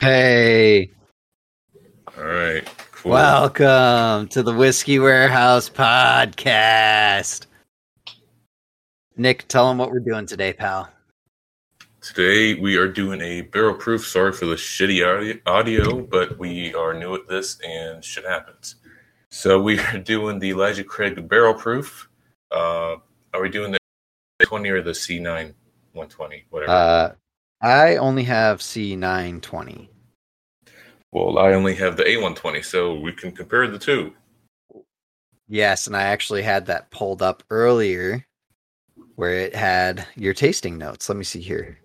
Hey, 0.00 0.92
All 2.16 2.22
right. 2.24 2.64
Cool. 2.92 3.10
welcome 3.10 4.28
to 4.28 4.44
the 4.44 4.54
Whiskey 4.54 5.00
Warehouse 5.00 5.68
podcast. 5.68 7.46
Nick, 9.16 9.48
tell 9.48 9.68
them 9.68 9.78
what 9.78 9.90
we're 9.90 9.98
doing 9.98 10.24
today, 10.24 10.52
pal. 10.52 10.88
Today 12.00 12.54
we 12.54 12.76
are 12.76 12.86
doing 12.86 13.20
a 13.20 13.40
barrel 13.40 13.74
proof. 13.74 14.06
Sorry 14.06 14.32
for 14.32 14.46
the 14.46 14.54
shitty 14.54 15.40
audio, 15.46 16.00
but 16.02 16.38
we 16.38 16.72
are 16.74 16.94
new 16.94 17.16
at 17.16 17.26
this 17.28 17.58
and 17.66 18.04
shit 18.04 18.24
happens. 18.24 18.76
So 19.30 19.60
we 19.60 19.80
are 19.80 19.98
doing 20.04 20.38
the 20.38 20.50
Elijah 20.50 20.84
Craig 20.84 21.28
barrel 21.28 21.54
proof. 21.54 22.08
Uh, 22.52 22.96
are 23.34 23.42
we 23.42 23.48
doing 23.48 23.72
the 23.72 23.78
20 24.44 24.68
or 24.70 24.80
the 24.80 24.92
C9 24.92 25.24
120? 25.24 26.46
Whatever. 26.50 26.70
Uh, 26.72 27.12
I 27.60 27.96
only 27.96 28.22
have 28.24 28.60
C920. 28.60 29.88
well, 31.10 31.38
I 31.38 31.52
only 31.54 31.74
have 31.74 31.96
the 31.96 32.04
A120, 32.04 32.64
so 32.64 32.94
we 32.94 33.12
can 33.12 33.32
compare 33.32 33.66
the 33.66 33.78
two. 33.78 34.12
Yes, 35.48 35.86
and 35.86 35.96
I 35.96 36.02
actually 36.02 36.42
had 36.42 36.66
that 36.66 36.90
pulled 36.90 37.22
up 37.22 37.42
earlier 37.50 38.24
where 39.16 39.32
it 39.34 39.54
had 39.54 40.06
your 40.14 40.34
tasting 40.34 40.78
notes. 40.78 41.08
Let 41.08 41.18
me 41.18 41.24
see 41.24 41.40
here. 41.40 41.78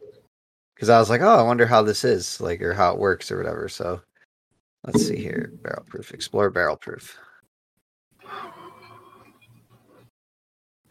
Because 0.75 0.89
I 0.89 0.99
was 0.99 1.09
like, 1.09 1.21
oh, 1.21 1.39
I 1.39 1.41
wonder 1.43 1.65
how 1.65 1.81
this 1.81 2.03
is, 2.03 2.39
like, 2.41 2.61
or 2.61 2.73
how 2.73 2.91
it 2.93 2.99
works 2.99 3.31
or 3.31 3.37
whatever. 3.37 3.69
So 3.69 4.01
let's 4.85 5.07
see 5.07 5.17
here. 5.17 5.51
Barrel 5.63 5.85
proof, 5.87 6.11
explore 6.11 6.49
barrel 6.49 6.75
proof. 6.75 7.17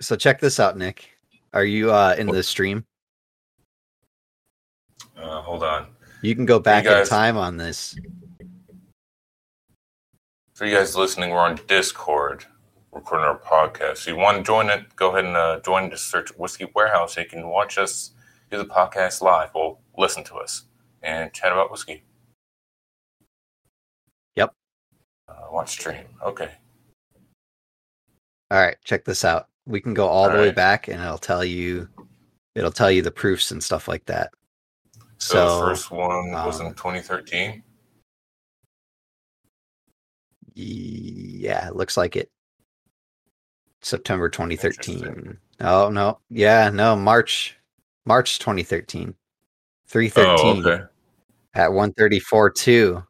So 0.00 0.16
check 0.16 0.40
this 0.40 0.58
out, 0.58 0.76
Nick. 0.76 1.10
Are 1.52 1.64
you 1.64 1.92
uh, 1.92 2.16
in 2.18 2.26
the 2.26 2.42
stream? 2.42 2.84
Uh, 5.22 5.40
hold 5.40 5.62
on. 5.62 5.86
You 6.22 6.34
can 6.34 6.46
go 6.46 6.58
back 6.58 6.84
in 6.84 7.06
time 7.06 7.36
on 7.36 7.56
this. 7.56 7.96
For 10.54 10.66
you 10.66 10.76
guys 10.76 10.96
listening, 10.96 11.30
we're 11.30 11.38
on 11.38 11.58
Discord 11.66 12.44
recording 12.92 13.26
our 13.26 13.38
podcast. 13.38 13.98
So 13.98 14.10
you 14.10 14.16
want 14.16 14.36
to 14.36 14.42
join 14.42 14.68
it, 14.68 14.94
go 14.96 15.10
ahead 15.10 15.24
and 15.24 15.36
uh, 15.36 15.60
join. 15.60 15.90
Just 15.90 16.08
search 16.08 16.30
Whiskey 16.36 16.66
Warehouse. 16.74 17.16
You 17.16 17.24
can 17.24 17.48
watch 17.48 17.78
us 17.78 18.10
do 18.50 18.58
the 18.58 18.64
podcast 18.64 19.22
live. 19.22 19.50
Well, 19.54 19.80
listen 19.96 20.24
to 20.24 20.36
us 20.36 20.64
and 21.02 21.32
chat 21.32 21.52
about 21.52 21.70
whiskey. 21.70 22.04
Yep. 24.36 24.54
Uh, 25.28 25.46
watch 25.50 25.70
stream. 25.70 26.04
Okay. 26.22 26.50
All 28.50 28.58
right, 28.58 28.76
check 28.84 29.04
this 29.04 29.24
out. 29.24 29.48
We 29.66 29.80
can 29.80 29.94
go 29.94 30.06
all, 30.06 30.24
All 30.24 30.30
the 30.30 30.36
way 30.36 30.50
back, 30.50 30.88
and 30.88 31.00
it'll 31.00 31.16
tell 31.16 31.44
you, 31.44 31.88
it'll 32.54 32.70
tell 32.70 32.90
you 32.90 33.00
the 33.00 33.10
proofs 33.10 33.50
and 33.50 33.62
stuff 33.62 33.88
like 33.88 34.04
that. 34.06 34.30
So, 35.22 35.34
So, 35.34 35.60
the 35.60 35.66
first 35.66 35.90
one 35.92 36.32
was 36.32 36.58
in 36.58 36.66
um, 36.66 36.74
2013. 36.74 37.62
yeah, 40.54 41.68
it 41.68 41.76
looks 41.76 41.96
like 41.96 42.16
it. 42.16 42.28
September 43.82 44.28
2013. 44.28 45.38
Oh 45.60 45.88
no, 45.90 46.18
yeah, 46.28 46.70
no, 46.70 46.96
March, 46.96 47.56
March 48.04 48.40
2013. 48.40 49.14
313 49.86 50.64
Oh, 50.64 50.68
okay. 50.68 50.82
at 51.54 51.72
134 51.72 52.50
2 52.50 53.02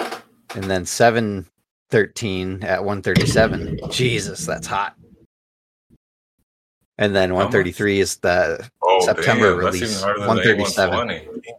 and 0.00 0.64
then 0.64 0.84
713 0.84 2.64
at 2.64 2.84
137 2.84 3.78
jesus 3.90 4.44
that's 4.44 4.66
hot 4.66 4.96
and 6.98 7.14
then 7.14 7.32
133 7.34 8.00
is 8.00 8.16
the 8.16 8.68
Oh, 8.82 9.00
September 9.04 9.50
damn, 9.50 9.58
release, 9.58 9.80
That's 9.80 9.92
even 9.92 10.02
harder 10.02 10.18
than 10.20 10.28
137. 10.28 11.08
the 11.08 11.54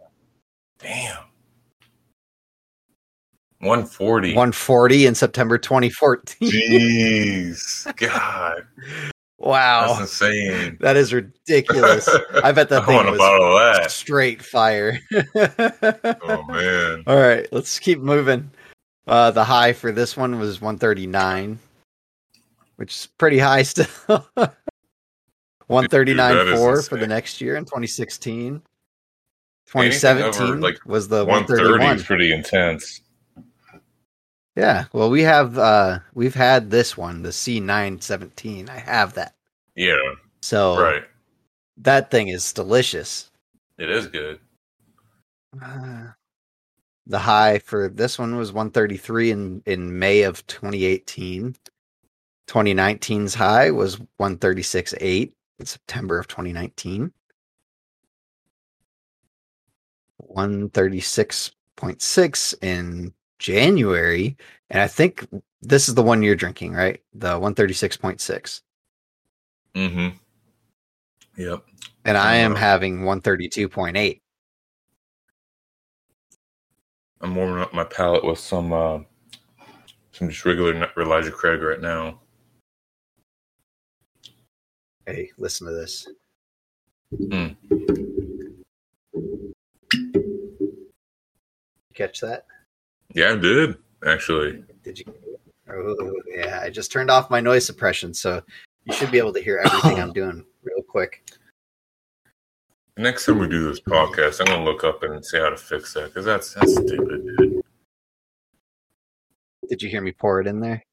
Damn. 0.78 1.16
140. 3.58 4.28
140 4.30 5.06
in 5.06 5.14
september 5.14 5.58
2014 5.58 6.50
Jeez. 6.50 7.96
God. 7.96 8.66
wow 9.38 9.88
That's 9.88 10.00
insane. 10.22 10.78
that 10.80 10.96
is 10.96 11.12
ridiculous 11.12 12.08
i 12.42 12.52
bet 12.52 12.70
that 12.70 12.84
I 12.84 12.86
thing 12.86 13.10
was 13.18 13.92
straight 13.92 14.40
fire 14.42 14.98
Oh 15.12 16.42
man. 16.44 17.04
all 17.06 17.16
right 17.18 17.46
let's 17.52 17.78
keep 17.78 18.00
moving 18.00 18.50
uh 19.06 19.30
the 19.30 19.44
high 19.44 19.74
for 19.74 19.92
this 19.92 20.16
one 20.16 20.38
was 20.38 20.62
139 20.62 21.58
which 22.76 22.94
is 22.94 23.08
pretty 23.18 23.38
high 23.38 23.62
still 23.62 23.86
139 25.70 26.32
Dude, 26.32 26.46
that 26.48 26.52
is 26.52 26.58
4 26.58 26.82
for 26.82 26.96
the 26.98 27.06
next 27.06 27.40
year 27.40 27.56
in 27.56 27.64
2016 27.64 28.62
2017 29.66 30.42
over, 30.42 30.56
like, 30.58 30.84
was 30.84 31.06
the 31.08 31.24
130 31.24 31.62
131 31.62 31.96
is 31.96 32.02
pretty 32.04 32.32
intense. 32.32 33.00
yeah 34.56 34.84
well 34.92 35.08
we 35.10 35.22
have 35.22 35.56
uh 35.58 35.98
we've 36.14 36.34
had 36.34 36.70
this 36.70 36.96
one 36.96 37.22
the 37.22 37.28
c917 37.30 38.68
i 38.68 38.78
have 38.78 39.14
that 39.14 39.34
Yeah, 39.76 39.94
so 40.42 40.80
right. 40.80 41.04
that 41.78 42.10
thing 42.10 42.28
is 42.28 42.52
delicious 42.52 43.30
It 43.78 43.88
is 43.90 44.08
good. 44.08 44.40
Uh, 45.62 46.08
the 47.06 47.18
high 47.18 47.58
for 47.60 47.88
this 47.88 48.18
one 48.18 48.36
was 48.36 48.52
133 48.52 49.30
in 49.32 49.62
in 49.66 49.98
May 49.98 50.22
of 50.22 50.46
2018. 50.46 51.56
2019's 52.48 53.34
high 53.34 53.70
was 53.70 53.96
136.8 54.20 55.32
in 55.60 55.66
September 55.66 56.18
of 56.18 56.26
2019. 56.26 57.12
136.6 60.22 62.54
in 62.62 63.12
January, 63.38 64.36
and 64.70 64.80
I 64.82 64.86
think 64.86 65.26
this 65.62 65.88
is 65.88 65.94
the 65.94 66.02
one 66.02 66.22
you're 66.22 66.34
drinking, 66.36 66.72
right? 66.74 67.00
The 67.14 67.38
136.6. 67.38 68.60
Mm-hmm. 69.74 70.08
Yep. 71.36 71.64
And 72.04 72.16
I 72.18 72.34
am 72.36 72.52
Oh. 72.52 72.56
having 72.56 73.00
132.8. 73.00 74.20
I'm 77.22 77.34
warming 77.34 77.60
up 77.62 77.74
my 77.74 77.84
palate 77.84 78.24
with 78.24 78.38
some 78.38 78.72
uh 78.72 79.00
some 80.12 80.28
just 80.30 80.44
regular 80.44 80.90
Elijah 80.98 81.30
Craig 81.30 81.62
right 81.62 81.80
now. 81.80 82.20
Hey, 85.10 85.28
listen 85.38 85.66
to 85.66 85.72
this. 85.72 86.06
Mm. 87.12 87.56
Catch 91.94 92.20
that? 92.20 92.46
Yeah, 93.12 93.32
I 93.32 93.36
did 93.36 93.74
actually. 94.06 94.62
Did 94.84 95.00
you? 95.00 95.06
Oh, 95.68 96.12
yeah. 96.32 96.60
I 96.62 96.70
just 96.70 96.92
turned 96.92 97.10
off 97.10 97.28
my 97.28 97.40
noise 97.40 97.66
suppression, 97.66 98.14
so 98.14 98.40
you 98.84 98.92
should 98.92 99.10
be 99.10 99.18
able 99.18 99.32
to 99.32 99.42
hear 99.42 99.60
everything 99.64 99.98
I'm 100.00 100.12
doing 100.12 100.44
real 100.62 100.82
quick. 100.88 101.28
Next 102.96 103.26
time 103.26 103.40
we 103.40 103.48
do 103.48 103.68
this 103.68 103.80
podcast, 103.80 104.40
I'm 104.40 104.46
gonna 104.46 104.64
look 104.64 104.84
up 104.84 105.02
and 105.02 105.26
see 105.26 105.40
how 105.40 105.50
to 105.50 105.56
fix 105.56 105.92
that 105.94 106.14
because 106.14 106.24
that's 106.24 106.54
that's 106.54 106.72
stupid, 106.72 107.36
dude. 107.36 107.62
Did 109.68 109.82
you 109.82 109.88
hear 109.88 110.02
me 110.02 110.12
pour 110.12 110.40
it 110.40 110.46
in 110.46 110.60
there? 110.60 110.84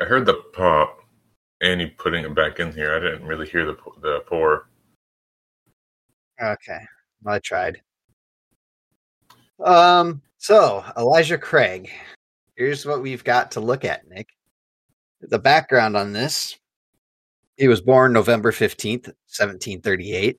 I 0.00 0.06
heard 0.06 0.24
the 0.24 0.42
pop, 0.54 1.03
you 1.64 1.90
putting 1.96 2.24
it 2.24 2.34
back 2.34 2.60
in 2.60 2.72
here. 2.72 2.94
I 2.94 3.00
didn't 3.00 3.26
really 3.26 3.46
hear 3.48 3.64
the 3.64 3.76
the 4.02 4.20
pour. 4.26 4.68
Okay, 6.42 6.80
I 7.26 7.38
tried. 7.38 7.80
Um. 9.64 10.22
So 10.38 10.84
Elijah 10.96 11.38
Craig. 11.38 11.90
Here's 12.56 12.86
what 12.86 13.02
we've 13.02 13.24
got 13.24 13.52
to 13.52 13.60
look 13.60 13.84
at, 13.84 14.08
Nick. 14.08 14.28
The 15.20 15.38
background 15.38 15.96
on 15.96 16.12
this. 16.12 16.56
He 17.56 17.68
was 17.68 17.80
born 17.80 18.12
November 18.12 18.52
15th, 18.52 19.06
1738, 19.06 20.38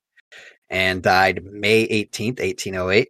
and 0.70 1.02
died 1.02 1.44
May 1.44 1.88
18th, 1.88 2.40
1808. 2.40 3.10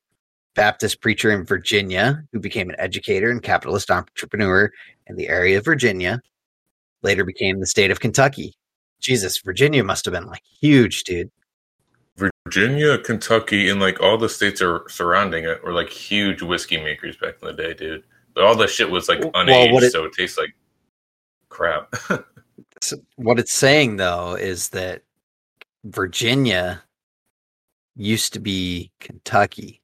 Baptist 0.56 1.02
preacher 1.02 1.32
in 1.32 1.46
Virginia 1.46 2.24
who 2.32 2.40
became 2.40 2.70
an 2.70 2.78
educator 2.80 3.30
and 3.30 3.44
capitalist 3.44 3.92
entrepreneur 3.92 4.72
in 5.08 5.16
the 5.18 5.28
area 5.28 5.58
of 5.58 5.66
Virginia. 5.66 6.22
Later 7.04 7.24
became 7.24 7.60
the 7.60 7.66
state 7.68 7.92
of 7.92 8.00
Kentucky. 8.00 8.54
Jesus, 9.00 9.38
Virginia 9.40 9.84
must 9.84 10.06
have 10.06 10.14
been 10.14 10.26
like 10.28 10.42
huge, 10.60 11.04
dude. 11.04 11.30
Virginia, 12.48 12.98
Kentucky, 12.98 13.70
and 13.70 13.80
like 13.80 14.00
all 14.02 14.18
the 14.18 14.30
states 14.30 14.62
are 14.62 14.88
surrounding 14.90 15.44
it 15.44 15.64
were 15.64 15.74
like 15.74 15.90
huge 15.90 16.42
whiskey 16.42 16.78
makers 16.78 17.18
back 17.18 17.36
in 17.42 17.48
the 17.48 17.54
day, 17.54 17.74
dude. 17.74 18.04
But 18.34 18.46
all 18.46 18.56
the 18.56 18.68
shit 18.68 18.90
was 18.90 19.10
like 19.10 19.20
unaged, 19.22 19.74
what 19.74 19.84
it- 19.84 19.92
so 19.92 20.06
it 20.06 20.14
tastes 20.14 20.38
like 20.38 20.54
crap. 21.50 21.94
So 22.82 22.98
what 23.16 23.40
it's 23.40 23.54
saying 23.54 23.96
though 23.98 24.36
is 24.36 24.70
that 24.70 25.02
Virginia 25.86 26.84
used 27.96 28.34
to 28.34 28.40
be 28.40 28.92
Kentucky. 29.00 29.82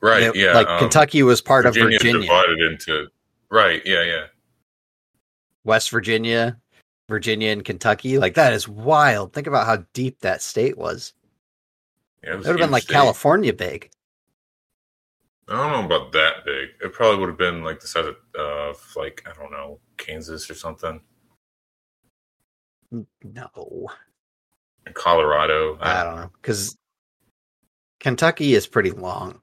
right? 0.00 0.22
It- 0.24 0.36
yeah. 0.36 0.52
like 0.54 0.66
um, 0.68 0.78
Kentucky 0.78 1.22
was 1.22 1.40
part 1.40 1.64
Virginia 1.64 1.96
of 1.96 2.02
Virginia. 2.02 2.20
divided 2.22 2.60
into 2.60 3.06
right. 3.50 3.82
Yeah, 3.84 4.02
yeah. 4.04 4.24
West 5.64 5.90
Virginia, 5.90 6.58
Virginia 7.08 7.50
and 7.50 7.64
Kentucky. 7.64 8.18
Like 8.18 8.34
that 8.34 8.52
is 8.52 8.68
wild. 8.68 9.32
Think 9.32 9.46
about 9.46 9.66
how 9.66 9.84
deep 9.92 10.20
that 10.20 10.42
state 10.42 10.76
was. 10.76 11.12
Yeah, 12.22 12.30
it 12.30 12.32
It 12.34 12.38
would 12.38 12.46
have 12.46 12.56
been 12.58 12.70
like 12.70 12.84
state. 12.84 12.94
California 12.94 13.52
big. 13.52 13.90
I 15.48 15.56
don't 15.56 15.72
know 15.72 15.96
about 15.96 16.12
that 16.12 16.44
big. 16.44 16.70
It 16.80 16.92
probably 16.92 17.18
would 17.18 17.28
have 17.28 17.38
been 17.38 17.64
like 17.64 17.80
the 17.80 17.86
size 17.86 18.06
of, 18.06 18.16
uh, 18.38 18.72
like 18.96 19.26
I 19.28 19.32
don't 19.38 19.50
know, 19.50 19.80
Kansas 19.96 20.48
or 20.48 20.54
something, 20.54 21.00
No, 22.90 23.88
Colorado. 24.94 25.78
I 25.80 26.04
don't 26.04 26.16
know 26.16 26.30
because 26.40 26.76
Kentucky 28.00 28.54
is 28.54 28.66
pretty 28.66 28.90
long. 28.90 29.40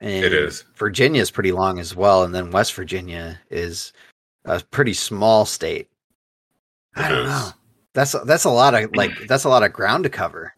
And 0.00 0.24
It 0.24 0.32
is. 0.34 0.64
Virginia 0.76 1.22
is 1.22 1.30
pretty 1.30 1.52
long 1.52 1.78
as 1.78 1.94
well, 1.96 2.24
and 2.24 2.34
then 2.34 2.50
West 2.50 2.74
Virginia 2.74 3.40
is 3.50 3.92
a 4.44 4.60
pretty 4.70 4.92
small 4.94 5.44
state. 5.46 5.88
I 6.96 7.08
don't 7.08 7.24
know. 7.26 7.50
That's 7.94 8.12
that's 8.24 8.44
a 8.44 8.50
lot 8.50 8.74
of 8.74 8.92
like 8.96 9.26
that's 9.26 9.44
a 9.44 9.48
lot 9.48 9.62
of 9.62 9.72
ground 9.72 10.04
to 10.04 10.10
cover. 10.10 10.54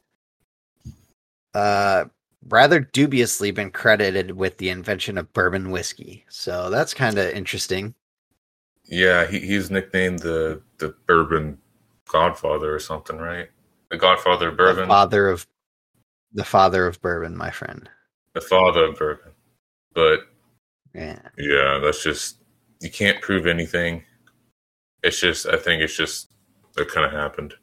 Uh, 1.55 2.05
rather 2.49 2.81
dubiously 2.81 3.51
been 3.51 3.71
credited 3.71 4.31
with 4.33 4.59
the 4.59 4.69
invention 4.71 5.17
of 5.19 5.33
bourbon 5.33 5.71
whiskey, 5.71 6.25
so 6.29 6.69
that's 6.71 6.93
kind 6.95 7.19
of 7.19 7.31
interesting. 7.33 7.95
Yeah, 8.85 9.27
he, 9.27 9.41
he's 9.41 9.71
nicknamed 9.71 10.21
the 10.21 10.63
the 10.79 10.95
bourbon 11.07 11.59
Godfather 12.09 12.75
or 12.75 12.79
something, 12.79 13.17
right? 13.19 13.49
The 13.91 13.97
Godfather 13.97 14.49
of 14.49 14.55
The 14.57 14.63
bourbon, 14.63 14.89
father 14.89 15.29
of 15.29 15.47
the 16.33 16.45
father 16.45 16.87
of 16.87 17.01
bourbon, 17.01 17.37
my 17.37 17.51
friend. 17.51 17.89
the 18.35 18.41
father 18.43 18.85
of 18.85 18.99
bourbon. 18.99 19.33
But 19.95 20.21
Yeah. 20.95 21.21
yeah, 21.39 21.79
that's 21.83 22.03
just 22.03 22.37
you 22.81 22.91
can't 22.91 23.21
prove 23.21 23.47
anything. 23.47 24.05
It's 25.03 25.21
just 25.21 25.47
I 25.47 25.57
think 25.57 25.83
it's 25.83 25.97
just 25.97 26.29
it 26.77 26.89
kind 26.89 27.07
of 27.07 27.13
happened. 27.13 27.55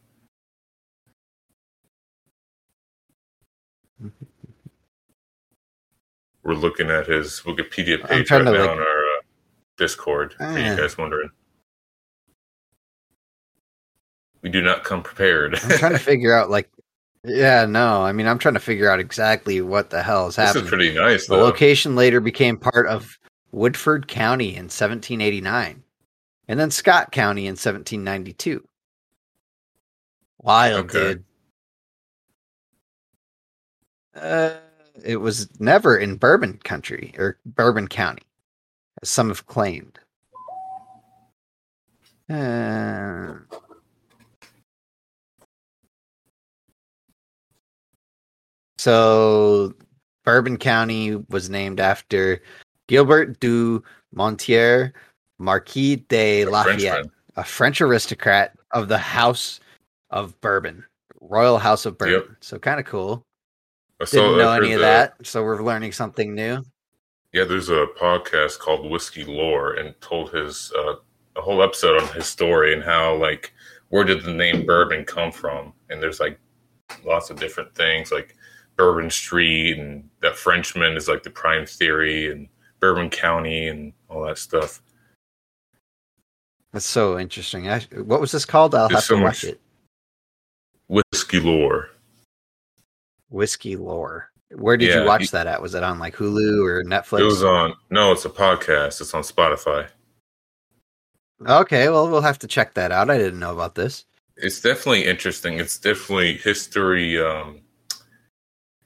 We're 6.44 6.56
looking 6.56 6.90
at 6.90 7.08
his 7.08 7.42
Wikipedia 7.46 8.06
page 8.06 8.30
right 8.32 8.44
now 8.44 8.52
like- 8.52 8.70
on 8.70 8.80
our 8.80 8.84
uh, 8.84 9.22
Discord. 9.78 10.34
For 10.34 10.44
you 10.58 10.72
Ah. 10.74 10.76
guys 10.76 10.98
wondering, 10.98 11.30
we 14.42 14.50
do 14.50 14.62
not 14.62 14.84
come 14.84 15.02
prepared. 15.02 15.56
I'm 15.64 15.78
trying 15.78 15.94
to 15.94 16.00
figure 16.14 16.36
out 16.36 16.50
like 16.50 16.70
yeah, 17.26 17.66
no. 17.66 18.04
I 18.04 18.12
mean, 18.12 18.28
I'm 18.28 18.38
trying 18.38 18.56
to 18.56 18.60
figure 18.60 18.90
out 18.90 19.00
exactly 19.00 19.62
what 19.62 19.90
the 19.90 20.04
hell 20.04 20.28
is 20.28 20.36
this 20.36 20.48
happening. 20.48 20.64
is 20.66 20.70
pretty 20.70 20.94
nice, 20.94 21.28
the 21.28 21.38
location 21.38 21.96
later 21.96 22.20
became 22.20 22.58
part 22.58 22.86
of 22.88 23.18
Woodford 23.54 24.08
County 24.08 24.50
in 24.56 24.64
1789 24.64 25.84
and 26.48 26.60
then 26.60 26.72
Scott 26.72 27.12
County 27.12 27.44
in 27.44 27.52
1792. 27.52 28.68
Wild, 30.40 30.86
Okay. 30.86 31.14
dude. 31.14 31.24
Uh, 34.16 34.58
it 35.04 35.18
was 35.18 35.48
never 35.60 35.98
in 35.98 36.18
Bourbon 36.18 36.58
country 36.64 37.14
or 37.18 37.40
Bourbon 37.46 37.88
County, 37.88 38.24
as 39.02 39.10
some 39.10 39.30
have 39.30 39.46
claimed. 39.46 40.00
Uh, 42.30 43.36
so, 48.78 49.74
Bourbon 50.24 50.58
County 50.58 51.16
was 51.30 51.50
named 51.50 51.80
after 51.80 52.42
Gilbert 52.98 53.40
du 53.40 53.82
Montier, 54.14 54.94
Marquis 55.40 55.96
de 56.10 56.44
A 56.44 56.46
Lafayette, 56.46 56.80
Frenchman. 56.94 57.12
a 57.38 57.44
French 57.44 57.82
aristocrat 57.82 58.56
of 58.70 58.88
the 58.88 59.00
House 59.00 59.60
of 60.12 60.40
Bourbon, 60.42 60.86
Royal 61.20 61.58
House 61.58 61.88
of 61.88 61.98
Bourbon. 61.98 62.38
So, 62.40 62.60
kind 62.60 62.80
of 62.80 62.86
cool. 62.86 63.24
I 64.00 64.06
Didn't 64.06 64.38
know 64.38 64.52
any 64.52 64.74
of 64.74 64.82
that- 64.82 65.18
that. 65.18 65.26
So, 65.26 65.42
we're 65.44 65.64
learning 65.64 65.92
something 65.94 66.36
new. 66.36 66.64
Yeah, 67.32 67.46
there's 67.46 67.70
a 67.70 67.88
podcast 68.00 68.60
called 68.60 68.88
Whiskey 68.92 69.24
Lore, 69.24 69.74
and 69.74 70.00
told 70.00 70.30
his 70.32 70.72
uh, 70.78 70.98
a 71.36 71.42
whole 71.42 71.64
episode 71.64 72.00
on 72.00 72.08
his 72.14 72.28
story 72.28 72.74
and 72.76 72.84
how 72.84 73.16
like 73.16 73.54
where 73.90 74.04
did 74.04 74.24
the 74.24 74.32
name 74.34 74.68
bourbon 74.68 75.04
come 75.04 75.32
from? 75.32 75.74
And 75.90 76.00
there's 76.00 76.20
like 76.20 76.40
lots 77.04 77.32
of 77.32 77.40
different 77.40 77.74
things 77.74 78.12
like 78.12 78.36
Bourbon 78.78 79.10
Street 79.10 79.80
and 79.80 80.08
that 80.22 80.36
Frenchman 80.36 80.96
is 80.96 81.08
like 81.08 81.24
the 81.24 81.32
prime 81.32 81.66
theory 81.66 82.32
and 82.32 82.48
Bourbon 82.84 83.10
County 83.10 83.70
and 83.70 83.94
all 84.10 84.26
that 84.26 84.38
stuff. 84.38 84.82
That's 86.74 86.86
so 86.86 87.18
interesting. 87.18 87.70
I, 87.70 87.80
what 87.96 88.20
was 88.20 88.34
this 88.34 88.44
called? 88.44 88.76
I'll 88.76 88.90
There's 88.90 88.98
have 88.98 89.04
so 89.06 89.16
to 89.16 89.24
watch 89.24 89.46
it. 89.46 89.62
Whiskey 90.90 91.40
Lore. 91.40 91.92
Whiskey 93.30 93.78
Lore. 93.78 94.30
Where 94.54 94.76
did 94.76 94.90
Yeah, 94.90 95.00
you 95.00 95.06
watch 95.08 95.32
that 95.32 95.48
at? 95.48 95.62
Was 95.62 95.76
it 95.76 95.84
on 95.84 95.98
like 95.98 96.14
Hulu 96.18 96.68
or 96.68 96.84
Netflix? 96.84 97.22
It 97.22 97.24
was 97.24 97.42
on 97.42 97.74
no, 97.90 98.12
it's 98.12 98.26
a 98.26 98.30
podcast. 98.30 99.00
It's 99.00 99.14
on 99.14 99.24
Spotify. 99.24 99.88
Okay, 101.48 101.88
well, 101.88 102.10
we'll 102.10 102.20
have 102.20 102.40
to 102.40 102.48
check 102.48 102.74
that 102.74 102.92
out. 102.92 103.10
I 103.10 103.18
didn't 103.18 103.40
know 103.40 103.54
about 103.54 103.76
this. 103.76 104.04
It's 104.36 104.60
definitely 104.60 105.06
interesting. 105.06 105.58
It's 105.58 105.78
definitely 105.78 106.34
history 106.36 107.18
um 107.18 107.62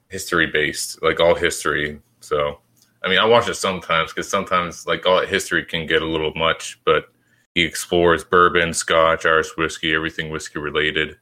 history 0.10 0.46
based, 0.46 1.02
like 1.02 1.20
all 1.20 1.34
history. 1.34 2.00
So, 2.20 2.60
I 3.04 3.10
mean, 3.10 3.20
I 3.20 3.26
watch 3.26 3.48
it 3.48 3.56
sometimes 3.56 4.12
because 4.12 4.30
sometimes 4.30 4.86
like 4.88 5.06
all 5.06 5.20
that 5.20 5.30
history 5.30 5.64
can 5.66 5.86
get 5.86 6.02
a 6.02 6.06
little 6.08 6.34
much, 6.36 6.80
but 6.86 7.06
he 7.54 7.64
explores 7.64 8.24
bourbon, 8.24 8.74
scotch, 8.74 9.26
Irish 9.26 9.56
whiskey, 9.58 9.94
everything 9.94 10.30
whiskey 10.30 10.60
related. 10.60 11.18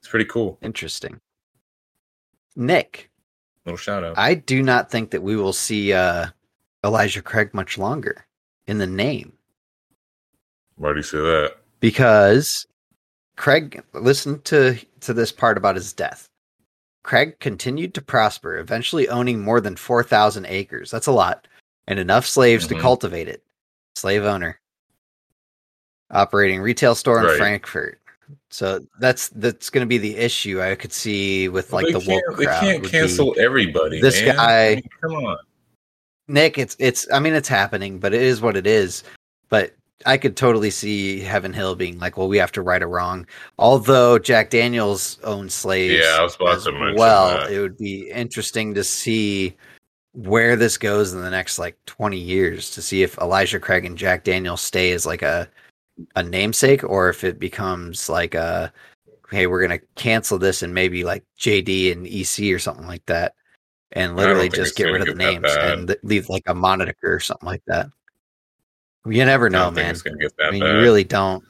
It's 0.00 0.08
pretty 0.08 0.24
cool. 0.26 0.58
Interesting. 0.62 1.20
Nick, 2.56 3.10
Little 3.64 3.76
shout 3.76 4.04
out. 4.04 4.18
I 4.18 4.34
do 4.34 4.62
not 4.62 4.90
think 4.90 5.10
that 5.10 5.22
we 5.22 5.36
will 5.36 5.52
see 5.52 5.92
uh, 5.92 6.26
Elijah 6.84 7.22
Craig 7.22 7.52
much 7.52 7.76
longer 7.78 8.26
in 8.66 8.78
the 8.78 8.86
name 8.86 9.32
Why 10.76 10.90
do 10.92 10.96
you 10.96 11.02
say 11.02 11.18
that? 11.18 11.54
because 11.80 12.66
Craig, 13.36 13.82
listen 13.92 14.40
to 14.42 14.78
to 15.00 15.12
this 15.14 15.30
part 15.32 15.56
about 15.56 15.76
his 15.76 15.92
death. 15.92 16.28
Craig 17.08 17.40
continued 17.40 17.94
to 17.94 18.02
prosper, 18.02 18.58
eventually 18.58 19.08
owning 19.08 19.40
more 19.40 19.62
than 19.62 19.76
4,000 19.76 20.44
acres. 20.44 20.90
That's 20.90 21.06
a 21.06 21.12
lot. 21.12 21.48
And 21.86 21.98
enough 21.98 22.26
slaves 22.26 22.66
Mhm. 22.66 22.68
to 22.68 22.80
cultivate 22.82 23.28
it. 23.28 23.42
Slave 23.96 24.24
owner. 24.24 24.60
Operating 26.10 26.60
retail 26.60 26.94
store 26.94 27.20
in 27.20 27.24
Right. 27.24 27.38
Frankfort. 27.38 27.98
So 28.50 28.86
that's 29.00 29.28
that's 29.30 29.70
going 29.70 29.80
to 29.86 29.88
be 29.88 29.96
the 29.96 30.16
issue 30.18 30.60
I 30.60 30.74
could 30.74 30.92
see 30.92 31.48
with 31.48 31.72
like 31.72 31.86
the 31.86 31.94
woke 31.98 32.06
can't, 32.06 32.36
they 32.36 32.44
crowd. 32.44 32.60
can't 32.60 32.84
cancel 32.84 33.34
everybody. 33.38 34.02
this 34.02 34.20
man. 34.20 34.36
guy- 34.36 34.66
I 34.66 34.74
mean, 34.74 34.88
come 35.00 35.14
on. 35.14 35.38
Nick, 36.28 36.58
it's 36.58 36.76
it's 36.78 37.10
I 37.10 37.20
mean 37.20 37.32
it's 37.32 37.48
happening, 37.48 37.98
but 37.98 38.12
it 38.12 38.20
is 38.20 38.42
what 38.42 38.54
it 38.54 38.66
is. 38.66 39.02
But 39.48 39.72
I 40.06 40.16
could 40.16 40.36
totally 40.36 40.70
see 40.70 41.20
Heaven 41.20 41.52
Hill 41.52 41.74
being 41.74 41.98
like, 41.98 42.16
well, 42.16 42.28
we 42.28 42.38
have 42.38 42.52
to 42.52 42.62
right 42.62 42.82
a 42.82 42.86
wrong. 42.86 43.26
Although 43.58 44.18
Jack 44.18 44.50
Daniels 44.50 45.18
owns 45.24 45.54
slaves 45.54 46.04
Yeah, 46.04 46.16
I 46.18 46.22
was 46.22 46.36
about 46.36 46.56
as 46.56 46.64
to 46.64 46.72
mention 46.72 46.96
well, 46.96 47.30
that. 47.30 47.50
it 47.50 47.60
would 47.60 47.76
be 47.76 48.10
interesting 48.10 48.74
to 48.74 48.84
see 48.84 49.56
where 50.12 50.56
this 50.56 50.78
goes 50.78 51.12
in 51.12 51.22
the 51.22 51.30
next 51.30 51.58
like 51.58 51.76
20 51.86 52.16
years 52.16 52.70
to 52.72 52.82
see 52.82 53.02
if 53.02 53.18
Elijah 53.18 53.60
Craig 53.60 53.84
and 53.84 53.98
Jack 53.98 54.24
Daniels 54.24 54.60
stay 54.60 54.92
as 54.92 55.04
like 55.04 55.22
a 55.22 55.48
a 56.14 56.22
namesake 56.22 56.84
or 56.84 57.08
if 57.08 57.24
it 57.24 57.40
becomes 57.40 58.08
like 58.08 58.34
a 58.34 58.72
hey, 59.30 59.46
we're 59.46 59.60
gonna 59.60 59.80
cancel 59.96 60.38
this 60.38 60.62
and 60.62 60.72
maybe 60.72 61.04
like 61.04 61.24
JD 61.38 61.92
and 61.92 62.06
EC 62.06 62.54
or 62.54 62.58
something 62.58 62.86
like 62.86 63.04
that. 63.06 63.34
And 63.92 64.16
literally 64.16 64.48
just 64.48 64.76
get 64.76 64.84
rid 64.84 65.00
of 65.00 65.08
the 65.08 65.14
names 65.14 65.48
and 65.50 65.96
leave 66.02 66.28
like 66.28 66.42
a 66.46 66.54
moniker 66.54 67.14
or 67.14 67.20
something 67.20 67.46
like 67.46 67.62
that. 67.66 67.88
You 69.08 69.24
never 69.24 69.48
know, 69.50 69.70
man. 69.70 69.90
it's 69.92 70.02
get 70.02 70.14
that 70.38 70.48
I 70.48 70.50
mean, 70.50 70.60
bad. 70.60 70.74
you 70.76 70.80
really 70.80 71.04
don't. 71.04 71.44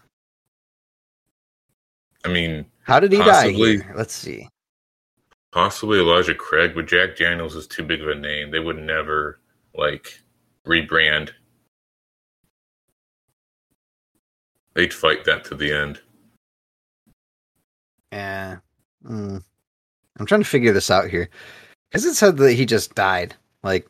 I 2.24 2.28
mean, 2.28 2.66
How 2.82 3.00
did 3.00 3.12
he 3.12 3.18
Possibly. 3.18 3.78
die 3.78 3.84
here? 3.84 3.94
Let's 3.96 4.12
see. 4.14 4.48
Possibly 5.52 5.98
Elijah 5.98 6.34
Craig, 6.34 6.72
but 6.74 6.86
Jack 6.86 7.16
Daniels 7.16 7.54
is 7.54 7.66
too 7.66 7.82
big 7.82 8.02
of 8.02 8.08
a 8.08 8.14
name. 8.14 8.50
They 8.50 8.58
would 8.60 8.76
never 8.78 9.40
like 9.74 10.20
rebrand. 10.66 11.30
They'd 14.74 14.92
fight 14.94 15.24
that 15.24 15.44
to 15.46 15.54
the 15.54 15.72
end. 15.72 16.00
Yeah. 18.12 18.58
Mm. 19.04 19.42
I'm 20.18 20.26
trying 20.26 20.42
to 20.42 20.48
figure 20.48 20.72
this 20.72 20.90
out 20.90 21.08
here. 21.08 21.28
Because 21.90 22.04
it 22.04 22.14
said 22.14 22.36
that 22.36 22.52
he 22.52 22.66
just 22.66 22.94
died. 22.94 23.34
Like, 23.62 23.88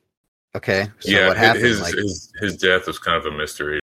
okay. 0.57 0.89
So 1.01 1.11
yeah, 1.11 1.29
what 1.29 1.37
happened? 1.37 1.65
his, 1.65 1.81
like, 1.81 1.95
his 1.95 2.33
his 2.41 2.57
death 2.57 2.87
was 2.87 2.99
kind 2.99 3.17
of 3.17 3.27
a 3.33 3.37
mystery. 3.37 3.81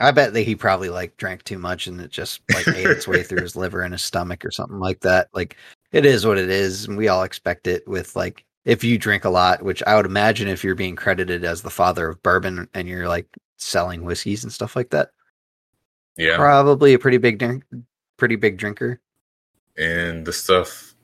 I 0.00 0.10
bet 0.10 0.32
that 0.34 0.42
he 0.42 0.56
probably 0.56 0.88
like 0.90 1.16
drank 1.16 1.44
too 1.44 1.58
much 1.58 1.86
and 1.86 2.00
it 2.00 2.10
just 2.10 2.40
like 2.52 2.66
ate 2.68 2.86
its 2.86 3.06
way 3.06 3.22
through 3.22 3.42
his 3.42 3.54
liver 3.56 3.82
and 3.82 3.94
his 3.94 4.02
stomach 4.02 4.44
or 4.44 4.50
something 4.50 4.80
like 4.80 5.00
that. 5.00 5.28
Like, 5.32 5.56
it 5.92 6.04
is 6.04 6.26
what 6.26 6.36
it 6.36 6.50
is. 6.50 6.86
And 6.86 6.96
we 6.96 7.08
all 7.08 7.22
expect 7.22 7.66
it 7.68 7.86
with 7.86 8.16
like, 8.16 8.44
if 8.64 8.82
you 8.82 8.98
drink 8.98 9.24
a 9.24 9.30
lot, 9.30 9.62
which 9.62 9.82
I 9.86 9.94
would 9.94 10.06
imagine 10.06 10.48
if 10.48 10.64
you're 10.64 10.74
being 10.74 10.96
credited 10.96 11.44
as 11.44 11.62
the 11.62 11.70
father 11.70 12.08
of 12.08 12.22
bourbon 12.22 12.68
and 12.74 12.88
you're 12.88 13.08
like 13.08 13.26
selling 13.56 14.02
whiskeys 14.04 14.42
and 14.42 14.52
stuff 14.52 14.74
like 14.74 14.90
that, 14.90 15.10
Yeah, 16.16 16.36
probably 16.36 16.94
a 16.94 16.98
pretty 16.98 17.18
big 17.18 17.38
drink, 17.38 17.62
pretty 18.16 18.36
big 18.36 18.56
drinker. 18.56 19.00
and 19.78 20.26
the 20.26 20.32
stuff. 20.32 20.94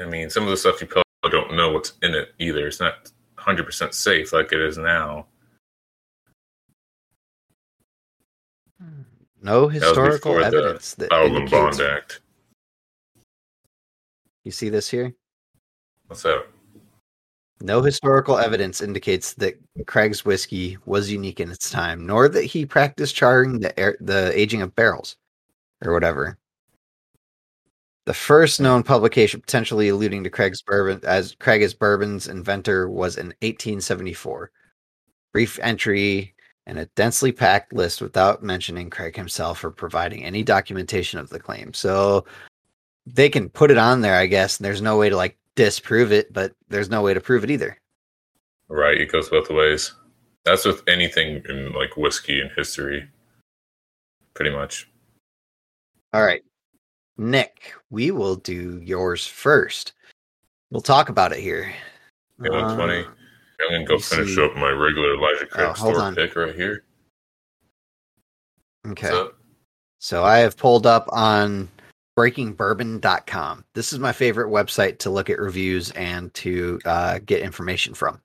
I 0.00 0.06
mean, 0.06 0.28
some 0.28 0.42
of 0.42 0.50
the 0.50 0.56
stuff 0.56 0.80
you 0.80 0.88
probably 1.24 1.38
don't 1.38 1.56
know 1.56 1.72
what's 1.72 1.94
in 2.02 2.14
it 2.14 2.34
either. 2.38 2.66
It's 2.66 2.80
not 2.80 3.10
100% 3.38 3.94
safe 3.94 4.32
like 4.32 4.52
it 4.52 4.60
is 4.60 4.78
now. 4.78 5.26
No 9.42 9.68
historical 9.68 10.32
before 10.34 10.40
the 10.40 10.46
evidence 10.46 10.94
that 10.94 11.12
and 11.12 11.36
indicates. 11.36 11.50
Bond 11.50 11.80
Act. 11.80 12.20
You 14.44 14.50
see 14.50 14.68
this 14.68 14.88
here? 14.88 15.14
What's 16.06 16.22
that? 16.22 16.46
No 17.60 17.82
historical 17.82 18.38
evidence 18.38 18.80
indicates 18.80 19.34
that 19.34 19.58
Craig's 19.86 20.24
whiskey 20.24 20.76
was 20.84 21.10
unique 21.10 21.40
in 21.40 21.50
its 21.50 21.70
time, 21.70 22.06
nor 22.06 22.28
that 22.28 22.44
he 22.44 22.66
practiced 22.66 23.14
charring 23.14 23.60
the 23.60 23.78
air, 23.78 23.96
the 24.00 24.38
aging 24.38 24.60
of 24.62 24.74
barrels 24.74 25.16
or 25.84 25.92
whatever. 25.92 26.38
The 28.06 28.14
first 28.14 28.60
known 28.60 28.82
publication 28.82 29.40
potentially 29.40 29.88
alluding 29.88 30.24
to 30.24 30.30
Craig's 30.30 30.60
bourbon 30.60 31.00
as 31.04 31.34
Craig 31.40 31.62
as 31.62 31.72
bourbon's 31.72 32.28
inventor 32.28 32.88
was 32.88 33.16
in 33.16 33.28
1874. 33.40 34.50
Brief 35.32 35.58
entry 35.62 36.34
and 36.66 36.78
a 36.78 36.86
densely 36.96 37.32
packed 37.32 37.72
list 37.72 38.02
without 38.02 38.42
mentioning 38.42 38.90
Craig 38.90 39.16
himself 39.16 39.64
or 39.64 39.70
providing 39.70 40.24
any 40.24 40.42
documentation 40.42 41.18
of 41.18 41.30
the 41.30 41.40
claim. 41.40 41.72
So 41.72 42.24
they 43.06 43.28
can 43.28 43.48
put 43.48 43.70
it 43.70 43.78
on 43.78 44.00
there, 44.00 44.16
I 44.16 44.26
guess, 44.26 44.58
and 44.58 44.64
there's 44.64 44.82
no 44.82 44.98
way 44.98 45.08
to 45.08 45.16
like 45.16 45.38
disprove 45.56 46.12
it, 46.12 46.32
but 46.32 46.52
there's 46.68 46.90
no 46.90 47.02
way 47.02 47.14
to 47.14 47.20
prove 47.20 47.44
it 47.44 47.50
either. 47.50 47.78
Right, 48.68 49.00
it 49.00 49.12
goes 49.12 49.28
both 49.28 49.50
ways. 49.50 49.94
That's 50.44 50.64
with 50.64 50.82
anything 50.88 51.42
in 51.48 51.72
like 51.72 51.96
whiskey 51.96 52.40
and 52.40 52.50
history, 52.56 53.08
pretty 54.34 54.50
much. 54.50 54.90
All 56.12 56.24
right. 56.24 56.42
Nick, 57.16 57.74
we 57.90 58.10
will 58.10 58.36
do 58.36 58.80
yours 58.82 59.26
first. 59.26 59.92
We'll 60.70 60.80
talk 60.82 61.08
about 61.08 61.32
it 61.32 61.38
here. 61.40 61.72
Know, 62.38 62.52
Uh, 62.52 62.74
20. 62.74 63.04
I'm 63.04 63.14
gonna 63.70 63.84
go 63.86 63.98
finish 63.98 64.34
see- 64.34 64.44
up 64.44 64.54
my 64.56 64.70
regular 64.70 65.14
Elijah 65.14 65.46
Craig 65.46 65.68
Oh, 65.70 65.74
store 65.74 66.00
on. 66.00 66.14
pick 66.16 66.34
right 66.34 66.54
here. 66.54 66.84
Okay. 68.88 69.28
So 70.00 70.24
I 70.24 70.38
have 70.38 70.56
pulled 70.56 70.86
up 70.86 71.08
on 71.12 71.70
breakingbourbon.com. 72.18 73.64
This 73.74 73.92
is 73.92 73.98
my 73.98 74.12
favorite 74.12 74.48
website 74.50 74.98
to 75.00 75.10
look 75.10 75.30
at 75.30 75.38
reviews 75.38 75.90
and 75.92 76.32
to 76.34 76.80
uh, 76.84 77.20
get 77.24 77.40
information 77.42 77.94
from. 77.94 78.20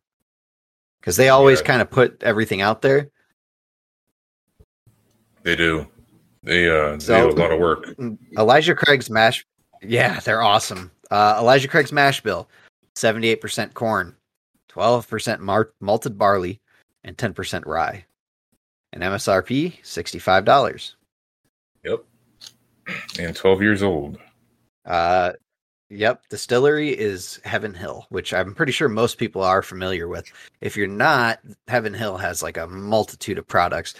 Because 0.99 1.15
they 1.15 1.29
always 1.29 1.59
Yeah. 1.61 1.67
kind 1.67 1.81
of 1.81 1.89
put 1.89 2.21
everything 2.23 2.61
out 2.61 2.81
there. 2.81 3.09
They 5.43 5.55
do. 5.55 5.87
They 6.43 6.69
uh 6.69 6.99
So- 6.99 7.13
they 7.13 7.35
do 7.35 7.37
a 7.37 7.41
lot 7.41 7.51
of 7.51 7.59
work. 7.59 7.95
Elijah 8.37 8.75
Craig's 8.75 9.09
mash. 9.09 9.45
Yeah, 9.81 10.19
they're 10.19 10.41
awesome. 10.41 10.91
Uh, 11.11 11.37
Elijah 11.39 11.67
Craig's 11.67 11.91
mash 11.91 12.21
bill 12.21 12.49
78% 12.95 13.73
corn, 13.73 14.15
12% 14.69 15.39
mar- 15.39 15.71
malted 15.79 16.17
barley, 16.17 16.59
and 17.03 17.17
10% 17.17 17.65
rye. 17.65 18.05
And 18.93 19.01
MSRP 19.03 19.81
$65. 19.83 20.95
Yep. 21.83 22.03
And 23.19 23.35
12 23.35 23.61
years 23.61 23.81
old. 23.83 24.17
Uh, 24.85 25.31
yep, 25.89 26.23
distillery 26.29 26.89
is 26.89 27.39
Heaven 27.45 27.73
Hill, 27.73 28.05
which 28.09 28.33
I'm 28.33 28.53
pretty 28.53 28.71
sure 28.71 28.89
most 28.89 29.17
people 29.17 29.41
are 29.43 29.61
familiar 29.61 30.07
with. 30.07 30.25
If 30.61 30.75
you're 30.75 30.87
not, 30.87 31.39
Heaven 31.67 31.93
Hill 31.93 32.17
has 32.17 32.43
like 32.43 32.57
a 32.57 32.67
multitude 32.67 33.37
of 33.37 33.47
products, 33.47 33.93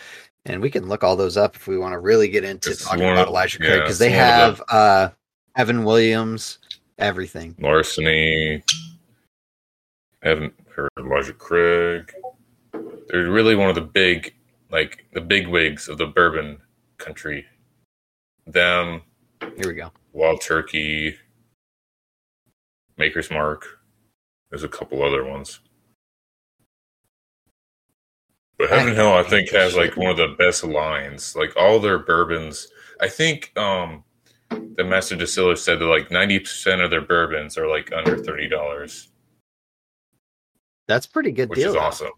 and 0.50 0.62
we 0.62 0.70
can 0.72 0.88
look 0.88 1.04
all 1.04 1.16
those 1.16 1.38
up 1.38 1.56
if 1.56 1.68
we 1.68 1.78
want 1.78 1.94
to 1.94 2.00
really 2.00 2.28
get 2.28 2.44
into 2.44 2.72
It's 2.72 2.84
talking 2.84 3.04
about 3.04 3.20
of- 3.20 3.28
Elijah 3.28 3.60
Craig 3.60 3.74
because 3.74 3.90
it's 3.92 4.00
they 4.00 4.10
have 4.12 4.58
the- 4.58 4.74
uh, 4.74 5.10
Evan 5.56 5.84
Williams, 5.84 6.58
everything. 6.98 7.56
Larceny. 7.60 8.64
Haven't 10.24 10.54
heard 10.76 10.90
Elijah 10.98 11.34
Craig. 11.34 12.12
They're 13.08 13.30
really 13.32 13.56
one 13.56 13.70
of 13.70 13.76
the 13.76 13.82
big, 13.82 14.36
like 14.72 15.06
the 15.14 15.22
big 15.22 15.48
wigs 15.48 15.88
of 15.88 15.98
the 15.98 16.08
bourbon 16.08 16.60
country. 16.98 17.46
Them, 18.46 19.02
Here 19.42 19.68
we 19.68 19.74
go. 19.76 19.92
Wild 20.12 20.42
Turkey, 20.42 21.16
Maker's 22.98 23.30
Mark. 23.32 23.80
There's 24.50 24.64
a 24.64 24.68
couple 24.68 25.04
other 25.04 25.24
ones. 25.24 25.60
But 28.60 28.70
Heaven 28.70 28.94
Hill, 28.94 29.14
I 29.14 29.24
think, 29.24 29.50
has 29.52 29.76
like 29.78 29.96
one 29.96 30.12
of 30.12 30.18
the 30.18 30.36
best 30.38 30.66
lines. 30.66 31.34
Like 31.36 31.56
all 31.56 31.80
their 31.80 31.98
bourbons, 32.00 32.68
I 33.02 33.08
think 33.08 33.58
um 33.58 34.04
the 34.50 34.84
master 34.84 35.16
distiller 35.16 35.56
said 35.56 35.80
that 35.80 35.86
like 35.86 36.12
ninety 36.12 36.40
percent 36.40 36.82
of 36.82 36.90
their 36.92 37.02
bourbons 37.02 37.58
are 37.58 37.68
like 37.68 37.92
under 37.94 38.18
thirty 38.18 38.50
dollars, 38.50 39.08
That's 40.88 41.06
pretty 41.08 41.32
good 41.32 41.50
which 41.50 41.60
deal. 41.60 41.70
is 41.70 41.76
awesome. 41.78 42.10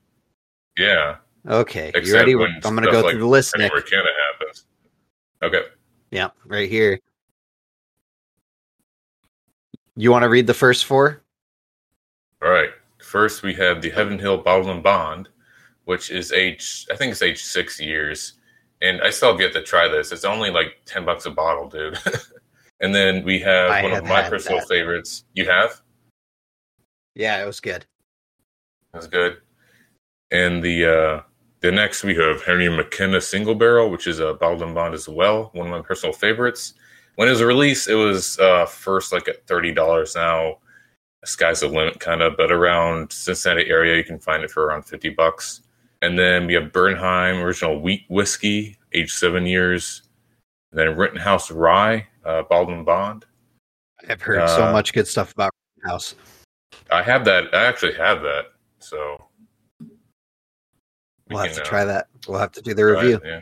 Yeah, 0.78 1.18
Okay, 1.48 1.92
you 2.04 2.14
ready? 2.14 2.34
I'm 2.34 2.62
going 2.62 2.84
to 2.84 2.92
go 2.92 3.02
like 3.02 3.12
through 3.12 3.20
the 3.20 3.28
list, 3.28 3.56
Nick. 3.58 3.72
Canada 3.72 4.10
happens. 4.40 4.66
Okay, 5.44 5.62
Yeah, 6.10 6.30
right 6.46 6.70
here. 6.70 7.00
You 9.96 10.10
want 10.12 10.24
to 10.24 10.30
read 10.30 10.48
the 10.48 10.54
first 10.54 10.86
four? 10.86 11.22
all 12.42 12.50
right. 12.50 12.70
First, 13.04 13.44
we 13.44 13.54
have 13.56 13.82
the 13.82 13.90
Heaven 13.90 14.18
Hill 14.18 14.38
Bottle 14.38 14.72
and 14.72 14.82
Bond, 14.82 15.28
which 15.92 16.10
is 16.10 16.32
age 16.32 16.88
I 16.90 16.96
think 16.96 17.12
it's 17.12 17.22
age 17.22 17.44
six 17.44 17.78
years, 17.78 18.36
and 18.82 19.02
I 19.02 19.10
still 19.10 19.36
get 19.38 19.52
to 19.52 19.62
try 19.62 19.90
this. 19.90 20.14
It's 20.14 20.24
only 20.24 20.50
like 20.50 20.78
ten 20.86 21.04
bucks 21.04 21.26
a 21.26 21.32
bottle, 21.32 21.68
dude. 21.68 22.00
and 22.80 22.96
then 22.96 23.26
we 23.26 23.40
have 23.40 23.72
I 23.72 23.84
one 23.84 23.92
have 23.92 24.04
of 24.04 24.10
my 24.10 24.30
personal 24.30 24.60
that. 24.60 24.70
favorites. 24.70 25.26
You 25.34 25.50
have? 25.50 25.82
Yeah, 27.14 27.44
it 27.44 27.46
was 27.46 27.60
good. 27.60 27.86
That's 28.94 29.08
good. 29.08 29.40
And 30.32 30.64
the 30.64 30.78
uh 30.86 31.22
the 31.60 31.74
next 31.74 32.06
we 32.06 32.16
have 32.16 32.42
Henry 32.42 32.70
McKenna 32.70 33.20
Single 33.20 33.56
Barrel, 33.56 33.90
which 33.90 34.08
is 34.08 34.20
a 34.20 34.36
bottled 34.36 34.62
and 34.62 34.74
bond 34.74 34.94
as 34.94 35.10
well, 35.10 35.50
one 35.52 35.68
of 35.68 35.72
my 35.74 35.82
personal 35.82 36.14
favorites. 36.14 36.74
When 37.16 37.28
it 37.28 37.32
was 37.32 37.44
released, 37.44 37.90
it 37.90 37.96
was 37.96 38.40
uh 38.40 38.66
first 38.66 39.12
like 39.12 39.28
at 39.28 39.46
thirty 39.46 39.74
dollars. 39.74 40.16
Now, 40.16 40.60
sky's 41.26 41.60
the 41.60 41.68
limit, 41.68 42.00
kind 42.00 42.22
of. 42.22 42.38
But 42.38 42.50
around 42.50 43.12
Cincinnati 43.12 43.70
area, 43.70 43.98
you 43.98 44.06
can 44.06 44.20
find 44.20 44.42
it 44.42 44.52
for 44.52 44.64
around 44.64 44.84
fifty 44.84 45.10
bucks. 45.10 45.64
And 46.02 46.18
then 46.18 46.48
we 46.48 46.54
have 46.56 46.72
Bernheim 46.72 47.42
Original 47.44 47.80
Wheat 47.80 48.06
Whiskey, 48.10 48.78
aged 48.94 49.12
seven 49.12 49.46
years. 49.46 50.04
And 50.72 50.80
then 50.80 50.98
Rittenhouse 50.98 51.52
Rye, 51.52 52.08
uh, 52.26 52.44
and 52.50 52.86
bond. 52.86 53.26
I've 54.08 54.22
heard 54.22 54.48
so 54.50 54.68
Uh, 54.68 54.72
much 54.72 54.94
good 54.94 55.08
stuff 55.08 55.32
about 55.34 55.52
House. 55.84 56.16
I 56.92 57.04
have 57.04 57.26
that. 57.26 57.54
I 57.54 57.66
actually 57.66 57.94
have 57.96 58.22
that. 58.22 58.46
So 58.80 59.28
we 59.80 59.88
We'll 61.30 61.40
have 61.40 61.48
can, 61.48 61.56
to 61.58 61.62
uh, 61.62 61.66
try 61.66 61.86
that. 61.86 62.08
We'll 62.28 62.40
have 62.40 62.52
to 62.54 62.62
do 62.62 62.74
the 62.74 62.86
review. 62.86 63.22
yeah. 63.24 63.42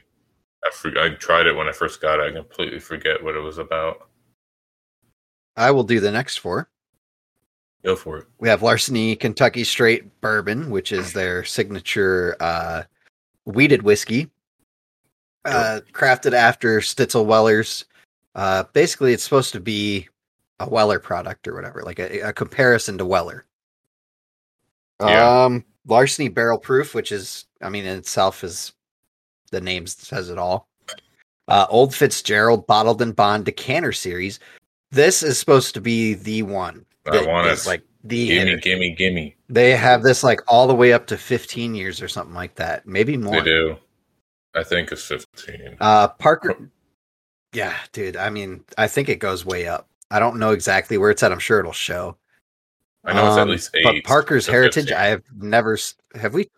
I, 0.66 0.72
for, 0.72 0.98
I 1.00 1.10
tried 1.16 1.48
it 1.48 1.56
when 1.56 1.68
I 1.68 1.72
first 1.72 2.02
got 2.02 2.20
it. 2.20 2.32
I 2.32 2.32
completely 2.36 2.80
forget 2.80 3.24
what 3.24 3.36
it 3.36 3.40
was 3.40 3.58
about. 3.58 4.10
I 5.56 5.72
will 5.72 5.84
do 5.84 6.00
the 6.00 6.12
next 6.12 6.38
four. 6.38 6.70
Go 7.84 7.96
for 7.96 8.18
it. 8.20 8.28
We 8.40 8.50
have 8.50 8.62
Larceny 8.62 9.16
Kentucky 9.16 9.64
Straight 9.64 10.20
Bourbon, 10.22 10.70
which 10.70 10.92
is 10.92 11.14
their 11.14 11.44
signature 11.44 12.36
uh, 12.40 12.84
wheated 13.46 13.82
whiskey, 13.84 14.30
uh, 15.46 15.80
crafted 15.94 16.34
after 16.34 16.80
Stitzel 16.82 17.26
Weller's. 17.26 17.86
Uh, 18.36 18.64
basically, 18.74 19.14
it's 19.14 19.24
supposed 19.24 19.54
to 19.54 19.60
be 19.60 20.08
a 20.60 20.70
Weller 20.70 21.00
product 21.00 21.48
or 21.48 21.56
whatever, 21.56 21.82
like 21.84 22.00
a, 22.00 22.20
a 22.20 22.34
comparison 22.34 22.98
to 22.98 23.06
Weller. 23.06 23.46
Yeah. 25.02 25.46
Um, 25.46 25.64
Larceny 25.88 26.28
Barrel 26.28 26.60
Proof, 26.60 26.94
which 26.94 27.12
is, 27.12 27.46
I 27.62 27.70
mean, 27.70 27.86
in 27.86 27.98
itself 27.98 28.44
is 28.44 28.74
the 29.52 29.62
name 29.62 29.88
says 29.88 30.30
it 30.30 30.38
all. 30.38 30.68
Uh, 31.48 31.66
Old 31.70 31.96
Fitzgerald 31.96 32.68
Bottled 32.68 33.02
and 33.02 33.16
Bond 33.16 33.46
Decanter 33.46 33.92
Series. 33.92 34.40
This 34.92 35.24
is 35.24 35.40
supposed 35.40 35.74
to 35.74 35.82
be 35.82 36.14
the 36.14 36.44
one. 36.44 36.86
I 37.14 37.26
want 37.26 37.48
it. 37.48 37.66
like 37.66 37.84
the 38.04 38.28
Gimme, 38.28 38.58
gimme, 38.62 38.96
gimme. 38.96 39.36
They 39.50 39.72
have 39.76 40.04
this 40.04 40.24
like 40.24 40.40
all 40.48 40.68
the 40.68 40.76
way 40.76 40.94
up 40.94 41.08
to 41.08 41.18
15 41.18 41.76
years 41.76 42.02
or 42.02 42.08
something 42.08 42.34
like 42.36 42.56
that, 42.56 42.88
maybe 42.88 43.18
more. 43.18 43.36
They 43.38 43.44
do. 43.44 43.78
I 44.56 44.64
think 44.64 44.92
it's 44.92 45.04
15. 45.06 45.78
Uh, 45.80 46.08
Parker, 46.08 46.56
yeah, 47.54 47.76
dude. 47.92 48.16
I 48.18 48.30
mean, 48.30 48.64
I 48.78 48.88
think 48.88 49.10
it 49.10 49.18
goes 49.20 49.46
way 49.46 49.68
up. 49.68 49.88
I 50.12 50.20
don't 50.20 50.38
know 50.40 50.52
exactly 50.52 50.98
where 50.98 51.12
it's 51.12 51.22
at. 51.24 51.32
I'm 51.32 51.40
sure 51.40 51.60
it'll 51.60 51.72
show. 51.72 52.16
I 53.06 53.14
know 53.14 53.28
it's 53.28 53.38
at 53.38 53.44
Um, 53.44 53.50
least 53.50 53.72
8. 53.76 53.84
But 53.84 54.04
Parker's 54.06 54.48
Heritage, 54.48 54.86
15. 54.90 54.98
I 54.98 55.06
have 55.08 55.24
never. 55.38 55.78
Have 56.16 56.34
we? 56.34 56.50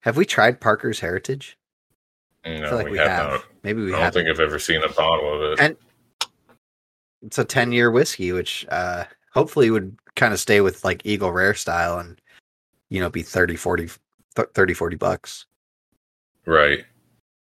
Have 0.00 0.16
we 0.16 0.24
tried 0.24 0.60
Parker's 0.60 1.00
Heritage? 1.00 1.58
I 2.44 2.58
feel 2.60 2.74
like 2.76 2.84
we, 2.86 2.92
we, 2.92 2.98
have, 2.98 3.08
have. 3.08 3.30
not. 3.30 3.44
Maybe 3.62 3.82
we 3.82 3.88
I 3.88 3.92
don't 3.92 4.00
have. 4.04 4.14
think 4.14 4.28
I've 4.28 4.38
ever 4.40 4.58
seen 4.58 4.82
a 4.82 4.88
bottle 4.90 5.34
of 5.44 5.52
it. 5.52 5.60
And- 5.60 5.76
It's 7.22 7.38
a 7.38 7.44
10 7.44 7.72
year 7.72 7.90
whiskey, 7.90 8.32
which 8.32 8.66
uh, 8.68 9.04
hopefully 9.34 9.70
would 9.70 9.96
kind 10.16 10.32
of 10.32 10.40
stay 10.40 10.60
with 10.60 10.84
like 10.84 11.04
Eagle 11.04 11.32
Rare 11.32 11.54
style 11.54 11.98
and 11.98 12.20
you 12.88 13.00
know 13.00 13.10
be 13.10 13.22
30, 13.22 13.56
40, 13.56 13.90
th- 14.36 14.48
30, 14.54 14.74
40 14.74 14.96
bucks. 14.96 15.46
right. 16.46 16.84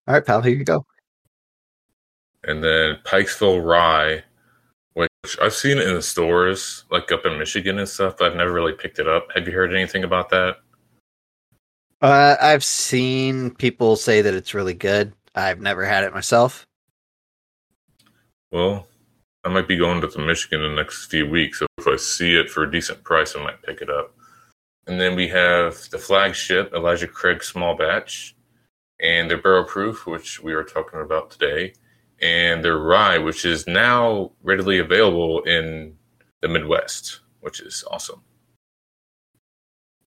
All 0.07 0.13
right, 0.13 0.25
pal. 0.25 0.41
Here 0.41 0.55
you 0.55 0.63
go. 0.63 0.85
And 2.43 2.63
then 2.63 2.97
Pikesville 3.05 3.65
Rye, 3.65 4.23
which 4.93 5.09
I've 5.41 5.53
seen 5.53 5.79
in 5.79 5.95
the 5.95 6.01
stores, 6.01 6.85
like 6.91 7.11
up 7.11 7.25
in 7.25 7.39
Michigan 7.39 7.79
and 7.79 7.89
stuff, 7.89 8.17
but 8.17 8.31
I've 8.31 8.37
never 8.37 8.53
really 8.53 8.73
picked 8.73 8.99
it 8.99 9.07
up. 9.07 9.29
Have 9.33 9.47
you 9.47 9.53
heard 9.53 9.73
anything 9.73 10.03
about 10.03 10.29
that? 10.29 10.57
Uh, 12.01 12.35
I've 12.39 12.63
seen 12.63 13.55
people 13.55 13.95
say 13.95 14.21
that 14.21 14.35
it's 14.35 14.53
really 14.53 14.75
good. 14.75 15.13
I've 15.33 15.59
never 15.59 15.83
had 15.85 16.03
it 16.03 16.13
myself. 16.13 16.67
Well, 18.51 18.87
I 19.45 19.49
might 19.49 19.67
be 19.67 19.77
going 19.77 20.01
to 20.01 20.07
the 20.07 20.19
Michigan 20.19 20.63
in 20.63 20.71
the 20.71 20.81
next 20.81 21.05
few 21.05 21.29
weeks, 21.29 21.59
so 21.59 21.67
if 21.77 21.87
I 21.87 21.97
see 21.97 22.35
it 22.35 22.49
for 22.49 22.63
a 22.63 22.71
decent 22.71 23.03
price, 23.03 23.35
I 23.35 23.43
might 23.43 23.61
pick 23.61 23.79
it 23.79 23.91
up. 23.91 24.15
And 24.87 24.99
then 24.99 25.15
we 25.15 25.27
have 25.27 25.77
the 25.91 25.99
flagship 25.99 26.73
Elijah 26.73 27.07
Craig 27.07 27.43
Small 27.43 27.75
Batch, 27.75 28.35
and 28.99 29.29
their 29.29 29.41
Barrel 29.41 29.65
Proof, 29.65 30.07
which 30.07 30.41
we 30.41 30.53
are 30.53 30.63
talking 30.63 31.01
about 31.01 31.29
today, 31.29 31.73
and 32.21 32.63
their 32.63 32.79
Rye, 32.79 33.19
which 33.19 33.45
is 33.45 33.67
now 33.67 34.31
readily 34.41 34.79
available 34.79 35.41
in 35.43 35.95
the 36.41 36.47
Midwest, 36.47 37.19
which 37.41 37.59
is 37.59 37.83
awesome. 37.91 38.21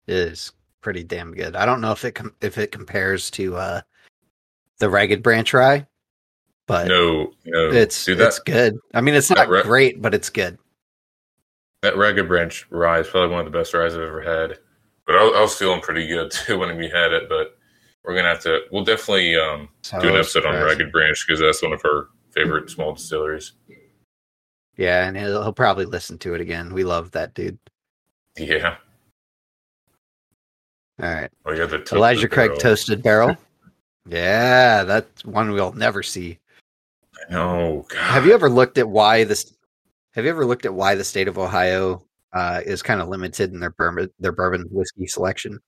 It 0.08 0.16
is 0.16 0.54
pretty 0.82 1.04
damn 1.04 1.36
good. 1.36 1.56
I 1.56 1.68
don't 1.68 1.82
know 1.82 1.92
if 1.92 2.04
it 2.04 2.14
com- 2.14 2.36
if 2.42 2.58
it 2.58 2.72
compares 2.72 3.30
to 3.32 3.58
uh, 3.58 3.82
the 4.80 4.90
Ragged 4.90 5.22
Branch 5.22 5.54
Rye, 5.54 5.86
but 6.70 6.88
No, 6.88 7.34
no, 7.46 7.70
it's 7.72 8.06
Dude, 8.06 8.20
that, 8.20 8.28
it's 8.28 8.40
good. 8.40 8.78
I 8.94 9.02
mean, 9.02 9.16
it's 9.16 9.30
not 9.32 9.50
ra- 9.50 9.64
great, 9.64 10.02
but 10.02 10.14
it's 10.14 10.30
good. 10.30 10.58
that 11.82 11.98
Ragged 11.98 12.28
Branch 12.28 12.66
Rye 12.70 13.00
is 13.00 13.08
probably 13.08 13.30
one 13.36 13.46
of 13.46 13.52
the 13.52 13.58
best 13.58 13.74
ryes 13.74 13.96
I've 13.96 14.02
ever 14.02 14.22
had. 14.22 14.60
But 15.08 15.16
I, 15.18 15.24
was- 15.24 15.34
I 15.36 15.42
was 15.42 15.56
feeling 15.56 15.82
pretty 15.82 16.08
good 16.08 16.30
too 16.46 16.60
when 16.60 16.78
we 16.78 16.88
had 16.88 17.12
it. 17.12 17.28
But 17.28 17.58
we're 18.06 18.16
gonna 18.16 18.30
have 18.30 18.42
to. 18.44 18.62
We'll 18.72 18.84
definitely 18.86 19.36
um, 19.36 19.68
So 19.82 20.00
do 20.00 20.10
an 20.10 20.16
episode 20.16 20.46
on. 20.46 20.56
Ragged 20.64 20.92
Branch 20.92 21.26
because 21.28 21.40
that's 21.42 21.62
one 21.64 21.74
of 21.74 21.82
our 21.84 22.10
favorite 22.32 22.70
small 22.70 22.94
distilleries. 22.94 23.54
Yeah, 24.78 25.08
and 25.08 25.18
he'll, 25.18 25.42
he'll 25.44 25.52
probably 25.52 25.86
listen 25.86 26.18
to 26.20 26.36
it 26.36 26.42
again. 26.42 26.72
We 26.74 26.84
love 26.86 27.12
that 27.12 27.34
dude. 27.34 27.58
Yeah. 28.38 28.76
All 31.02 31.14
right, 31.14 31.32
Oh 31.46 31.52
yeah, 31.54 31.66
the 31.66 31.84
Elijah 31.94 32.28
Craig 32.28 32.50
barrel. 32.50 32.60
toasted 32.60 33.02
barrel. 33.04 33.38
Yeah, 34.08 34.86
that's 34.86 35.24
one 35.24 35.52
we'll 35.52 35.74
never 35.74 36.02
see. 36.02 36.40
No, 37.30 37.86
God. 37.90 38.00
Have 38.00 38.26
you 38.26 38.34
ever 38.34 38.50
looked 38.50 38.78
at 38.78 38.90
why 38.90 39.24
this? 39.24 39.54
Have 40.14 40.26
you 40.26 40.32
ever 40.32 40.46
looked 40.46 40.66
at 40.66 40.74
why 40.74 40.96
the 40.96 41.04
state 41.04 41.28
of 41.28 41.38
Ohio 41.38 42.04
uh, 42.34 42.62
is 42.66 42.82
kind 42.82 43.02
of 43.02 43.08
limited 43.08 43.54
in 43.54 43.60
their 43.60 43.70
bourbon 43.70 44.10
their 44.20 44.32
bourbon 44.32 44.66
whiskey 44.72 45.08
selection? 45.08 45.60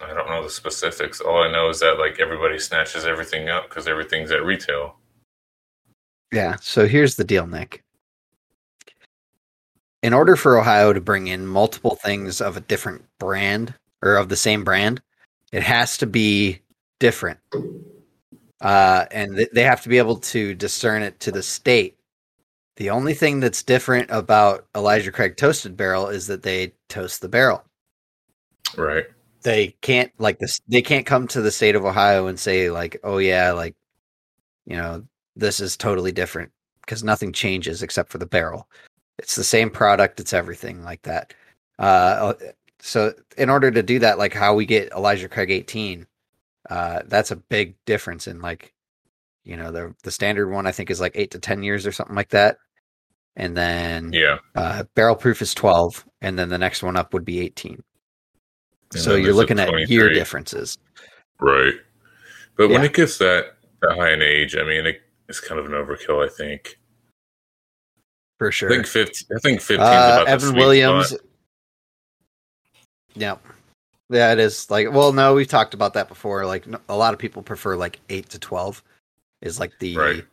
I 0.00 0.12
don't 0.12 0.28
know 0.28 0.42
the 0.42 0.50
specifics. 0.50 1.20
All 1.20 1.42
I 1.42 1.50
know 1.50 1.68
is 1.68 1.80
that 1.80 1.98
like 1.98 2.20
everybody 2.20 2.58
snatches 2.58 3.04
everything 3.04 3.48
up 3.48 3.68
because 3.68 3.88
everything's 3.88 4.30
at 4.30 4.44
retail. 4.44 4.96
Yeah. 6.32 6.56
So 6.60 6.86
here's 6.86 7.16
the 7.16 7.24
deal, 7.24 7.46
Nick. 7.46 7.82
In 10.02 10.12
order 10.12 10.36
for 10.36 10.58
Ohio 10.58 10.92
to 10.92 11.00
bring 11.00 11.26
in 11.26 11.46
multiple 11.46 11.96
things 11.96 12.40
of 12.40 12.56
a 12.56 12.60
different 12.60 13.04
brand 13.18 13.74
or 14.02 14.16
of 14.16 14.28
the 14.28 14.36
same 14.36 14.62
brand, 14.62 15.00
it 15.50 15.62
has 15.62 15.96
to 15.98 16.06
be 16.06 16.60
different. 17.00 17.40
Uh, 18.60 19.04
and 19.10 19.36
th- 19.36 19.50
they 19.52 19.62
have 19.62 19.82
to 19.82 19.88
be 19.88 19.98
able 19.98 20.16
to 20.16 20.54
discern 20.54 21.02
it 21.02 21.20
to 21.20 21.30
the 21.30 21.42
state. 21.42 21.98
The 22.76 22.90
only 22.90 23.14
thing 23.14 23.40
that's 23.40 23.62
different 23.62 24.10
about 24.10 24.66
Elijah 24.74 25.12
Craig 25.12 25.36
Toasted 25.36 25.76
Barrel 25.76 26.08
is 26.08 26.26
that 26.26 26.42
they 26.42 26.72
toast 26.88 27.20
the 27.20 27.28
barrel. 27.28 27.64
Right. 28.76 29.06
They 29.42 29.76
can't 29.80 30.12
like 30.18 30.38
this. 30.38 30.60
They 30.68 30.82
can't 30.82 31.06
come 31.06 31.28
to 31.28 31.40
the 31.40 31.50
state 31.50 31.74
of 31.74 31.84
Ohio 31.84 32.26
and 32.26 32.38
say 32.38 32.70
like, 32.70 32.98
"Oh 33.04 33.18
yeah, 33.18 33.52
like, 33.52 33.76
you 34.66 34.76
know, 34.76 35.04
this 35.36 35.60
is 35.60 35.76
totally 35.76 36.12
different," 36.12 36.50
because 36.80 37.04
nothing 37.04 37.32
changes 37.32 37.82
except 37.82 38.10
for 38.10 38.18
the 38.18 38.26
barrel. 38.26 38.68
It's 39.18 39.36
the 39.36 39.44
same 39.44 39.70
product. 39.70 40.20
It's 40.20 40.32
everything 40.32 40.82
like 40.82 41.02
that. 41.02 41.32
Uh, 41.78 42.34
so 42.80 43.14
in 43.38 43.50
order 43.50 43.70
to 43.70 43.82
do 43.82 43.98
that, 44.00 44.18
like 44.18 44.34
how 44.34 44.54
we 44.54 44.66
get 44.66 44.92
Elijah 44.92 45.28
Craig 45.28 45.50
18, 45.50 46.06
uh, 46.70 47.00
that's 47.06 47.30
a 47.30 47.36
big 47.36 47.74
difference 47.84 48.26
in 48.26 48.40
like, 48.40 48.72
you 49.44 49.56
know, 49.56 49.70
the 49.70 49.94
the 50.02 50.10
standard 50.10 50.50
one 50.50 50.66
I 50.66 50.72
think 50.72 50.90
is 50.90 51.00
like 51.00 51.12
eight 51.14 51.30
to 51.32 51.38
ten 51.38 51.62
years 51.62 51.86
or 51.86 51.92
something 51.92 52.16
like 52.16 52.30
that, 52.30 52.56
and 53.36 53.56
then 53.56 54.12
Yeah. 54.12 54.38
uh, 54.54 54.84
barrel 54.94 55.14
proof 55.16 55.40
is 55.42 55.54
12, 55.54 56.04
and 56.20 56.38
then 56.38 56.48
the 56.48 56.58
next 56.58 56.82
one 56.82 56.96
up 56.96 57.12
would 57.14 57.24
be 57.24 57.40
18. 57.40 57.82
And 58.92 59.02
so 59.02 59.14
you're 59.16 59.34
looking 59.34 59.58
at 59.58 59.70
year 59.88 60.12
differences. 60.12 60.78
Right. 61.40 61.74
But 62.56 62.68
when 62.70 62.82
it 62.84 62.94
gets 62.94 63.18
that, 63.18 63.56
that 63.82 63.96
high 63.96 64.12
in 64.12 64.22
age, 64.22 64.56
I 64.56 64.62
mean, 64.64 64.86
it, 64.86 65.00
it's 65.28 65.40
kind 65.40 65.58
of 65.58 65.66
an 65.66 65.72
overkill. 65.72 66.24
I 66.24 66.28
think. 66.32 66.78
For 68.38 68.50
sure. 68.52 68.70
I 68.70 68.74
think 68.76 68.86
fifteen. 68.86 69.36
I 69.36 69.40
think 69.40 69.60
fifteen. 69.60 69.80
Uh, 69.86 70.24
Evan 70.26 70.54
Williams. 70.56 71.08
spot. 71.08 71.20
Yep. 73.14 73.42
Yeah, 74.08 74.32
it 74.32 74.38
is 74.38 74.70
like. 74.70 74.92
Well, 74.92 75.12
no, 75.12 75.34
we've 75.34 75.48
talked 75.48 75.74
about 75.74 75.94
that 75.94 76.08
before. 76.08 76.46
Like, 76.46 76.66
a 76.88 76.96
lot 76.96 77.12
of 77.12 77.18
people 77.18 77.42
prefer 77.42 77.76
like 77.76 77.98
eight 78.08 78.28
to 78.30 78.38
twelve, 78.38 78.82
is 79.42 79.58
like 79.58 79.72
the 79.80 79.96
Right. 79.96 80.24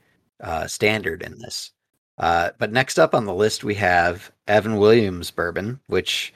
uh, 0.42 0.68
standard 0.68 1.24
in 1.24 1.40
this. 1.40 1.72
Uh, 2.20 2.52
but 2.60 2.72
next 2.72 3.00
up 3.00 3.16
on 3.16 3.26
the 3.26 3.34
list, 3.34 3.64
we 3.64 3.74
have 3.76 4.32
Evan 4.48 4.78
Williams 4.78 5.32
bourbon, 5.32 5.80
which 5.88 6.34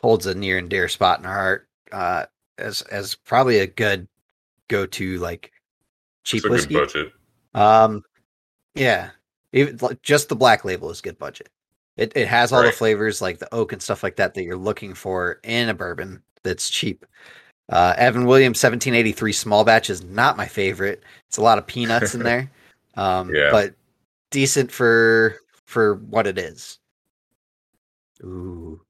holds 0.00 0.24
a 0.26 0.34
near 0.34 0.56
and 0.58 0.70
dear 0.70 0.88
spot 0.88 1.18
in 1.20 1.26
our 1.26 1.34
heart 1.34 1.68
uh, 1.92 2.24
as 2.56 2.80
as 2.82 3.14
probably 3.16 3.58
a 3.58 3.66
good 3.66 4.08
go 4.68 4.86
to 4.86 5.18
like 5.18 5.52
cheap 6.24 6.38
It's 6.38 6.46
a 6.46 6.50
whiskey. 6.50 6.74
good 6.74 6.86
budget. 6.86 7.12
Um, 7.54 8.02
yeah, 8.74 9.10
even 9.52 9.76
like, 9.82 10.00
just 10.00 10.30
the 10.30 10.36
black 10.36 10.64
label 10.64 10.88
is 10.90 11.02
good 11.02 11.18
budget. 11.18 11.50
It 11.96 12.12
it 12.16 12.26
has 12.28 12.52
all 12.52 12.62
the 12.62 12.72
flavors 12.72 13.20
like 13.20 13.38
the 13.38 13.52
oak 13.54 13.72
and 13.72 13.82
stuff 13.82 14.02
like 14.02 14.16
that 14.16 14.34
that 14.34 14.44
you're 14.44 14.56
looking 14.56 14.94
for 14.94 15.40
in 15.44 15.68
a 15.68 15.74
bourbon 15.74 16.22
that's 16.42 16.70
cheap. 16.70 17.04
Uh, 17.68 17.94
Evan 17.96 18.24
Williams 18.26 18.62
1783 18.62 19.32
small 19.32 19.64
batch 19.64 19.88
is 19.90 20.02
not 20.02 20.36
my 20.36 20.46
favorite. 20.46 21.02
It's 21.28 21.36
a 21.36 21.42
lot 21.42 21.58
of 21.58 21.66
peanuts 21.66 22.14
in 22.14 22.22
there, 22.24 22.50
um, 22.96 23.32
Yeah. 23.34 23.50
but 23.50 23.74
decent 24.30 24.72
for 24.72 25.36
for 25.66 25.94
what 25.96 26.26
it 26.26 26.38
is. 26.38 26.78
Ooh, 28.24 28.80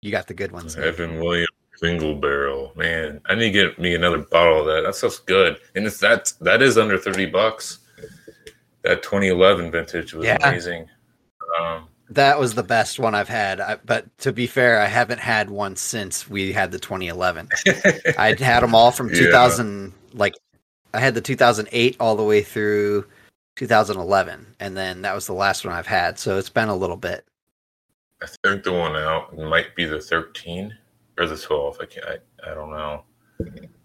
you 0.00 0.10
got 0.10 0.26
the 0.26 0.34
good 0.34 0.52
ones. 0.52 0.76
Nick. 0.76 0.84
Evan 0.86 1.18
Williams 1.20 1.48
single 1.76 2.14
barrel. 2.14 2.72
Man, 2.76 3.20
I 3.26 3.34
need 3.34 3.46
to 3.46 3.50
get 3.50 3.78
me 3.78 3.94
another 3.94 4.18
bottle 4.18 4.60
of 4.60 4.66
that. 4.66 4.82
That 4.82 4.94
stuff's 4.94 5.18
good, 5.18 5.58
and 5.74 5.84
it's 5.86 5.98
that 5.98 6.32
that 6.40 6.62
is 6.62 6.78
under 6.78 6.96
thirty 6.98 7.26
bucks. 7.26 7.80
That 8.82 9.02
2011 9.04 9.70
vintage 9.70 10.12
was 10.12 10.26
Yeah. 10.26 10.38
amazing. 10.48 10.88
Um, 11.60 11.86
That 12.14 12.38
was 12.38 12.54
the 12.54 12.62
best 12.62 12.98
one 12.98 13.14
I've 13.14 13.28
had. 13.28 13.60
I, 13.60 13.76
but 13.84 14.06
to 14.18 14.32
be 14.32 14.46
fair, 14.46 14.80
I 14.80 14.86
haven't 14.86 15.20
had 15.20 15.50
one 15.50 15.76
since 15.76 16.28
we 16.28 16.52
had 16.52 16.72
the 16.72 16.78
2011. 16.78 17.48
I'd 18.18 18.40
had 18.40 18.62
them 18.62 18.74
all 18.74 18.90
from 18.90 19.08
Yeah. 19.08 19.20
2000, 19.26 19.92
like 20.12 20.34
I 20.94 21.00
had 21.00 21.14
the 21.14 21.20
2008 21.20 21.96
all 22.00 22.16
the 22.16 22.22
way 22.22 22.42
through 22.42 23.06
2011, 23.56 24.56
and 24.60 24.76
then 24.76 25.02
that 25.02 25.14
was 25.14 25.26
the 25.26 25.32
last 25.32 25.64
one 25.64 25.74
I've 25.74 25.86
had. 25.86 26.18
So 26.18 26.38
it's 26.38 26.50
been 26.50 26.68
a 26.68 26.76
little 26.76 26.96
bit. 26.96 27.24
I 28.22 28.26
think 28.44 28.62
the 28.62 28.72
one 28.72 28.94
out 28.96 29.36
might 29.36 29.74
be 29.74 29.84
the 29.84 30.00
13 30.00 30.76
or 31.18 31.26
the 31.26 31.36
12. 31.36 31.78
I 31.80 31.86
can't. 31.86 32.06
I, 32.06 32.50
I 32.50 32.54
don't 32.54 32.70
know. 32.70 33.04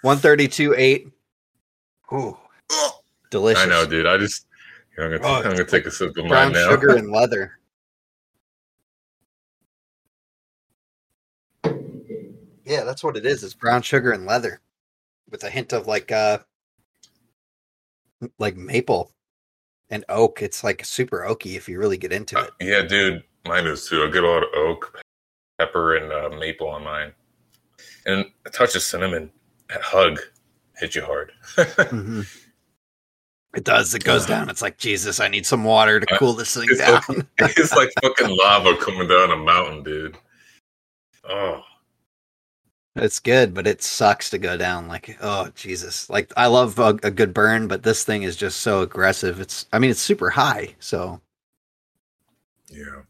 132, 0.03 0.75
8. 0.77 1.07
Ooh, 2.13 2.37
delicious. 3.29 3.63
I 3.63 3.65
know, 3.67 3.85
dude. 3.85 4.05
I 4.05 4.17
just. 4.17 4.45
I'm 4.99 5.17
gonna, 5.17 5.21
Oh, 5.23 5.35
I'm 5.37 5.43
gonna 5.51 5.63
take 5.65 5.85
a 5.85 5.91
sip 5.91 6.09
of 6.09 6.15
Brown 6.27 6.29
mine 6.29 6.51
now. 6.53 6.69
sugar 6.69 6.89
and 6.97 7.11
leather. 7.11 7.57
Yeah, 12.71 12.85
that's 12.85 13.03
what 13.03 13.17
it 13.17 13.25
is. 13.25 13.43
It's 13.43 13.53
brown 13.53 13.81
sugar 13.81 14.13
and 14.13 14.25
leather 14.25 14.61
with 15.29 15.43
a 15.43 15.49
hint 15.49 15.73
of 15.73 15.87
like 15.87 16.09
uh 16.11 16.37
like 18.39 18.55
maple 18.55 19.11
and 19.89 20.05
oak. 20.07 20.41
It's 20.41 20.63
like 20.63 20.85
super 20.85 21.19
oaky 21.27 21.57
if 21.57 21.67
you 21.67 21.77
really 21.79 21.97
get 21.97 22.13
into 22.13 22.39
Uh, 22.39 22.43
it. 22.43 22.51
yeah, 22.61 22.81
dude. 22.81 23.23
Mine 23.45 23.65
is 23.67 23.89
too. 23.89 24.03
I 24.03 24.09
get 24.09 24.23
a 24.23 24.29
lot 24.29 24.43
of 24.43 24.49
oak, 24.55 25.01
pepper, 25.57 25.95
and 25.97 26.13
uh, 26.13 26.37
maple 26.37 26.69
on 26.69 26.83
mine, 26.83 27.11
and 28.05 28.25
a 28.45 28.49
touch 28.49 28.75
of 28.75 28.83
cinnamon. 28.83 29.31
That 29.69 29.81
hug 29.81 30.19
hit 30.77 30.95
you 30.95 31.03
hard. 31.03 31.31
Mhm. 31.57 32.25
It 33.53 33.65
does. 33.65 33.93
It 33.93 34.05
goes 34.05 34.25
down. 34.25 34.49
It's 34.49 34.61
like 34.61 34.77
Jesus. 34.77 35.19
I 35.19 35.27
need 35.27 35.45
some 35.45 35.65
water 35.65 35.99
to 35.99 36.13
Uh, 36.13 36.17
cool 36.17 36.31
this 36.33 36.53
thing 36.53 36.67
it's 36.69 36.79
down. 36.79 37.01
like, 37.41 37.57
it's 37.57 37.75
like 37.75 37.89
fucking 38.01 38.37
lava 38.37 38.77
coming 38.77 39.09
down 39.09 39.31
a 39.31 39.35
mountain, 39.35 39.83
dude. 39.83 40.17
Oh, 41.25 41.61
It's 42.95 43.19
good, 43.19 43.53
but 43.53 43.67
it 43.67 43.81
sucks 43.81 44.29
to 44.31 44.37
go 44.37 44.57
down. 44.57 44.87
Like, 44.89 45.17
oh 45.21 45.49
Jesus! 45.55 46.09
Like, 46.09 46.31
I 46.35 46.47
love 46.47 46.77
a, 46.77 46.97
a 47.03 47.11
good 47.11 47.33
burn, 47.33 47.67
but 47.67 47.83
this 47.83 48.03
thing 48.03 48.23
is 48.23 48.35
just 48.35 48.59
so 48.59 48.81
aggressive. 48.81 49.39
It's, 49.39 49.65
I 49.71 49.79
mean, 49.79 49.91
it's 49.91 50.01
super 50.01 50.29
high. 50.29 50.75
So, 50.79 51.21
Yeah. 52.69 53.03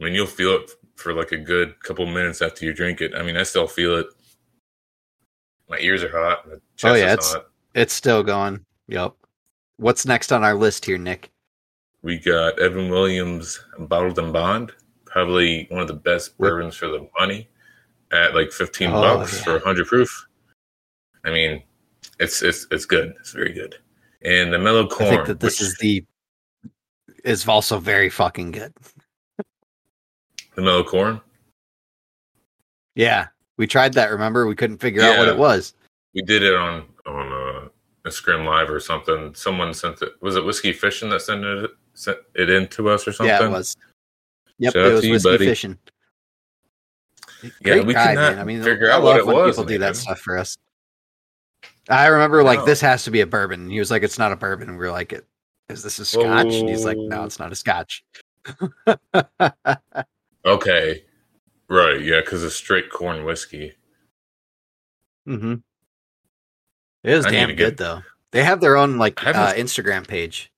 I 0.00 0.04
mean, 0.04 0.14
you'll 0.14 0.26
feel 0.26 0.52
it 0.52 0.70
for 0.96 1.12
like 1.12 1.32
a 1.32 1.36
good 1.36 1.78
couple 1.82 2.06
minutes 2.06 2.40
after 2.40 2.64
you 2.64 2.72
drink 2.72 3.00
it. 3.02 3.14
I 3.14 3.22
mean, 3.22 3.36
I 3.36 3.42
still 3.42 3.66
feel 3.66 3.96
it. 3.96 4.06
My 5.68 5.78
ears 5.80 6.02
are 6.02 6.10
hot. 6.10 6.46
My 6.46 6.54
chest 6.76 6.84
Oh, 6.84 6.94
yeah, 6.94 7.06
is 7.08 7.12
it's- 7.14 7.32
hot. 7.34 7.46
it's 7.74 7.92
still 7.92 8.22
going. 8.22 8.64
Yep. 8.88 9.12
What's 9.76 10.06
next 10.06 10.32
on 10.32 10.42
our 10.42 10.54
list 10.54 10.84
here, 10.86 10.96
Nick? 10.98 11.30
We 12.02 12.18
got 12.18 12.58
Evan 12.58 12.88
Williams 12.90 13.60
Bottled 13.78 14.18
and 14.18 14.32
Bond, 14.32 14.72
probably 15.04 15.66
one 15.70 15.82
of 15.82 15.88
the 15.88 15.94
best 15.94 16.38
bourbons 16.38 16.76
for 16.76 16.86
the 16.88 17.08
money 17.18 17.48
at 18.12 18.34
like 18.34 18.52
15 18.52 18.90
Oh, 18.90 18.92
bucks 18.92 19.36
yeah. 19.38 19.42
for 19.44 19.52
100 19.54 19.86
proof. 19.86 20.26
I 21.24 21.30
mean, 21.30 21.62
it's 22.18 22.42
it's 22.42 22.66
it's 22.70 22.84
good. 22.86 23.14
It's 23.20 23.32
very 23.32 23.52
good. 23.52 23.76
And 24.22 24.52
the 24.52 24.58
mellow 24.58 24.86
corn. 24.88 25.08
I 25.08 25.10
think 25.16 25.26
that 25.26 25.40
this 25.40 25.60
which- 25.60 25.68
is 25.68 25.76
the 25.78 26.04
is 27.24 27.46
also 27.48 27.78
very 27.78 28.08
fucking 28.10 28.52
good. 28.52 28.72
the 30.56 30.62
mellow 30.62 30.84
corn. 30.84 31.20
Yeah, 32.94 33.28
we 33.56 33.66
tried 33.66 33.94
that. 33.94 34.10
Remember, 34.10 34.46
we 34.46 34.54
couldn't 34.56 34.78
figure 34.78 35.02
out 35.02 35.18
what 35.18 35.28
it 35.28 35.36
was. 35.38 35.74
We 36.14 36.22
did 36.22 36.42
it 36.42 36.54
on 36.54 36.84
on 37.06 37.32
uh, 37.32 37.68
Instagram 38.08 38.44
Live 38.46 38.70
or 38.70 38.80
something. 38.80 39.34
Someone 39.34 39.72
sent 39.74 40.02
it. 40.02 40.12
Was 40.20 40.36
it 40.36 40.44
Whiskey 40.44 40.72
Fishing 40.72 41.10
that 41.10 41.22
sent 41.22 41.44
it 41.44 41.70
sent 41.94 42.18
it 42.34 42.50
in 42.50 42.66
to 42.68 42.88
us 42.88 43.06
or 43.06 43.12
something? 43.12 43.28
Yeah, 43.36 43.44
it 43.46 43.50
was. 43.50 43.76
Yep, 44.58 44.72
Shout 44.72 44.86
it 44.86 44.92
was 44.94 45.04
you, 45.04 45.12
whiskey 45.12 45.30
buddy. 45.30 45.46
fishing. 45.46 45.78
Yeah, 47.42 47.50
Great 47.62 47.86
we 47.86 47.94
guy, 47.94 48.14
man. 48.14 48.38
I 48.38 48.44
mean, 48.44 48.62
figure 48.62 48.90
I 48.90 48.94
out 48.94 49.02
what 49.02 49.10
love 49.10 49.18
it 49.20 49.26
when 49.26 49.36
was, 49.36 49.56
People 49.56 49.64
do 49.68 49.78
that 49.78 49.96
stuff 49.96 50.18
for 50.18 50.36
us. 50.38 50.56
I 51.88 52.06
remember, 52.08 52.42
like, 52.42 52.60
No. 52.60 52.64
this 52.66 52.80
has 52.80 53.04
to 53.04 53.10
be 53.10 53.20
a 53.20 53.26
bourbon. 53.26 53.62
And 53.62 53.72
he 53.72 53.78
was 53.78 53.90
like, 53.90 54.02
"It's 54.02 54.18
not 54.18 54.32
a 54.32 54.36
bourbon." 54.36 54.68
And 54.68 54.78
we 54.78 54.84
were 54.84 54.92
like, 54.92 55.12
"It 55.12 55.26
is 55.68 55.82
this 55.82 55.98
a 55.98 56.04
scotch?" 56.04 56.52
And 56.54 56.68
he's 56.68 56.84
like, 56.84 56.98
"No, 56.98 57.24
it's 57.24 57.38
not 57.38 57.52
a 57.52 57.54
scotch." 57.56 58.04
Okay, 60.44 61.04
right? 61.68 62.00
Yeah, 62.00 62.20
because 62.20 62.42
it's 62.44 62.54
straight 62.54 62.90
corn 62.90 63.24
whiskey. 63.24 63.74
hmm 65.26 65.54
It 67.04 67.12
is 67.12 67.26
I 67.26 67.30
damn 67.30 67.48
good 67.50 67.56
get- 67.56 67.76
though. 67.76 68.02
They 68.30 68.44
have 68.44 68.60
their 68.60 68.76
own 68.76 68.98
like 68.98 69.22
uh, 69.26 69.54
Instagram 69.54 70.06
page. 70.06 70.52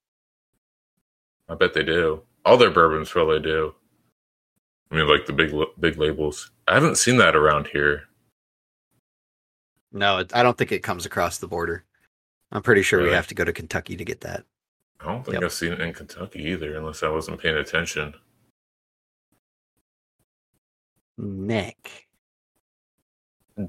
I 1.48 1.54
bet 1.54 1.72
they 1.72 1.82
do. 1.84 2.22
All 2.44 2.56
their 2.56 2.70
bourbons 2.70 3.10
probably 3.10 3.40
do. 3.40 3.74
I 4.90 4.96
mean, 4.96 5.06
like 5.08 5.26
the 5.26 5.32
big 5.32 5.52
big 5.78 5.96
labels. 5.96 6.50
I 6.70 6.74
haven't 6.74 6.98
seen 6.98 7.16
that 7.16 7.34
around 7.34 7.66
here. 7.66 8.04
No, 9.92 10.18
it, 10.18 10.30
I 10.34 10.44
don't 10.44 10.56
think 10.56 10.70
it 10.70 10.84
comes 10.84 11.04
across 11.04 11.38
the 11.38 11.48
border. 11.48 11.84
I'm 12.52 12.62
pretty 12.62 12.82
sure 12.82 13.02
we 13.02 13.10
have 13.10 13.26
to 13.26 13.34
go 13.34 13.44
to 13.44 13.52
Kentucky 13.52 13.96
to 13.96 14.04
get 14.04 14.20
that. 14.20 14.44
I 15.00 15.06
don't 15.06 15.24
think 15.24 15.34
Yep. 15.34 15.42
I've 15.42 15.52
seen 15.52 15.72
it 15.72 15.80
in 15.80 15.92
Kentucky 15.92 16.42
either, 16.44 16.76
unless 16.76 17.02
I 17.02 17.08
wasn't 17.08 17.40
paying 17.40 17.56
attention. 17.56 18.14
Nick, 21.18 22.08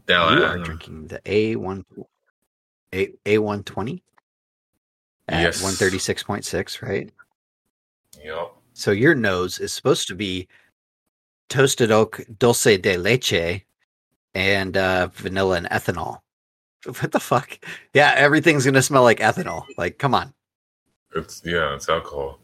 Now, 0.08 0.30
you 0.30 0.44
I- 0.44 0.48
are 0.50 0.58
drinking 0.60 1.08
the 1.08 1.22
A 1.26 1.56
one 1.56 1.84
A 2.94 3.10
A 3.26 3.40
one 3.40 3.64
twenty 3.64 4.04
at 5.28 5.42
Yes. 5.42 5.64
one 5.64 5.74
thirty 5.74 5.98
six 6.00 6.22
point 6.24 6.46
six, 6.46 6.82
right? 6.82 7.12
Yep. 8.24 8.52
So 8.74 8.92
your 8.92 9.16
nose 9.16 9.60
is 9.60 9.74
supposed 9.74 10.08
to 10.08 10.16
be 10.16 10.48
toasted 11.52 11.92
oak 11.92 12.22
dulce 12.40 12.78
de 12.78 12.98
leche 12.98 13.66
and 14.34 14.78
uh, 14.78 15.08
vanilla 15.14 15.58
and 15.58 15.70
ethanol. 15.70 16.20
What 16.86 17.12
the 17.12 17.20
fuck? 17.20 17.60
Yeah, 17.94 18.14
everything's 18.16 18.66
gonna 18.66 18.82
smell 18.82 19.04
like 19.04 19.20
ethanol. 19.20 19.66
Like, 19.78 20.00
come 20.00 20.16
on. 20.16 20.34
It's 21.16 21.44
yeah, 21.46 21.76
it's 21.76 21.88
alcohol. 21.90 22.40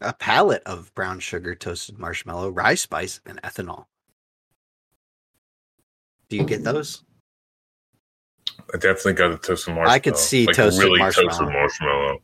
A 0.00 0.12
palate 0.12 0.62
of 0.66 0.92
brown 0.94 1.20
sugar, 1.20 1.54
toasted 1.54 1.98
marshmallow, 1.98 2.50
rye 2.50 2.74
spice, 2.74 3.20
and 3.24 3.40
ethanol. 3.42 3.86
Do 6.28 6.36
you 6.36 6.44
get 6.44 6.64
those? 6.64 7.04
I 8.74 8.78
definitely 8.78 9.14
got 9.14 9.28
the 9.30 9.38
toasted 9.38 9.74
marshmallow. 9.74 9.94
I 9.94 9.98
could 9.98 10.18
see 10.18 10.46
toasted 10.46 10.90
marshmallow. 10.98 11.28
toasted 11.28 11.48
marshmallow, 11.48 12.18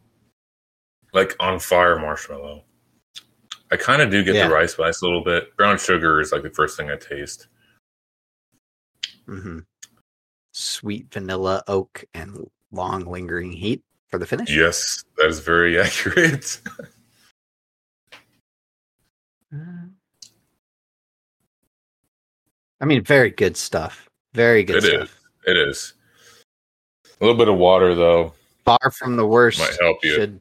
like 1.14 1.36
on 1.38 1.58
fire 1.58 1.98
marshmallow. 1.98 2.64
I 3.72 3.76
kind 3.76 4.02
of 4.02 4.10
do 4.10 4.24
get 4.24 4.34
Yeah. 4.34 4.48
the 4.48 4.54
rice 4.54 4.72
spice 4.72 5.00
a 5.02 5.04
little 5.04 5.22
bit. 5.22 5.56
Brown 5.56 5.78
sugar 5.78 6.20
is 6.20 6.32
like 6.32 6.42
the 6.42 6.50
first 6.50 6.76
thing 6.76 6.90
I 6.90 6.96
taste. 6.96 7.46
hmm 9.26 9.60
Sweet 10.52 11.12
vanilla, 11.12 11.62
oak, 11.68 12.04
and 12.14 12.50
long 12.72 13.04
lingering 13.04 13.52
heat 13.52 13.82
for 14.08 14.18
the 14.18 14.26
finish. 14.26 14.50
Yes, 14.50 15.04
that 15.18 15.28
is 15.28 15.38
very 15.40 15.78
accurate. 15.86 16.60
I 22.80 22.84
mean, 22.84 23.02
very 23.04 23.30
good 23.30 23.56
stuff. 23.56 24.08
Very 24.32 24.62
good 24.64 24.76
It 24.76 24.84
is. 24.84 24.90
stuff. 25.08 25.20
it 25.46 25.56
is. 25.56 25.94
A 27.20 27.24
little 27.24 27.36
bit 27.36 27.48
of 27.48 27.56
water 27.56 27.94
though 27.94 28.32
Far 28.64 28.90
from 28.92 29.16
the 29.16 29.26
worst. 29.26 29.58
might 29.58 29.76
help 29.80 29.98
you. 30.04 30.14
Should 30.14 30.40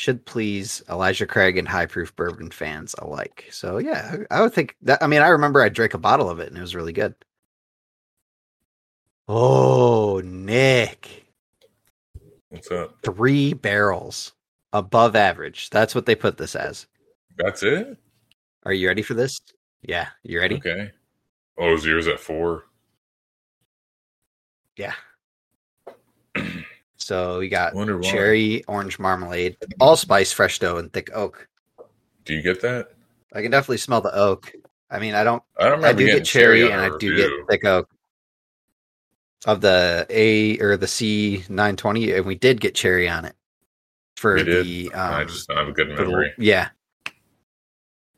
should 0.00 0.24
please 0.24 0.82
Elijah 0.88 1.26
Craig 1.26 1.58
and 1.58 1.68
high 1.68 1.84
proof 1.84 2.16
bourbon 2.16 2.50
fans 2.50 2.94
alike. 2.98 3.46
So 3.50 3.76
yeah, 3.76 4.16
I 4.30 4.40
would 4.40 4.54
think 4.54 4.74
that. 4.80 5.02
I 5.02 5.06
mean, 5.06 5.20
I 5.20 5.28
remember 5.28 5.60
I 5.60 5.68
drank 5.68 5.92
a 5.92 5.98
bottle 5.98 6.30
of 6.30 6.40
it 6.40 6.48
and 6.48 6.56
it 6.56 6.62
was 6.62 6.74
really 6.74 6.94
good. 6.94 7.14
Oh, 9.28 10.22
Nick, 10.24 11.26
What's 12.48 12.70
up? 12.70 12.96
three 13.02 13.52
barrels 13.52 14.32
above 14.72 15.14
average. 15.14 15.68
That's 15.68 15.94
what 15.94 16.06
they 16.06 16.14
put 16.14 16.38
this 16.38 16.56
as. 16.56 16.86
That's 17.36 17.62
it. 17.62 17.98
Are 18.64 18.72
you 18.72 18.88
ready 18.88 19.02
for 19.02 19.12
this? 19.14 19.38
Yeah, 19.82 20.08
you 20.22 20.40
ready? 20.40 20.56
Okay. 20.56 20.90
Oh, 21.58 21.74
is 21.74 21.84
yours 21.84 22.08
at 22.08 22.18
four? 22.18 22.64
Yeah. 24.76 24.94
So 27.10 27.40
we 27.40 27.48
got 27.48 27.74
Wonder 27.74 27.98
why. 27.98 28.08
cherry, 28.08 28.64
orange 28.68 29.00
marmalade, 29.00 29.56
allspice, 29.80 30.30
fresh 30.30 30.60
dough, 30.60 30.76
and 30.76 30.92
thick 30.92 31.10
oak. 31.12 31.48
Do 32.24 32.32
you 32.34 32.40
get 32.40 32.60
that? 32.62 32.90
I 33.32 33.42
can 33.42 33.50
definitely 33.50 33.78
smell 33.78 34.00
the 34.00 34.14
oak. 34.14 34.52
I 34.92 35.00
mean, 35.00 35.14
I 35.16 35.24
don't. 35.24 35.42
I 35.58 35.68
don't 35.68 35.84
I 35.84 35.92
do 35.92 36.06
get 36.06 36.24
cherry, 36.24 36.70
and 36.70 36.80
I 36.80 36.88
do 36.98 37.10
review. 37.10 37.16
get 37.16 37.48
thick 37.50 37.64
oak 37.64 37.90
of 39.44 39.60
the 39.60 40.06
A 40.08 40.60
or 40.60 40.76
the 40.76 40.86
C 40.86 41.42
nine 41.48 41.74
twenty, 41.74 42.12
and 42.12 42.24
we 42.24 42.36
did 42.36 42.60
get 42.60 42.76
cherry 42.76 43.08
on 43.08 43.24
it 43.24 43.34
for 44.16 44.34
We 44.36 44.44
did? 44.44 44.64
the. 44.66 44.92
I 44.94 45.22
Um, 45.22 45.26
just 45.26 45.48
don't 45.48 45.56
have 45.58 45.66
a 45.66 45.72
good 45.72 45.88
for 45.96 46.04
the- 46.04 46.10
memory. 46.10 46.32
yeah. 46.38 46.68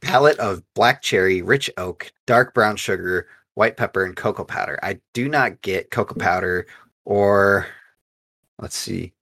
Palate 0.02 0.38
of 0.38 0.62
black 0.74 1.00
cherry, 1.00 1.40
rich 1.40 1.70
oak, 1.78 2.12
dark 2.26 2.52
brown 2.52 2.76
sugar, 2.76 3.26
white 3.55 3.78
pepper, 3.78 4.05
and 4.05 4.14
cocoa 4.14 4.44
powder. 4.44 4.78
I 4.83 5.00
do 5.14 5.31
not 5.31 5.62
get 5.62 5.90
cocoa 5.90 6.16
powder 6.16 6.66
or 7.07 7.68
let's 8.62 8.77
see, 8.77 9.12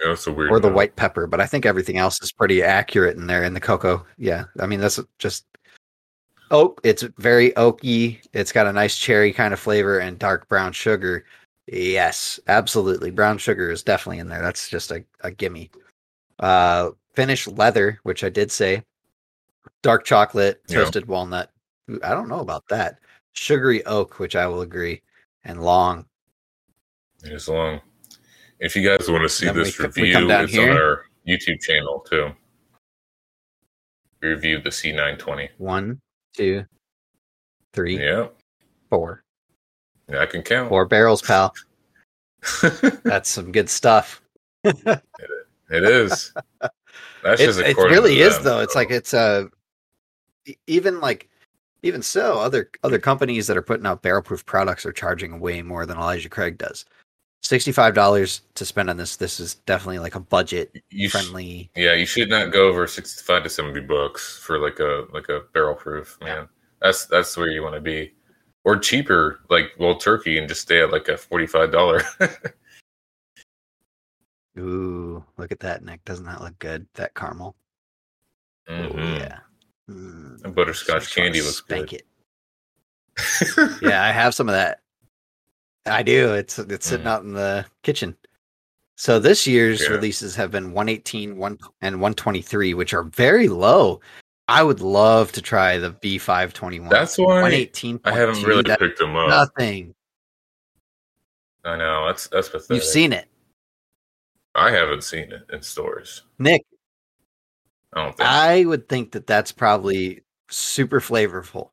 Yeah, 0.00 0.10
that's 0.10 0.28
a 0.28 0.32
weird. 0.32 0.52
or 0.52 0.60
the 0.60 0.68
white 0.70 0.94
pepper, 0.94 1.26
but 1.26 1.40
I 1.40 1.46
think 1.46 1.66
everything 1.66 1.98
else 1.98 2.22
is 2.22 2.30
pretty 2.30 2.62
accurate 2.62 3.16
in 3.16 3.26
there 3.26 3.42
in 3.42 3.54
the 3.54 3.60
cocoa. 3.60 4.06
Yeah. 4.18 4.44
I 4.60 4.66
mean, 4.66 4.78
that's 4.78 5.00
just 5.18 5.46
oak. 6.52 6.80
It's 6.84 7.02
very 7.18 7.50
oaky. 7.52 8.20
It's 8.32 8.52
got 8.52 8.66
a 8.68 8.72
nice 8.72 8.96
cherry 8.96 9.32
kind 9.32 9.52
of 9.52 9.58
flavor 9.58 9.98
and 9.98 10.18
dark 10.18 10.48
brown 10.48 10.72
sugar. 10.72 11.24
Yes, 11.66 12.38
absolutely. 12.46 13.10
Brown 13.10 13.38
sugar 13.38 13.70
is 13.70 13.82
definitely 13.82 14.18
in 14.18 14.28
there. 14.28 14.42
That's 14.42 14.68
just 14.68 14.90
a, 14.92 15.02
a 15.22 15.30
gimme. 15.32 15.70
Uh, 16.38 16.90
finished 17.14 17.48
leather, 17.48 17.98
which 18.02 18.22
I 18.22 18.28
did 18.28 18.52
say. 18.52 18.82
Dark 19.82 20.04
chocolate, 20.04 20.60
Yeah. 20.68 20.80
toasted 20.80 21.06
walnut. 21.06 21.50
I 22.02 22.10
don't 22.10 22.28
know 22.28 22.40
about 22.40 22.64
that. 22.68 22.98
Sugary 23.34 23.84
oak, 23.86 24.18
which 24.18 24.36
I 24.36 24.46
will 24.46 24.60
agree, 24.60 25.02
and 25.44 25.62
long. 25.62 26.04
It's 27.22 27.48
long. 27.48 27.80
If 28.64 28.74
you 28.74 28.82
guys 28.88 29.10
want 29.10 29.22
to 29.24 29.28
see 29.28 29.50
this 29.50 29.78
we 29.78 29.84
review, 29.84 30.30
it's 30.30 30.52
here. 30.54 30.70
on 30.70 30.76
our 30.78 31.04
YouTube 31.28 31.60
channel 31.60 32.00
too. 32.08 32.30
We 34.22 34.28
reviewed 34.28 34.64
the 34.64 34.70
C920. 34.70 35.50
One, 35.58 36.00
two, 36.34 36.64
three, 37.74 38.02
Yeah, 38.02 38.28
four. 38.88 39.22
yeah, 40.08 40.20
I 40.20 40.26
can 40.26 40.40
count. 40.40 40.70
Four 40.70 40.86
barrels, 40.86 41.20
pal. 41.20 41.52
That's 43.04 43.28
some 43.28 43.52
good 43.52 43.68
stuff. 43.68 44.22
it 44.64 45.02
is. 45.70 46.32
That's 47.22 47.40
It's, 47.42 47.56
just 47.56 47.60
it 47.60 47.76
really 47.76 48.14
to 48.14 48.20
is 48.22 48.36
them, 48.36 48.44
though. 48.44 48.60
It's 48.60 48.74
like 48.74 48.90
it's 48.90 49.12
uh 49.12 49.44
e- 50.46 50.54
even 50.66 51.00
like 51.02 51.28
even 51.82 52.00
so, 52.00 52.38
other 52.38 52.70
other 52.82 52.98
companies 52.98 53.46
that 53.46 53.58
are 53.58 53.62
putting 53.62 53.84
out 53.84 54.00
barrel 54.00 54.22
proof 54.22 54.46
products 54.46 54.86
are 54.86 54.92
charging 54.92 55.38
way 55.38 55.60
more 55.60 55.84
than 55.84 55.98
Elijah 55.98 56.30
Craig 56.30 56.56
does. 56.56 56.86
Sixty 57.44 57.72
five 57.72 57.92
dollars 57.94 58.40
to 58.54 58.64
spend 58.64 58.88
on 58.88 58.96
this. 58.96 59.16
This 59.16 59.38
is 59.38 59.56
definitely 59.66 59.98
like 59.98 60.14
a 60.14 60.20
budget 60.20 60.74
you 60.88 61.10
sh- 61.10 61.12
friendly. 61.12 61.70
yeah, 61.76 61.92
you 61.92 62.06
should 62.06 62.30
not 62.30 62.52
go 62.52 62.68
over 62.68 62.86
sixty-five 62.86 63.42
to 63.42 63.50
seventy 63.50 63.80
bucks 63.80 64.38
for 64.42 64.58
like 64.58 64.78
a 64.80 65.04
like 65.12 65.28
a 65.28 65.40
barrel 65.52 65.74
proof, 65.74 66.16
man. 66.22 66.48
That's 66.80 67.04
that's 67.06 67.36
where 67.36 67.50
you 67.50 67.62
want 67.62 67.74
to 67.74 67.82
be. 67.82 68.14
or 68.64 68.78
cheaper, 68.78 69.40
like 69.50 69.72
Wild 69.78 70.00
Turkey, 70.00 70.38
and 70.38 70.48
just 70.48 70.62
stay 70.62 70.80
at 70.82 70.90
like 70.90 71.08
a 71.08 71.18
forty-five 71.18 71.70
dollar. 71.70 72.00
Ooh, 74.58 75.22
look 75.36 75.50
at 75.52 75.60
that, 75.60 75.84
Nick. 75.84 76.04
Doesn't 76.04 76.24
that 76.26 76.40
look 76.40 76.58
good? 76.60 76.86
That 76.94 77.14
caramel. 77.14 77.56
Oh 78.68 78.72
Mhm. 78.72 79.18
yeah. 79.18 79.38
Mm, 79.90 80.44
And 80.44 80.54
butterscotch 80.54 81.14
candy 81.14 81.42
looks 81.42 81.58
spank 81.58 81.90
good. 81.90 82.02
it. 82.02 82.06
Yeah, 83.82 84.02
I 84.02 84.12
have 84.12 84.34
some 84.34 84.48
of 84.48 84.54
that. 84.54 84.80
I 85.86 86.02
do. 86.02 86.34
It's 86.34 86.58
it's 86.58 86.86
sitting 86.86 87.06
Mm. 87.06 87.10
out 87.10 87.22
in 87.22 87.32
the 87.34 87.66
kitchen. 87.82 88.16
So 88.96 89.18
this 89.18 89.46
year's 89.46 89.82
Yeah. 89.82 89.88
releases 89.88 90.34
have 90.36 90.50
been 90.50 90.72
118, 90.72 91.36
1 91.36 91.58
and 91.82 92.00
123, 92.00 92.74
which 92.74 92.94
are 92.94 93.02
very 93.04 93.48
low. 93.48 94.00
I 94.48 94.62
would 94.62 94.80
love 94.80 95.32
to 95.32 95.42
try 95.42 95.78
the 95.78 95.90
B521. 95.90 96.90
That's 96.90 97.18
why 97.18 97.40
118. 97.42 98.00
I 98.04 98.12
haven't 98.12 98.42
really 98.44 98.62
picked 98.76 98.98
them 98.98 99.16
up. 99.16 99.28
nothing. 99.28 99.94
I 101.64 101.76
know 101.76 102.06
that's 102.06 102.28
that's 102.28 102.48
pathetic. 102.50 102.74
You've 102.76 102.84
seen 102.84 103.12
it. 103.12 103.26
I 104.54 104.70
haven't 104.70 105.02
seen 105.02 105.32
it 105.32 105.46
in 105.52 105.62
stores. 105.62 106.22
Nick, 106.38 106.64
I 107.94 108.04
don't 108.04 108.16
think. 108.16 108.28
I 108.28 108.64
would 108.64 108.88
think 108.88 109.12
that 109.12 109.26
that's 109.26 109.50
probably 109.50 110.22
super 110.50 111.00
flavorful 111.00 111.70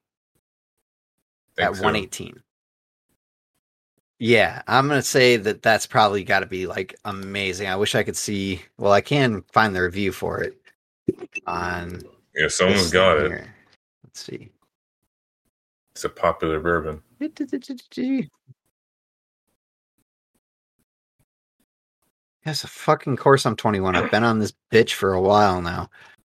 think 1.56 1.70
at 1.70 1.76
so. 1.76 1.84
118. 1.84 2.42
Yeah, 4.22 4.62
I'm 4.68 4.88
going 4.88 5.00
to 5.00 5.08
say 5.08 5.36
that 5.38 5.64
that's 5.64 5.88
probably 5.88 6.24
got 6.24 6.42
to 6.42 6.46
be 6.46 6.68
like 6.68 6.94
amazing. 7.06 7.68
I 7.68 7.76
wish 7.76 7.96
I 7.96 8.04
could 8.04 8.16
see, 8.16 8.62
well, 8.78 8.92
I 8.92 9.02
can 9.02 9.42
find 9.52 9.76
the 9.76 9.82
review 9.82 10.12
for 10.12 10.44
it 10.44 10.62
on 11.48 12.04
Yeah, 12.36 12.48
someone's 12.48 12.92
got 12.92 13.18
it. 13.18 13.30
here. 13.30 13.56
Let's 14.04 14.24
see. 14.24 14.52
It's 15.96 16.04
a 16.04 16.10
popular 16.10 16.60
bourbon. 16.60 17.02
Yes, 22.46 22.64
a 22.64 22.68
fucking 22.68 23.18
course 23.18 23.48
I'm 23.48 23.56
21. 23.56 23.96
I've 23.96 24.12
been 24.12 24.24
on 24.24 24.38
this 24.38 24.54
bitch 24.72 24.92
for 24.92 25.14
a 25.14 25.22
while 25.22 25.64
now. 25.64 25.90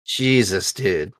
Jesus, 0.07 0.73
dude. 0.73 1.12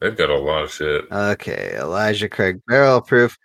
They've 0.00 0.14
got 0.14 0.28
a 0.28 0.36
lot 0.36 0.64
of 0.64 0.70
shit. 0.70 1.06
Okay, 1.10 1.78
Elijah 1.78 2.28
Craig 2.28 2.60
barrel 2.66 3.00
proof 3.00 3.38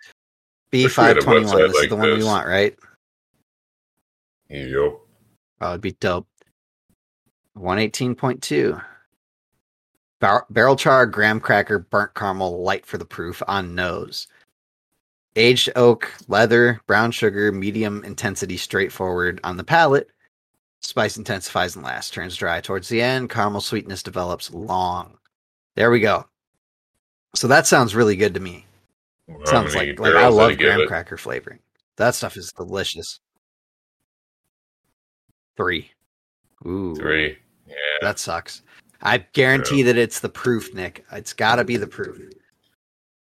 Had 0.82 1.18
a 1.18 1.20
B521. 1.20 1.44
website 1.44 1.68
This 1.68 1.80
is 1.82 1.88
the 1.88 1.96
one 1.96 2.18
we 2.18 2.24
want, 2.24 2.46
right? 2.46 2.76
Yup. 4.48 5.00
Oh, 5.60 5.68
it'd 5.70 5.80
be 5.80 5.92
dope. 5.92 6.26
118.2. 7.56 8.82
Bar- 10.20 10.46
barrel 10.50 10.76
char, 10.76 11.06
graham 11.06 11.40
cracker, 11.40 11.78
burnt 11.78 12.14
caramel, 12.14 12.62
light 12.62 12.86
for 12.86 12.98
the 12.98 13.04
proof 13.04 13.42
on 13.46 13.74
nose. 13.74 14.26
Aged 15.36 15.70
oak, 15.76 16.12
leather, 16.28 16.80
brown 16.86 17.10
sugar, 17.10 17.50
medium 17.50 18.04
intensity, 18.04 18.56
straightforward 18.56 19.40
on 19.44 19.56
the 19.56 19.64
palate. 19.64 20.08
Spice 20.80 21.16
intensifies 21.16 21.76
and 21.76 21.84
lasts, 21.84 22.10
turns 22.10 22.36
dry 22.36 22.60
towards 22.60 22.88
the 22.88 23.00
end. 23.00 23.30
Caramel 23.30 23.60
sweetness 23.60 24.02
develops 24.02 24.52
long. 24.52 25.18
There 25.76 25.90
we 25.90 26.00
go. 26.00 26.26
So 27.34 27.48
that 27.48 27.66
sounds 27.66 27.94
really 27.94 28.16
good 28.16 28.34
to 28.34 28.40
me. 28.40 28.66
Sounds 29.44 29.74
like 29.74 29.98
like 29.98 30.14
I 30.14 30.28
love 30.28 30.56
graham 30.58 30.86
cracker 30.86 31.16
flavoring. 31.16 31.60
That 31.96 32.14
stuff 32.14 32.36
is 32.36 32.52
delicious. 32.52 33.20
Three. 35.56 35.90
Ooh, 36.66 36.94
Three. 36.96 37.38
Yeah. 37.66 37.74
That 38.02 38.18
sucks. 38.18 38.62
I 39.00 39.18
guarantee 39.18 39.82
that 39.82 39.96
it's 39.96 40.20
the 40.20 40.28
proof, 40.28 40.74
Nick. 40.74 41.04
It's 41.12 41.32
got 41.32 41.56
to 41.56 41.64
be 41.64 41.76
the 41.76 41.86
proof. 41.86 42.20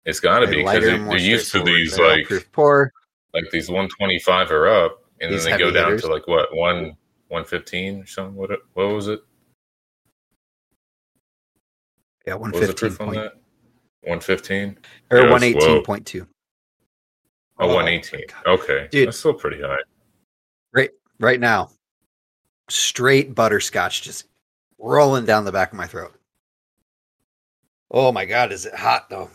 It's 0.05 0.21
got 0.21 0.41
to 0.41 0.47
be 0.47 0.57
because 0.63 0.83
they're 0.83 1.17
used 1.19 1.53
to 1.53 1.63
these 1.63 1.99
like 1.99 2.27
proof 2.27 2.51
pour. 2.53 2.93
like 3.35 3.45
these 3.53 3.69
125 3.69 4.51
or 4.51 4.67
up, 4.69 5.05
and 5.21 5.33
These 5.33 5.45
then 5.45 5.53
they 5.53 5.59
go 5.59 5.71
down 5.71 5.85
hitters. 5.87 6.03
to 6.03 6.09
like 6.09 6.27
what 6.27 6.49
one 6.55 6.97
115 7.29 8.03
or 8.03 8.07
something. 8.07 8.35
What 8.35 8.51
what 8.75 8.87
was 8.89 9.09
it? 9.09 9.21
Yeah, 12.27 12.35
What 12.35 12.53
was 12.55 12.69
the 12.69 12.75
proof 12.75 13.01
on 13.01 13.09
point 13.09 13.21
that? 13.21 13.35
115. 14.03 14.79
or 15.11 15.19
Yes, 15.19 15.31
one 15.31 15.43
eighteen 15.43 15.83
point 15.85 16.07
two. 16.07 16.27
Oh, 17.61 17.71
Oh, 17.71 17.75
118. 17.75 18.23
my 18.47 18.53
Okay, 18.53 18.89
Dude. 18.91 19.09
that's 19.09 19.19
still 19.19 19.35
pretty 19.35 19.61
high. 19.61 19.79
Right 20.73 20.91
right 21.19 21.41
now, 21.41 21.71
straight 22.69 23.35
butterscotch 23.35 24.03
just 24.03 24.27
rolling 24.79 25.25
down 25.25 25.45
the 25.45 25.51
back 25.53 25.73
of 25.73 25.77
my 25.79 25.87
throat. 25.87 26.15
Oh 27.91 28.13
my 28.13 28.25
god, 28.25 28.53
is 28.53 28.67
it 28.67 28.75
hot 28.75 29.11
though? 29.11 29.31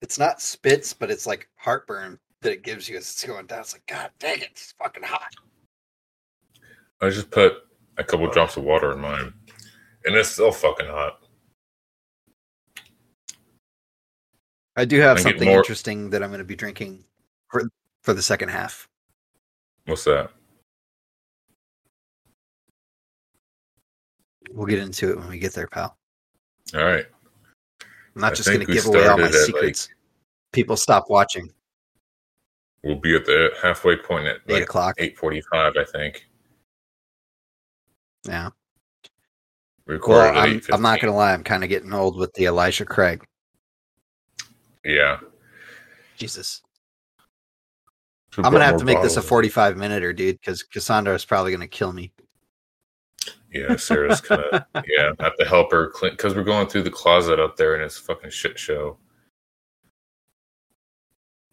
It's 0.00 0.18
not 0.18 0.40
spits, 0.40 0.92
but 0.92 1.10
it's 1.10 1.26
like 1.26 1.48
heartburn 1.56 2.18
that 2.42 2.52
it 2.52 2.62
gives 2.62 2.88
you 2.88 2.96
as 2.96 3.04
it's 3.10 3.24
going 3.26 3.46
down. 3.46 3.60
It's 3.60 3.72
like, 3.72 3.86
God 3.86 4.10
dang 4.18 4.38
it, 4.38 4.48
it's 4.52 4.72
fucking 4.78 5.02
hot. 5.02 5.32
I 7.00 7.10
just 7.10 7.30
put 7.30 7.54
a 7.98 8.04
couple 8.04 8.30
drops 8.30 8.56
of 8.56 8.64
water 8.64 8.92
in 8.92 9.00
mine, 9.00 9.32
and 10.04 10.14
it's 10.14 10.30
still 10.30 10.52
fucking 10.52 10.86
hot. 10.86 11.20
I 14.76 14.84
do 14.84 15.00
have 15.00 15.20
something 15.20 15.48
more- 15.48 15.58
interesting 15.58 16.10
that 16.10 16.22
I'm 16.22 16.30
going 16.30 16.38
to 16.38 16.44
be 16.44 16.56
drinking 16.56 17.04
for 17.48 17.68
for 18.02 18.12
the 18.14 18.22
second 18.22 18.48
half. 18.50 18.88
What's 19.86 20.04
that? 20.04 20.30
We'll 24.50 24.66
get 24.66 24.78
into 24.78 25.10
it 25.10 25.18
when 25.18 25.28
we 25.28 25.38
get 25.38 25.52
there, 25.52 25.66
pal. 25.66 25.96
All 26.74 26.84
right. 26.84 27.06
I'm 28.14 28.20
not 28.20 28.32
I 28.32 28.34
just 28.34 28.48
going 28.48 28.60
to 28.60 28.66
give 28.66 28.86
away 28.86 29.06
all 29.06 29.18
my 29.18 29.24
at, 29.24 29.32
like- 29.32 29.40
secrets. 29.40 29.88
People 30.52 30.76
stop 30.76 31.10
watching. 31.10 31.50
We'll 32.84 33.00
be 33.00 33.16
at 33.16 33.24
the 33.24 33.50
halfway 33.60 33.96
point 33.96 34.26
at 34.26 34.36
Eight 34.46 34.52
like 34.52 34.62
o'clock. 34.64 34.98
8:45, 34.98 35.42
I 35.78 35.84
think. 35.84 36.26
Yeah. 38.28 38.50
We 39.86 39.98
Well, 39.98 40.36
I'm, 40.36 40.60
I'm 40.72 40.82
not 40.82 41.00
going 41.00 41.12
to 41.12 41.16
lie. 41.16 41.32
I'm 41.32 41.42
kind 41.42 41.64
of 41.64 41.70
getting 41.70 41.92
old 41.92 42.16
with 42.16 42.32
the 42.34 42.44
Elijah 42.44 42.84
Craig. 42.84 43.24
Yeah. 44.84 45.18
Jesus. 46.16 46.62
Should've 48.30 48.46
I'm 48.46 48.52
going 48.52 48.60
to 48.60 48.66
have 48.66 48.78
to 48.78 48.84
make 48.84 49.00
this 49.00 49.16
a 49.16 49.22
45 49.22 49.76
minute 49.76 50.02
or 50.02 50.12
dude 50.12 50.40
because 50.40 50.62
Cassandra 50.62 51.14
is 51.14 51.24
probably 51.24 51.52
going 51.52 51.60
to 51.60 51.68
kill 51.68 51.92
me. 51.92 52.12
Yeah, 53.52 53.76
Sarah's 53.76 54.20
kind 54.20 54.42
of 54.42 54.64
yeah. 54.74 55.12
I 55.20 55.24
have 55.24 55.36
to 55.36 55.44
help 55.44 55.70
her 55.70 55.88
clean 55.90 56.12
because 56.12 56.34
we're 56.34 56.42
going 56.42 56.66
through 56.66 56.82
the 56.82 56.90
closet 56.90 57.38
up 57.38 57.56
there 57.56 57.74
and 57.74 57.84
it's 57.84 57.98
a 57.98 58.02
fucking 58.02 58.30
shit 58.30 58.58
show. 58.58 58.98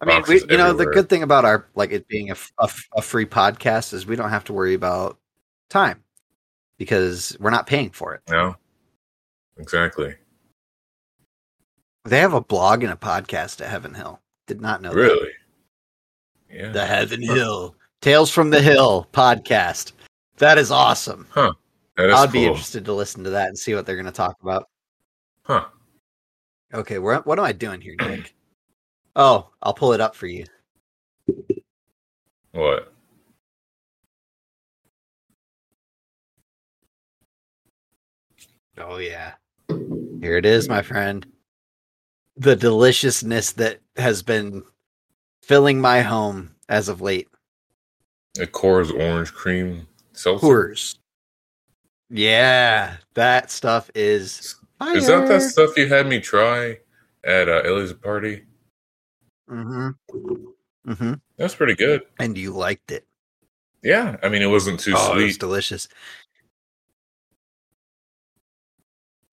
I 0.02 0.06
mean, 0.06 0.24
we, 0.28 0.42
you 0.50 0.58
know, 0.58 0.74
the 0.74 0.88
good 0.88 1.10
thing 1.10 1.22
about 1.22 1.46
our 1.46 1.68
like 1.76 1.92
it 1.92 2.08
being 2.08 2.32
a 2.32 2.36
a 2.58 3.02
free 3.04 3.28
podcast 3.28 3.94
is 3.94 4.08
we 4.08 4.16
don't 4.16 4.32
have 4.32 4.46
to 4.46 4.54
worry 4.54 4.74
about 4.74 5.20
time 5.70 6.04
because 6.80 7.38
we're 7.40 7.52
not 7.52 7.68
paying 7.68 7.92
for 7.92 8.16
it. 8.16 8.22
No, 8.28 8.56
exactly. 9.60 10.16
They 12.06 12.20
have 12.20 12.34
a 12.34 12.42
blog 12.42 12.84
and 12.84 12.92
a 12.92 12.96
podcast 12.96 13.62
at 13.62 13.70
Heaven 13.70 13.94
Hill. 13.94 14.20
Did 14.48 14.62
not 14.62 14.82
know 14.82 14.90
that. 14.90 14.96
Really? 14.96 15.32
Yeah. 16.52 16.72
The 16.72 16.86
Heaven 16.86 17.22
Hill 17.22 17.76
Tales 18.02 18.32
from 18.32 18.50
the 18.50 18.62
Hill 18.62 19.08
podcast. 19.14 19.94
That 20.38 20.58
is 20.58 20.72
awesome. 20.72 21.28
Huh. 21.30 21.54
That 21.98 22.10
is 22.10 22.16
I'd 22.16 22.32
be 22.32 22.46
interested 22.46 22.86
to 22.86 22.94
listen 22.94 23.24
to 23.24 23.30
that 23.32 23.50
and 23.50 23.58
see 23.58 23.76
what 23.76 23.86
they're 23.86 23.96
going 23.96 24.06
to 24.06 24.12
talk 24.12 24.36
about. 24.42 24.68
Huh? 25.44 25.66
Okay, 26.74 26.98
where, 27.00 27.20
what 27.20 27.38
am 27.38 27.46
I 27.46 27.52
doing 27.52 27.82
here, 27.82 27.96
Nick? 28.00 28.34
Oh, 29.16 29.50
I'll 29.62 29.74
pull 29.74 29.94
it 29.94 30.02
up 30.02 30.16
for 30.16 30.26
you. 30.26 30.46
What? 32.54 32.94
Oh 38.78 38.98
yeah. 38.98 39.34
Here 39.68 40.38
it 40.38 40.46
is, 40.46 40.68
my 40.68 40.82
friend. 40.82 41.26
The 42.38 42.56
deliciousness 42.56 43.52
that 43.54 43.80
has 43.98 44.24
been 44.24 44.64
filling 45.42 45.82
my 45.82 46.02
home 46.02 46.56
as 46.70 46.90
of 46.90 47.02
late. 47.02 47.28
The 48.36 48.48
Coors 48.48 48.92
orange 48.92 49.34
cream 49.34 49.88
seltzer. 50.14 50.46
Coors. 50.46 50.98
Yeah, 52.10 52.98
that 53.14 53.52
stuff 53.52 53.90
is 53.96 54.56
fire. 54.80 54.98
Is 54.98 55.08
that 55.08 55.28
that 55.28 55.42
stuff 55.42 55.78
you 55.78 55.88
had 55.88 56.08
me 56.08 56.20
try 56.20 56.80
at 57.24 57.48
uh, 57.48 57.62
Ellie's 57.66 57.94
party? 57.94 58.44
Mm-hmm. 59.50 59.90
Mm-hmm. 60.92 61.14
That's 61.38 61.56
pretty 61.56 61.76
good. 61.76 62.02
And 62.20 62.38
you 62.38 62.52
liked 62.52 62.92
it. 62.92 63.06
Yeah, 63.84 64.18
I 64.22 64.30
mean 64.30 64.42
it 64.42 64.48
wasn't 64.48 64.80
too 64.80 64.94
oh, 64.96 65.14
it 65.14 65.16
was 65.16 65.24
sweet. 65.34 65.40
delicious. 65.40 65.88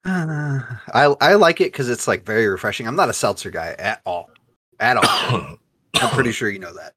Uh, 0.04 0.60
I 0.94 1.14
I 1.20 1.34
like 1.34 1.60
it 1.60 1.72
because 1.72 1.88
it's 1.90 2.08
like 2.08 2.24
very 2.24 2.46
refreshing. 2.46 2.86
I'm 2.86 2.96
not 2.96 3.08
a 3.10 3.12
seltzer 3.14 3.50
guy 3.50 3.74
at 3.78 4.00
all, 4.06 4.30
at 4.80 4.96
all. 4.96 5.58
I'm 5.94 6.10
pretty 6.10 6.32
sure 6.32 6.48
you 6.48 6.58
know 6.60 6.72
that. 6.74 6.94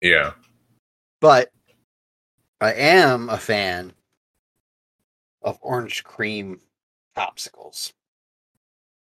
yeah, 0.00 0.32
but 1.20 1.50
I 2.60 2.72
am 2.74 3.28
a 3.30 3.38
fan 3.38 3.92
of 5.42 5.58
orange 5.62 6.02
cream 6.04 6.60
popsicles. 7.16 7.92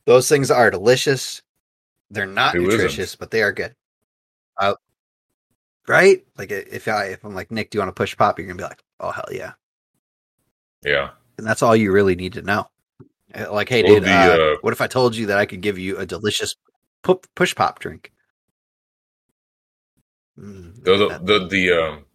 Those 0.05 0.27
things 0.27 0.51
are 0.51 0.69
delicious. 0.69 1.41
They're 2.09 2.27
not 2.27 2.53
Who 2.55 2.67
isn't? 2.67 2.71
nutritious, 2.81 3.15
but 3.15 3.31
they 3.31 3.41
are 3.41 3.53
good. 3.53 3.73
Uh, 4.57 4.75
right? 5.87 6.23
Like 6.37 6.51
if 6.51 6.87
I 6.87 7.05
if 7.05 7.23
I'm 7.23 7.33
like 7.33 7.51
Nick, 7.51 7.71
do 7.71 7.77
you 7.77 7.81
want 7.81 7.95
to 7.95 7.99
push 7.99 8.15
pop? 8.17 8.37
You're 8.37 8.47
gonna 8.47 8.57
be 8.57 8.63
like, 8.63 8.83
oh 8.99 9.11
hell 9.11 9.29
yeah, 9.31 9.53
Yeah. 10.83 11.11
and 11.37 11.47
that's 11.47 11.63
all 11.63 11.75
you 11.75 11.91
really 11.93 12.15
need 12.15 12.33
to 12.33 12.41
know. 12.41 12.67
Like, 13.51 13.69
hey, 13.69 13.81
dude, 13.83 14.03
the, 14.03 14.11
uh, 14.11 14.37
uh, 14.37 14.57
what 14.61 14.73
if 14.73 14.81
I 14.81 14.87
told 14.87 15.15
you 15.15 15.27
that 15.27 15.37
I 15.37 15.45
could 15.45 15.61
give 15.61 15.77
you 15.79 15.97
a 15.97 16.05
delicious 16.05 16.55
pu- 17.03 17.21
push 17.35 17.55
pop 17.55 17.79
drink? 17.79 18.11
Mm, 20.39 20.83
The 20.83 20.97
the 20.97 21.39
the, 21.39 21.47
the 21.47 21.71
um 21.71 22.05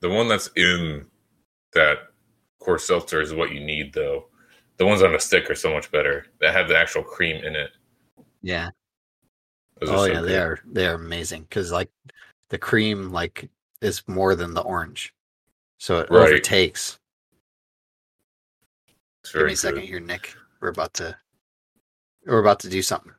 the 0.00 0.08
one 0.08 0.28
that's 0.28 0.50
in 0.56 1.06
that 1.72 1.98
core 2.60 2.78
seltzer 2.78 3.20
is 3.20 3.34
what 3.34 3.52
you 3.52 3.60
need 3.60 3.92
though. 3.92 4.26
The 4.76 4.86
ones 4.86 5.02
on 5.02 5.14
a 5.14 5.20
stick 5.20 5.50
are 5.50 5.54
so 5.54 5.72
much 5.72 5.90
better. 5.90 6.26
That 6.40 6.54
have 6.54 6.68
the 6.68 6.76
actual 6.76 7.02
cream 7.02 7.44
in 7.44 7.54
it. 7.56 7.70
yeah. 8.42 8.70
Those 9.80 9.90
Oh 9.90 10.04
so 10.04 10.12
yeah, 10.12 10.20
good. 10.20 10.28
they 10.28 10.38
are 10.38 10.58
they 10.66 10.86
are 10.86 10.94
amazing 10.94 11.42
because 11.42 11.72
like 11.72 11.90
the 12.50 12.58
cream 12.58 13.10
like 13.10 13.50
is 13.82 14.02
more 14.06 14.34
than 14.34 14.54
the 14.54 14.62
orange, 14.62 15.12
so 15.78 16.00
it 16.00 16.10
Right. 16.10 16.28
overtakes. 16.28 16.98
Give 19.32 19.46
me 19.46 19.52
a 19.52 19.56
second 19.56 19.80
good. 19.80 19.88
here, 19.88 20.00
Nick. 20.00 20.34
We're 20.64 20.70
about 20.70 20.94
to 20.94 21.14
we're 22.24 22.38
about 22.38 22.60
to 22.60 22.70
do 22.70 22.80
something. 22.80 23.12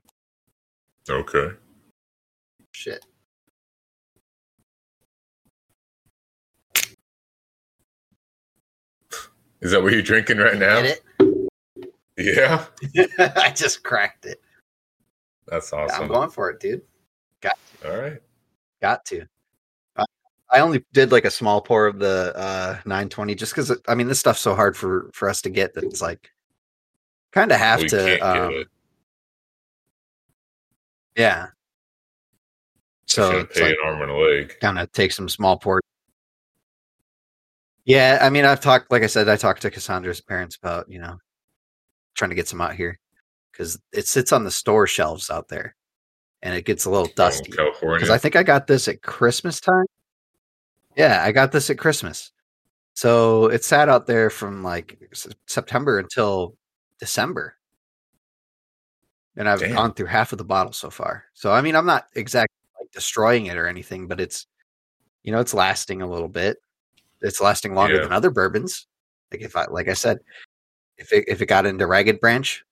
Okay. 1.08 1.52
Shit. 2.72 3.06
Is 9.62 9.70
that 9.70 9.84
what 9.84 9.94
you're 9.94 10.02
drinking 10.02 10.40
right 10.40 10.58
now? 10.58 10.82
Get 10.82 11.02
Yeah. 12.18 12.66
I 13.20 13.52
just 13.56 13.84
cracked 13.84 14.26
it. 14.26 14.42
That's 15.46 15.72
awesome. 15.72 16.02
I'm 16.06 16.08
going 16.08 16.32
for 16.32 16.50
it, 16.50 16.60
dude. 16.60 16.82
Got 17.42 17.60
all 17.86 17.96
right. 17.96 18.24
Got 18.82 19.06
to. 19.06 19.28
I- 19.96 20.06
I 20.50 20.62
only 20.62 20.84
did 20.94 21.12
like 21.12 21.26
a 21.26 21.32
small 21.32 21.62
pour 21.62 21.86
of 21.86 22.00
the 22.00 22.36
uh 22.36 22.80
920 22.86 23.36
just 23.36 23.54
because 23.54 23.72
I 23.88 23.94
mean 23.94 24.08
this 24.08 24.20
stuff's 24.20 24.42
so 24.42 24.56
hard 24.56 24.76
for 24.76 25.12
for 25.14 25.30
us 25.30 25.44
to 25.44 25.52
get 25.52 25.76
that 25.76 25.84
it's 25.84 26.02
like 26.02 26.32
kind 27.36 27.52
of 27.52 27.60
have 27.60 27.82
We 27.82 27.90
to 27.90 28.20
um, 28.20 28.64
yeah. 31.16 31.48
So 33.06 33.22
So 33.24 33.32
gonna 33.32 33.44
it's 33.44 33.58
pay 33.58 33.64
like, 33.66 33.72
an 33.72 33.78
arm 33.86 34.02
and 34.02 34.12
a 34.12 34.16
leg. 34.16 34.54
kind 34.60 34.80
of 34.80 34.92
take 34.92 35.12
some 35.12 35.30
small 35.30 35.58
pour. 35.58 35.80
Yeah, 37.84 38.18
I 38.20 38.32
mean, 38.32 38.46
I've 38.46 38.62
talked, 38.62 38.90
like 38.92 39.04
I 39.04 39.08
said, 39.08 39.30
I 39.30 39.36
talked 39.36 39.62
to 39.62 39.70
Cassandra's 39.70 40.20
parents 40.20 40.56
about, 40.56 40.90
you 40.90 40.98
know, 41.00 41.18
trying 42.16 42.30
to 42.30 42.36
get 42.36 42.48
some 42.48 42.60
out 42.60 42.74
here 42.74 43.00
because 43.52 43.80
it 43.94 44.08
sits 44.08 44.32
on 44.32 44.44
the 44.44 44.50
store 44.50 44.88
shelves 44.88 45.30
out 45.30 45.50
there 45.50 45.76
and 46.42 46.56
it 46.56 46.66
gets 46.66 46.86
a 46.86 46.90
little 46.90 47.10
dusty. 47.16 47.52
From 47.52 47.58
California. 47.58 47.98
Because 47.98 48.10
I 48.10 48.18
think 48.18 48.36
I 48.36 48.42
got 48.42 48.66
this 48.66 48.88
at 48.88 49.04
Christmas 49.04 49.62
time. 49.62 49.86
Yeah, 50.98 51.22
I 51.24 51.32
got 51.32 51.52
this 51.52 51.70
at 51.70 51.78
Christmas. 51.78 52.32
So 52.96 53.48
it 53.48 53.64
sat 53.64 53.88
out 53.88 54.08
there 54.08 54.32
from 54.32 54.64
like 54.64 54.98
September 55.46 56.00
until 56.00 56.56
December. 57.00 57.56
And 59.38 59.50
I've 59.50 59.60
Damn. 59.60 59.74
gone 59.74 59.94
through 59.94 60.06
half 60.08 60.32
of 60.32 60.38
the 60.38 60.46
bottle 60.46 60.72
so 60.74 60.90
far. 60.90 61.26
So 61.34 61.52
I 61.52 61.62
mean, 61.62 61.76
I'm 61.76 61.86
not 61.86 62.08
exactly 62.16 62.56
like 62.80 62.92
destroying 62.92 63.48
it 63.48 63.58
or 63.58 63.68
anything, 63.68 64.08
but 64.08 64.20
it's 64.20 64.48
you 65.24 65.32
know, 65.32 65.40
it's 65.40 65.54
lasting 65.54 66.02
a 66.02 66.08
little 66.10 66.28
bit. 66.30 66.58
It's 67.22 67.42
lasting 67.42 67.74
longer 67.74 67.96
Yeah. 67.96 68.02
than 68.04 68.12
other 68.14 68.30
bourbons. 68.30 68.88
Like 69.32 69.42
if 69.42 69.56
I 69.56 69.66
like 69.66 69.90
I 69.90 69.94
said, 69.94 70.20
if 70.98 71.12
it 71.12 71.26
if 71.28 71.42
it 71.42 71.48
got 71.48 71.66
into 71.66 71.88
Ragged 71.88 72.22
Branch, 72.22 72.64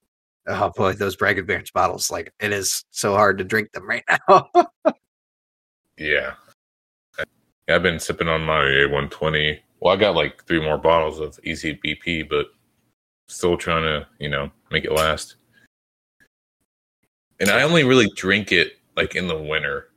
oh 0.47 0.71
boy, 0.75 0.93
those 0.93 1.19
Ragged 1.19 1.47
Branch 1.47 1.71
bottles, 1.73 2.09
like 2.11 2.31
it 2.39 2.53
is 2.53 2.85
so 2.91 3.13
hard 3.13 3.37
to 3.39 3.43
drink 3.43 3.71
them 3.73 3.87
right 3.89 4.03
now. 4.29 4.49
Yeah. 5.97 6.33
I've 7.69 7.83
been 7.83 7.99
sipping 7.99 8.27
on 8.27 8.43
my 8.43 8.59
A120. 8.61 9.59
Well, 9.79 9.93
I 9.93 9.97
got 9.97 10.15
like 10.15 10.43
three 10.45 10.61
more 10.61 10.77
bottles 10.77 11.19
of 11.19 11.39
ECBP, 11.45 12.29
but 12.29 12.47
still 13.27 13.57
trying 13.57 13.83
to, 13.83 14.07
you 14.19 14.29
know, 14.29 14.51
make 14.71 14.85
it 14.85 14.91
last. 14.91 15.35
And 17.39 17.49
I 17.49 17.63
only 17.63 17.83
really 17.83 18.09
drink 18.15 18.51
it 18.51 18.73
like 18.95 19.15
in 19.15 19.27
the 19.27 19.37
winter. 19.37 19.89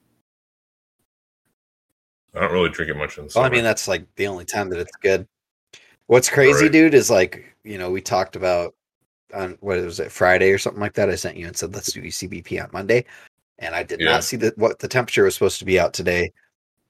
I 2.35 2.41
don't 2.41 2.53
really 2.53 2.71
drink 2.71 2.91
it 2.91 2.97
much 2.97 3.19
in 3.19 3.25
the 3.25 3.33
Well, 3.35 3.45
summer. 3.45 3.47
I 3.47 3.51
mean, 3.51 3.65
that's 3.65 3.89
like 3.89 4.07
the 4.17 4.27
only 4.27 4.45
time 4.45 4.69
that 4.71 4.81
it's 4.81 4.97
good. 5.01 5.27
What's 6.07 6.31
crazy, 6.31 6.65
Right. 6.65 6.73
dude, 6.73 6.95
is 6.95 7.11
like, 7.11 7.57
you 7.65 7.79
know, 7.79 7.91
we 7.91 8.01
talked 8.01 8.37
about 8.37 8.75
on 9.35 9.57
what 9.61 9.81
was 9.83 10.01
it, 10.01 10.13
Friday 10.13 10.51
or 10.51 10.59
something 10.59 10.81
like 10.81 10.95
that. 10.95 11.11
I 11.11 11.15
sent 11.15 11.37
you 11.37 11.47
and 11.47 11.57
said, 11.57 11.75
let's 11.75 11.93
do 11.93 12.03
ECBP 12.03 12.63
on 12.63 12.71
Monday. 12.73 13.05
And 13.59 13.75
I 13.75 13.83
did 13.83 14.01
Yeah. 14.01 14.13
not 14.13 14.25
see 14.25 14.37
that 14.39 14.57
what 14.59 14.79
the 14.79 14.89
temperature 14.89 15.25
was 15.25 15.35
supposed 15.35 15.59
to 15.59 15.65
be 15.65 15.81
out 15.81 15.95
today. 15.95 16.33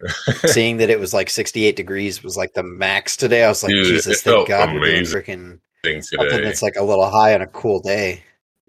Seeing 0.47 0.77
that 0.79 0.91
it 0.91 1.01
was 1.01 1.15
like 1.15 1.31
68 1.31 1.77
degrees 1.77 2.23
was 2.23 2.37
like 2.37 2.53
the 2.53 2.63
max 2.63 3.17
today. 3.17 3.45
I 3.45 3.49
was 3.49 3.63
like, 3.63 3.73
Dude, 3.73 3.87
Jesus, 3.87 4.23
thank 4.23 4.49
God 4.49 4.73
we're 4.75 4.85
doing 4.85 5.05
freaking 5.05 5.61
Thing 5.87 6.03
something 6.03 6.43
that's 6.43 6.63
like 6.63 6.77
a 6.77 6.85
little 6.85 7.09
high 7.09 7.35
on 7.35 7.43
a 7.43 7.47
cool 7.49 7.81
day. 7.81 8.23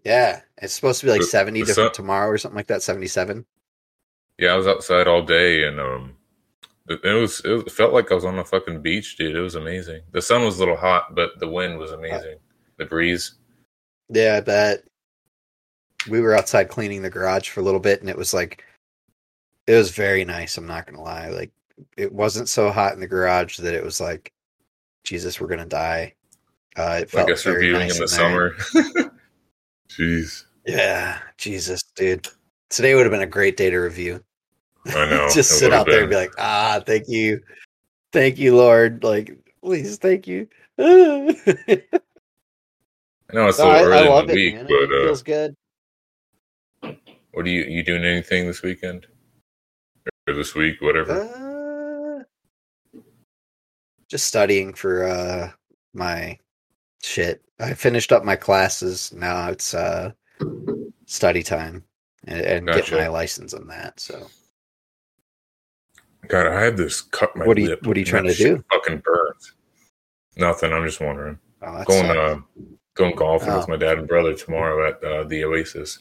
Yeah. 0.03 0.41
It's 0.61 0.73
supposed 0.73 0.99
to 1.01 1.05
be 1.05 1.11
like 1.11 1.21
The- 1.21 1.27
70 1.27 1.59
the 1.61 1.65
to 1.67 1.73
sun- 1.73 1.91
tomorrow 1.93 2.29
or 2.29 2.37
something 2.37 2.55
like 2.55 2.67
that, 2.67 2.81
77. 2.81 3.45
Yeah, 4.39 4.53
I 4.53 4.55
was 4.55 4.67
outside 4.67 5.07
all 5.07 5.23
day, 5.23 5.63
and 5.67 5.79
um, 5.79 6.15
it, 6.87 6.99
it 7.03 7.13
was 7.13 7.41
it 7.43 7.71
felt 7.71 7.91
like 7.93 8.11
I 8.11 8.15
was 8.15 8.23
on 8.25 8.37
a 8.37 8.45
fucking 8.45 8.81
beach, 8.83 9.17
dude. 9.17 9.35
It 9.35 9.41
was 9.41 9.55
amazing. 9.55 10.01
The 10.11 10.21
sun 10.21 10.43
was 10.43 10.57
a 10.57 10.59
little 10.59 10.75
hot, 10.75 11.15
but 11.15 11.39
the 11.39 11.47
wind 11.47 11.79
was 11.79 11.91
amazing. 11.91 12.37
The 12.77 12.85
breeze. 12.85 13.33
Yeah, 14.09 14.35
I 14.37 14.41
bet. 14.41 14.83
We 16.07 16.21
were 16.21 16.35
outside 16.35 16.69
cleaning 16.69 17.01
the 17.01 17.09
garage 17.09 17.49
for 17.49 17.59
a 17.59 17.63
little 17.63 17.79
bit 17.79 17.99
and 17.99 18.09
it 18.09 18.17
was 18.17 18.33
like 18.33 18.63
it 19.65 19.73
was 19.75 19.91
very 19.91 20.23
nice, 20.23 20.57
I'm 20.57 20.67
not 20.67 20.85
gonna 20.85 21.01
lie. 21.01 21.29
Like 21.29 21.51
it 21.97 22.13
wasn't 22.13 22.47
so 22.47 22.71
hot 22.71 22.93
in 22.93 22.99
the 22.99 23.07
garage 23.07 23.57
that 23.57 23.73
it 23.73 23.83
was 23.83 23.99
like, 23.99 24.31
Jesus, 25.03 25.41
we're 25.41 25.47
gonna 25.47 25.65
die. 25.65 26.13
Uh 26.77 26.99
it 27.01 27.03
I 27.03 27.05
felt 27.05 27.27
guess 27.27 27.43
very 27.43 27.57
reviewing 27.57 27.87
nice 27.87 27.95
in 27.95 28.01
the 28.01 28.07
summer. 28.07 28.51
Jeez, 29.89 30.45
Yeah, 30.65 31.19
Jesus, 31.37 31.81
dude. 31.95 32.27
Today 32.69 32.93
would 32.93 33.05
have 33.05 33.11
been 33.11 33.21
a 33.21 33.25
great 33.25 33.57
day 33.57 33.69
to 33.69 33.77
review. 33.77 34.23
I 34.87 35.09
know. 35.09 35.29
Just 35.33 35.57
sit 35.57 35.73
out 35.73 35.87
there 35.87 36.01
and 36.01 36.09
be 36.09 36.15
like, 36.15 36.33
ah, 36.37 36.81
thank 36.85 37.05
you. 37.07 37.41
Thank 38.11 38.37
you, 38.37 38.55
Lord. 38.55 39.03
Like, 39.03 39.31
please, 39.63 39.97
thank 39.97 40.27
you. 40.27 40.47
I, 40.77 40.83
I 43.29 43.33
know 43.33 43.47
it's 43.47 43.59
a 43.59 43.65
little 43.65 43.79
I 43.79 43.83
early 43.83 44.07
love 44.09 44.23
in 44.23 44.27
the 44.27 44.33
it, 44.33 44.35
week, 44.35 44.55
man. 44.55 44.65
but 44.65 44.75
it 44.75 44.91
uh, 44.91 45.05
feels 45.05 45.23
good. 45.23 45.55
what 47.31 47.45
are 47.45 47.49
you 47.49 47.63
you 47.63 47.83
doing 47.83 48.03
anything 48.05 48.45
this 48.47 48.61
weekend 48.61 49.07
or 50.27 50.33
this 50.35 50.53
week, 50.53 50.81
whatever? 50.81 51.23
Uh, 51.23 52.23
just 54.09 54.27
studying 54.27 54.73
for 54.73 55.03
uh 55.05 55.51
my 55.93 56.37
shit. 57.07 57.41
I 57.59 57.73
finished 57.73 58.11
up 58.11 58.23
my 58.23 58.35
classes. 58.35 59.11
Now 59.13 59.49
it's 59.49 59.73
uh 59.73 60.11
study 61.05 61.41
time 61.43 61.83
and, 62.25 62.41
and 62.41 62.67
Gotcha. 62.67 62.91
get 62.91 62.99
my 62.99 63.07
license 63.07 63.53
on 63.53 63.67
that. 63.67 63.99
So 63.99 64.27
God, 66.27 66.47
I 66.47 66.61
had 66.61 66.77
this 66.77 67.01
cut 67.01 67.35
my 67.35 67.45
What 67.45 67.57
are 67.57 67.61
you- 67.61 67.69
lip. 67.69 67.85
what 67.85 67.95
are 67.95 67.99
you 67.99 68.05
trying 68.05 68.25
to 68.27 68.33
do? 68.33 68.63
Fucking 68.71 68.99
burns. 69.05 69.53
Nothing. 70.35 70.73
I'm 70.73 70.85
just 70.85 70.99
wondering. 70.99 71.39
oh, 71.63 71.83
Going 71.85 72.05
uh, 72.17 72.39
going 72.95 73.15
golfing 73.15 73.49
Oh. 73.49 73.57
with 73.59 73.67
my 73.69 73.77
dad 73.77 73.97
and 73.99 74.07
brother 74.07 74.33
tomorrow 74.35 74.87
at 74.87 75.03
uh, 75.03 75.23
the 75.23 75.43
Oasis. 75.45 75.99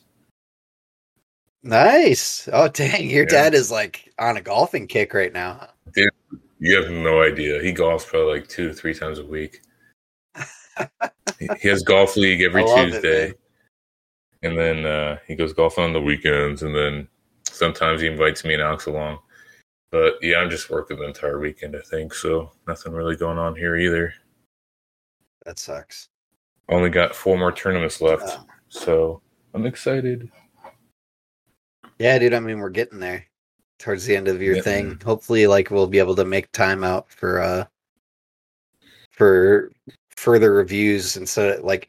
nice. 1.62 2.48
Oh 2.52 2.68
dang, 2.68 3.08
your 3.08 3.24
Yeah. 3.24 3.28
dad 3.30 3.54
is 3.54 3.70
like 3.70 4.12
on 4.18 4.36
a 4.36 4.40
golfing 4.42 4.86
kick 4.86 5.14
right 5.14 5.32
now. 5.32 5.68
You 6.58 6.76
have 6.80 6.90
no 6.90 7.22
idea. 7.22 7.62
He 7.62 7.72
golfs 7.72 8.06
probably 8.06 8.32
like 8.40 8.48
two 8.48 8.68
to 8.68 8.74
three 8.74 8.94
times 8.94 9.18
a 9.18 9.24
week. 9.26 9.60
He 11.38 11.68
has 11.68 11.82
golf 11.82 12.16
league 12.16 12.42
every 12.42 12.62
love 12.64 12.88
it, 12.88 12.92
Tuesday, 12.92 13.32
and 14.42 14.58
then 14.58 14.86
uh, 14.86 15.18
he 15.26 15.34
goes 15.34 15.52
golfing 15.52 15.84
on 15.84 15.92
the 15.92 16.00
weekends, 16.00 16.62
and 16.62 16.74
then 16.74 17.08
sometimes 17.44 18.00
he 18.00 18.06
invites 18.06 18.44
me 18.44 18.54
and 18.54 18.62
Alex 18.62 18.86
along. 18.86 19.18
But 19.90 20.14
yeah, 20.22 20.38
I'm 20.38 20.50
just 20.50 20.68
working 20.70 20.98
the 20.98 21.06
entire 21.06 21.38
weekend. 21.38 21.76
I 21.76 21.80
think 21.80 22.12
so. 22.12 22.52
Nothing 22.66 22.92
really 22.92 23.16
going 23.16 23.38
on 23.38 23.54
here 23.54 23.76
either. 23.76 24.12
That 25.44 25.58
sucks. 25.58 26.08
Only 26.68 26.90
got 26.90 27.14
four 27.14 27.38
more 27.38 27.52
tournaments 27.52 28.00
left, 28.00 28.24
Oh. 28.26 28.46
so 28.68 29.22
I'm 29.54 29.64
excited. 29.66 30.28
Yeah, 31.98 32.18
dude. 32.18 32.34
I 32.34 32.40
mean, 32.40 32.58
we're 32.58 32.68
getting 32.70 32.98
there 32.98 33.24
towards 33.78 34.04
the 34.04 34.16
end 34.16 34.26
of 34.28 34.42
your 34.42 34.56
Yeah. 34.56 34.62
thing. 34.62 35.00
Hopefully, 35.04 35.46
like 35.46 35.70
we'll 35.70 35.86
be 35.86 35.98
able 36.00 36.16
to 36.16 36.24
make 36.24 36.50
time 36.52 36.82
out 36.82 37.10
for 37.10 37.40
uh 37.40 37.64
for 39.12 39.70
further 40.16 40.52
reviews 40.52 41.16
instead 41.16 41.58
of 41.58 41.64
like 41.64 41.88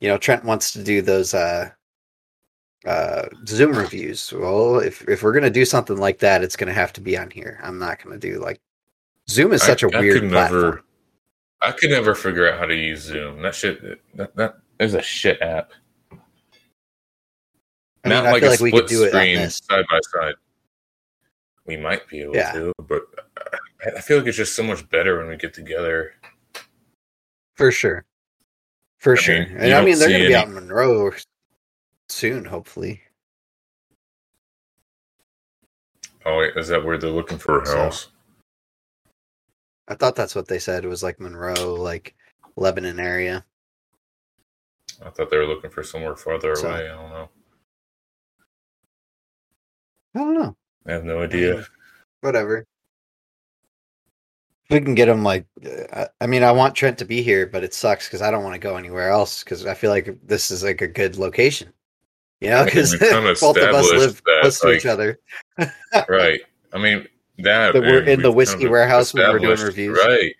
you 0.00 0.08
know 0.08 0.18
Trent 0.18 0.44
wants 0.44 0.72
to 0.72 0.82
do 0.82 1.02
those 1.02 1.34
uh 1.34 1.70
uh 2.86 3.26
Zoom 3.46 3.72
reviews. 3.76 4.32
Well, 4.32 4.78
if 4.78 5.06
if 5.08 5.22
we're 5.22 5.32
gonna 5.32 5.50
do 5.50 5.64
something 5.64 5.96
like 5.96 6.18
that, 6.20 6.42
it's 6.42 6.56
gonna 6.56 6.72
have 6.72 6.92
to 6.94 7.00
be 7.00 7.16
on 7.18 7.30
here. 7.30 7.58
I'm 7.62 7.78
not 7.78 8.02
gonna 8.02 8.18
do 8.18 8.38
like 8.38 8.60
Zoom 9.28 9.52
is 9.52 9.62
such 9.62 9.82
a 9.82 9.90
I 9.96 10.00
weird 10.00 10.20
could 10.20 10.30
platform. 10.30 10.60
never. 10.62 10.82
I 11.62 11.72
could 11.72 11.90
never 11.90 12.14
figure 12.14 12.50
out 12.50 12.58
how 12.58 12.66
to 12.66 12.74
use 12.76 13.00
Zoom. 13.00 13.42
That 13.42 13.54
shit. 13.54 13.80
That 14.16 14.34
that 14.36 14.58
is 14.78 14.94
a 14.94 15.02
shit 15.02 15.40
app. 15.40 15.72
I 18.04 18.08
mean, 18.08 18.18
Not 18.18 18.26
I 18.26 18.32
like 18.32 18.42
a 18.42 18.48
like 18.50 18.60
we 18.60 18.70
split 18.70 18.84
could 18.84 18.88
do 18.90 19.02
it 19.04 19.08
screen 19.10 19.50
side 19.50 19.84
by 19.90 20.00
side. 20.12 20.34
We 21.66 21.76
might 21.76 22.06
be 22.08 22.20
able 22.22 22.36
Yeah. 22.36 22.52
to, 22.52 22.72
but 22.86 23.02
I- 23.84 23.90
I 23.96 24.00
feel 24.00 24.18
like 24.18 24.26
it's 24.28 24.36
just 24.36 24.54
so 24.54 24.62
much 24.62 24.88
better 24.90 25.18
when 25.18 25.26
we 25.28 25.36
get 25.36 25.52
together. 25.54 26.14
For 27.56 27.70
sure. 27.72 28.04
For 28.98 29.12
I 29.14 29.16
sure. 29.16 29.38
mean, 29.46 29.56
and 29.56 29.72
I 29.74 29.84
mean, 29.84 29.98
they're 29.98 30.08
going 30.08 30.22
to 30.22 30.28
be 30.28 30.34
out 30.34 30.48
in 30.48 30.54
Monroe 30.54 31.12
soon, 32.08 32.44
hopefully. 32.44 33.02
Oh, 36.24 36.38
wait, 36.38 36.56
is 36.56 36.68
that 36.68 36.84
where 36.84 36.98
they're 36.98 37.10
looking 37.10 37.38
for 37.38 37.60
a 37.62 37.66
So- 37.66 37.76
house? 37.76 38.08
I 39.88 39.94
thought 39.94 40.16
that's 40.16 40.34
what 40.34 40.48
they 40.48 40.58
said. 40.58 40.84
It 40.84 40.88
was 40.88 41.02
like 41.04 41.20
Monroe, 41.20 41.74
like 41.74 42.16
Lebanon 42.56 42.98
area. 42.98 43.44
I 45.04 45.10
thought 45.10 45.30
they 45.30 45.36
were 45.36 45.46
looking 45.46 45.70
for 45.70 45.84
somewhere 45.84 46.16
farther 46.16 46.56
So- 46.56 46.68
away. 46.68 46.90
I 46.90 46.94
don't 46.94 47.10
know. 47.10 47.30
I 50.14 50.18
don't 50.18 50.34
know. 50.34 50.56
I 50.86 50.92
have 50.92 51.04
no 51.04 51.22
idea. 51.22 51.66
Whatever. 52.22 52.66
We 54.70 54.80
can 54.80 54.94
get 54.94 55.08
him 55.08 55.22
like. 55.22 55.46
uh, 55.92 56.06
I 56.20 56.26
mean, 56.26 56.42
I 56.42 56.52
want 56.52 56.74
Trent 56.74 56.98
to 56.98 57.04
be 57.04 57.22
here, 57.22 57.46
but 57.46 57.62
it 57.62 57.72
sucks 57.72 58.08
because 58.08 58.22
I 58.22 58.30
don't 58.30 58.42
want 58.42 58.54
to 58.54 58.60
go 58.60 58.76
anywhere 58.76 59.10
else 59.10 59.44
because 59.44 59.64
I 59.64 59.74
feel 59.74 59.90
like 59.90 60.18
this 60.24 60.50
is 60.50 60.64
like 60.64 60.80
a 60.80 60.88
good 60.88 61.16
location. 61.16 61.72
You 62.40 62.50
know, 62.50 62.64
because 62.64 62.94
both 63.40 63.56
of 63.56 63.74
us 63.74 63.90
live 63.92 64.22
that, 64.24 64.38
close 64.42 64.60
to 64.60 64.68
like, 64.68 64.76
each 64.76 64.86
other. 64.86 65.20
right. 66.08 66.40
I 66.72 66.78
mean, 66.78 67.06
that. 67.38 67.74
We're 67.74 68.02
in 68.02 68.22
the 68.22 68.32
whiskey 68.32 68.66
warehouse 68.66 69.14
when 69.14 69.30
we're 69.30 69.38
doing 69.38 69.60
reviews. 69.60 69.98
Right. 70.04 70.34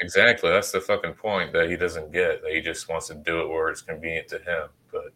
Exactly. 0.00 0.50
That's 0.50 0.72
the 0.72 0.80
fucking 0.80 1.14
point 1.14 1.52
that 1.54 1.70
he 1.70 1.76
doesn't 1.76 2.12
get. 2.12 2.42
That 2.42 2.52
he 2.52 2.60
just 2.60 2.88
wants 2.88 3.08
to 3.08 3.14
do 3.14 3.40
it 3.40 3.48
where 3.48 3.68
it's 3.68 3.80
convenient 3.80 4.28
to 4.28 4.38
him. 4.38 4.68
But 4.92 5.12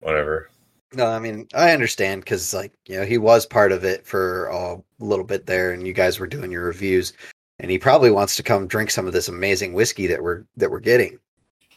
whatever. 0.00 0.50
No, 0.94 1.06
I 1.06 1.18
mean 1.18 1.48
I 1.54 1.72
understand 1.72 2.22
because 2.22 2.52
like 2.52 2.72
you 2.86 2.98
know 2.98 3.04
he 3.04 3.18
was 3.18 3.46
part 3.46 3.72
of 3.72 3.84
it 3.84 4.06
for 4.06 4.46
a 4.46 4.76
little 4.98 5.24
bit 5.24 5.46
there, 5.46 5.72
and 5.72 5.86
you 5.86 5.92
guys 5.92 6.18
were 6.18 6.26
doing 6.26 6.50
your 6.52 6.64
reviews, 6.64 7.12
and 7.58 7.70
he 7.70 7.78
probably 7.78 8.10
wants 8.10 8.36
to 8.36 8.42
come 8.42 8.66
drink 8.66 8.90
some 8.90 9.06
of 9.06 9.12
this 9.12 9.28
amazing 9.28 9.72
whiskey 9.72 10.06
that 10.08 10.22
we're 10.22 10.44
that 10.56 10.70
we're 10.70 10.80
getting, 10.80 11.18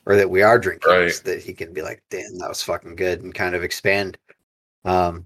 or 0.05 0.15
that 0.17 0.29
we 0.29 0.41
are 0.41 0.59
drinking, 0.59 0.89
Right. 0.91 1.11
so 1.13 1.23
that 1.23 1.41
he 1.41 1.53
can 1.53 1.73
be 1.73 1.81
like, 1.81 2.03
"Damn, 2.09 2.37
that 2.39 2.49
was 2.49 2.61
fucking 2.63 2.95
good," 2.95 3.21
and 3.23 3.33
kind 3.33 3.55
of 3.55 3.63
expand. 3.63 4.17
Um, 4.83 5.25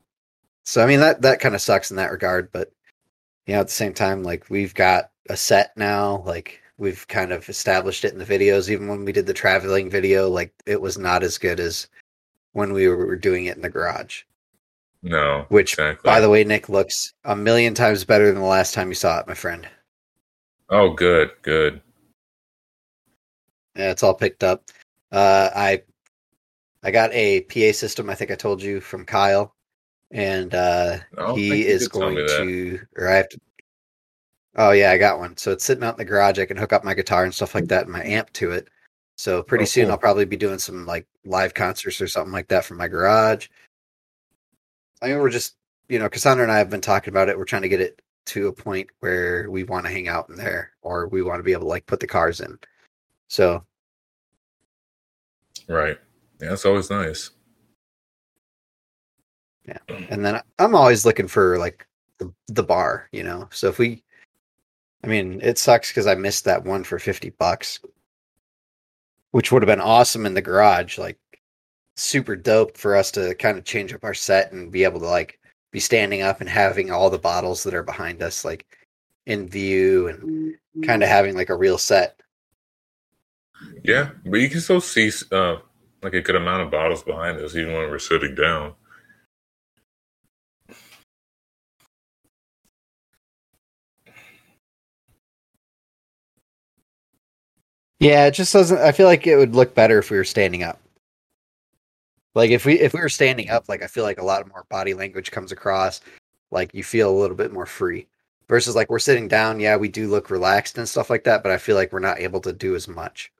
so 0.63 0.81
I 0.83 0.85
mean 0.85 0.99
that 0.99 1.21
that 1.23 1.39
kind 1.39 1.55
of 1.55 1.61
sucks 1.61 1.89
in 1.91 1.97
that 1.97 2.11
regard, 2.11 2.51
but 2.51 2.71
you 3.47 3.53
know 3.55 3.61
at 3.61 3.67
the 3.67 3.73
same 3.73 3.93
time, 3.93 4.23
like 4.23 4.49
we've 4.49 4.73
got 4.75 5.09
a 5.29 5.37
set 5.37 5.75
now, 5.77 6.23
like 6.25 6.61
we've 6.77 7.07
kind 7.07 7.31
of 7.33 7.49
established 7.49 8.05
it 8.05 8.13
in 8.13 8.19
the 8.19 8.25
videos. 8.25 8.69
Even 8.69 8.87
when 8.87 9.03
we 9.03 9.11
did 9.11 9.25
the 9.25 9.33
traveling 9.33 9.89
video, 9.89 10.29
like 10.29 10.53
it 10.67 10.79
was 10.79 10.97
not 10.97 11.23
as 11.23 11.37
good 11.37 11.59
as 11.59 11.87
when 12.53 12.73
we 12.73 12.87
were 12.87 13.15
doing 13.15 13.45
it 13.45 13.55
in 13.55 13.61
the 13.61 13.69
garage. 13.69 14.23
No. 15.01 15.45
Which, 15.49 15.73
exactly. 15.73 16.07
By 16.07 16.19
the 16.19 16.29
way, 16.29 16.43
Nick 16.43 16.69
looks 16.69 17.13
a 17.23 17.35
million 17.35 17.73
times 17.73 18.03
better 18.03 18.27
than 18.27 18.41
the 18.41 18.47
last 18.47 18.73
time 18.73 18.89
you 18.89 18.95
saw 18.95 19.19
it, 19.19 19.27
my 19.27 19.33
friend. 19.33 19.67
Oh, 20.69 20.89
good. 20.89 21.31
Good. 21.41 21.81
Yeah, 23.75 23.91
it's 23.91 24.03
all 24.03 24.13
picked 24.13 24.43
up. 24.43 24.63
Uh, 25.11 25.49
I 25.55 25.81
I 26.83 26.91
got 26.91 27.13
a 27.13 27.41
PA 27.41 27.71
system. 27.71 28.09
I 28.09 28.15
think 28.15 28.31
I 28.31 28.35
told 28.35 28.61
you 28.61 28.79
from 28.79 29.05
Kyle, 29.05 29.55
and 30.11 30.53
uh, 30.53 30.97
I 31.17 31.21
don't 31.21 31.35
think 31.35 31.53
he 31.53 31.67
is 31.67 31.87
going 31.87 32.15
to, 32.15 32.79
or 32.97 33.07
I 33.07 33.15
have 33.15 33.29
to. 33.29 33.39
Oh 34.55 34.71
yeah, 34.71 34.91
I 34.91 34.97
got 34.97 35.19
one. 35.19 35.37
So 35.37 35.51
it's 35.51 35.63
sitting 35.63 35.83
out 35.83 35.95
in 35.95 35.97
the 35.97 36.05
garage. 36.05 36.39
I 36.39 36.45
can 36.45 36.57
hook 36.57 36.73
up 36.73 36.83
my 36.83 36.93
guitar 36.93 37.23
and 37.23 37.33
stuff 37.33 37.55
like 37.55 37.67
that, 37.67 37.83
and 37.83 37.93
my 37.93 38.03
amp 38.03 38.31
to 38.33 38.51
it. 38.51 38.67
So 39.19 39.43
pretty 39.43 39.63
Oh, 39.63 39.65
soon 39.65 39.83
cool. 39.85 39.91
I'll 39.91 39.97
probably 39.97 40.23
be 40.23 40.37
doing 40.37 40.59
some 40.59 40.85
like 40.85 41.05
live 41.25 41.53
concerts 41.53 41.99
or 41.99 42.07
something 42.07 42.31
like 42.31 42.47
that 42.47 42.63
from 42.63 42.77
my 42.77 42.87
garage. 42.87 43.49
I 45.01 45.09
mean, 45.09 45.17
we're 45.19 45.29
just 45.29 45.57
you 45.89 45.99
know, 45.99 46.07
Cassandra 46.07 46.43
and 46.43 46.51
I 46.51 46.57
have 46.57 46.69
been 46.69 46.79
talking 46.79 47.11
about 47.11 47.27
it. 47.27 47.37
We're 47.37 47.43
trying 47.43 47.63
to 47.63 47.67
get 47.67 47.81
it 47.81 48.01
to 48.27 48.47
a 48.47 48.53
point 48.53 48.89
where 49.01 49.51
we 49.51 49.65
want 49.65 49.85
to 49.85 49.91
hang 49.91 50.07
out 50.07 50.29
in 50.29 50.35
there, 50.35 50.71
or 50.81 51.09
we 51.09 51.21
want 51.21 51.39
to 51.39 51.43
be 51.43 51.51
able 51.51 51.63
to 51.63 51.67
like 51.67 51.85
put 51.85 51.99
the 51.99 52.07
cars 52.07 52.39
in. 52.39 52.57
So 53.27 53.65
Right. 55.67 55.97
Yeah, 56.39 56.53
it's 56.53 56.65
always 56.65 56.89
nice. 56.89 57.31
Yeah, 59.67 59.79
and 60.09 60.23
then 60.23 60.39
I'm 60.59 60.75
always 60.75 61.05
looking 61.05 61.27
for 61.27 61.57
like 61.57 61.85
the 62.19 62.33
the 62.47 62.63
bar, 62.63 63.09
you 63.11 63.23
know. 63.23 63.49
So 63.51 63.67
if 63.67 63.79
we, 63.79 64.01
I 65.03 65.07
mean, 65.07 65.41
it 65.43 65.57
sucks 65.57 65.89
because 65.89 66.07
I 66.07 66.15
missed 66.15 66.45
that 66.45 66.63
one 66.63 66.85
for 66.85 66.99
fifty 66.99 67.31
bucks, 67.31 67.81
which 69.31 69.51
would 69.51 69.61
have 69.61 69.67
been 69.67 69.81
awesome 69.81 70.25
in 70.25 70.33
the 70.33 70.41
garage, 70.41 70.97
like 70.97 71.19
super 71.95 72.35
dope 72.35 72.77
for 72.77 72.95
us 72.95 73.11
to 73.11 73.35
kind 73.35 73.57
of 73.57 73.65
change 73.65 73.93
up 73.93 74.03
our 74.03 74.13
set 74.13 74.51
and 74.51 74.71
be 74.71 74.83
able 74.83 74.99
to 74.99 75.05
like 75.05 75.39
be 75.71 75.79
standing 75.79 76.21
up 76.21 76.41
and 76.41 76.49
having 76.49 76.91
all 76.91 77.09
the 77.09 77.17
bottles 77.17 77.63
that 77.63 77.73
are 77.73 77.83
behind 77.83 78.23
us 78.23 78.43
like 78.43 78.65
in 79.25 79.47
view 79.47 80.07
and 80.07 80.55
kind 80.85 81.03
of 81.03 81.09
having 81.09 81.35
like 81.35 81.49
a 81.49 81.55
real 81.55 81.77
set. 81.77 82.19
Yeah, 83.83 84.11
but 84.25 84.39
you 84.39 84.49
can 84.49 84.61
still 84.61 84.81
see 84.81 85.11
uh, 85.31 85.57
like 86.01 86.13
a 86.13 86.21
good 86.21 86.35
amount 86.35 86.63
of 86.63 86.71
bottles 86.71 87.03
behind 87.03 87.39
us, 87.39 87.55
even 87.55 87.73
when 87.73 87.89
we're 87.89 87.99
sitting 87.99 88.33
down. 88.35 88.73
Yeah, 97.99 98.27
it 98.27 98.31
just 98.31 98.53
doesn't. 98.53 98.79
I 98.79 98.91
feel 98.91 99.07
like 99.07 99.27
it 99.27 99.35
would 99.35 99.55
look 99.55 99.75
better 99.75 99.99
if 99.99 100.09
we 100.09 100.17
were 100.17 100.23
standing 100.23 100.63
up. 100.63 100.79
Like 102.33 102.51
if 102.51 102.65
we 102.65 102.79
if 102.79 102.93
we 102.93 103.01
were 103.01 103.09
standing 103.09 103.49
up, 103.49 103.67
like 103.67 103.83
I 103.83 103.87
feel 103.87 104.03
like 104.03 104.19
a 104.19 104.25
lot 104.25 104.47
more 104.47 104.65
body 104.69 104.93
language 104.93 105.31
comes 105.31 105.51
across. 105.51 106.01
Like 106.51 106.73
you 106.73 106.83
feel 106.83 107.11
a 107.11 107.19
little 107.19 107.35
bit 107.35 107.51
more 107.51 107.65
free. 107.65 108.07
Versus 108.47 108.75
like 108.75 108.89
we're 108.89 108.97
sitting 108.97 109.27
down, 109.27 109.59
yeah, 109.59 109.75
we 109.75 109.89
do 109.89 110.07
look 110.07 110.31
relaxed 110.31 110.79
and 110.79 110.89
stuff 110.89 111.11
like 111.11 111.23
that, 111.25 111.43
but 111.43 111.51
I 111.51 111.59
feel 111.59 111.75
like 111.75 111.93
we're 111.93 111.99
not 111.99 112.19
able 112.19 112.39
to 112.41 112.51
do 112.51 112.75
as 112.75 112.87
much. 112.87 113.31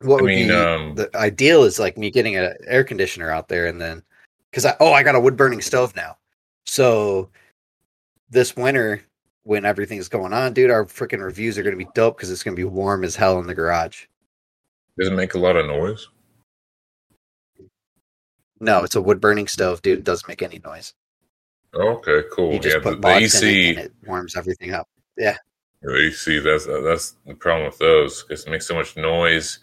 What 0.00 0.20
I 0.20 0.22
would 0.22 0.28
mean, 0.28 0.48
be 0.48 0.54
um, 0.54 0.94
the 0.94 1.10
ideal 1.16 1.64
is 1.64 1.80
like 1.80 1.98
me 1.98 2.10
getting 2.10 2.36
an 2.36 2.54
air 2.66 2.84
conditioner 2.84 3.30
out 3.30 3.48
there 3.48 3.66
and 3.66 3.80
then 3.80 4.02
because 4.50 4.64
I 4.66 4.76
oh 4.78 4.92
I 4.92 5.02
got 5.02 5.14
a 5.14 5.20
wood 5.20 5.36
burning 5.36 5.60
stove 5.60 5.96
now. 5.96 6.18
So 6.66 7.30
this 8.30 8.54
winter 8.54 9.02
when 9.44 9.64
everything's 9.64 10.08
going 10.08 10.32
on, 10.32 10.52
dude, 10.52 10.70
our 10.70 10.84
freaking 10.84 11.22
reviews 11.22 11.58
are 11.58 11.62
gonna 11.62 11.76
be 11.76 11.88
dope 11.94 12.16
because 12.16 12.30
it's 12.30 12.42
gonna 12.42 12.56
be 12.56 12.64
warm 12.64 13.04
as 13.04 13.16
hell 13.16 13.38
in 13.38 13.46
the 13.46 13.54
garage. 13.54 14.06
Does 14.98 15.08
it 15.08 15.14
make 15.14 15.34
a 15.34 15.38
lot 15.38 15.56
of 15.56 15.66
noise? 15.66 16.08
No, 18.60 18.84
it's 18.84 18.94
a 18.94 19.02
wood 19.02 19.20
burning 19.20 19.48
stove, 19.48 19.82
dude. 19.82 19.98
It 19.98 20.04
doesn't 20.04 20.28
make 20.28 20.42
any 20.42 20.60
noise. 20.64 20.94
Okay, 21.74 22.22
cool. 22.32 22.52
You 22.52 22.60
just 22.60 22.76
yeah, 22.76 22.82
put 22.82 23.00
the, 23.00 23.08
the 23.08 23.16
in 23.16 23.78
it 23.78 23.78
it 23.78 23.92
warms 24.06 24.36
everything 24.36 24.72
up. 24.72 24.88
Yeah. 25.16 25.36
The 25.80 26.06
AC. 26.06 26.38
That's 26.38 26.68
uh, 26.68 26.80
that's 26.82 27.16
the 27.26 27.34
problem 27.34 27.66
with 27.66 27.78
those 27.78 28.22
because 28.22 28.44
it 28.44 28.50
makes 28.50 28.66
so 28.66 28.74
much 28.74 28.96
noise, 28.96 29.58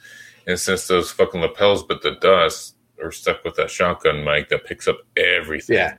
and 0.48 0.60
since 0.60 0.88
those 0.88 1.12
fucking 1.12 1.40
lapels, 1.40 1.84
but 1.84 2.02
the 2.02 2.16
dust 2.16 2.76
are 3.02 3.12
stuck 3.12 3.44
with 3.46 3.56
that 3.56 3.72
shotgun 3.72 4.24
mic 4.24 4.50
that 4.50 4.66
picks 4.66 4.88
up 4.88 4.98
everything. 5.16 5.78
Yeah. 5.78 5.98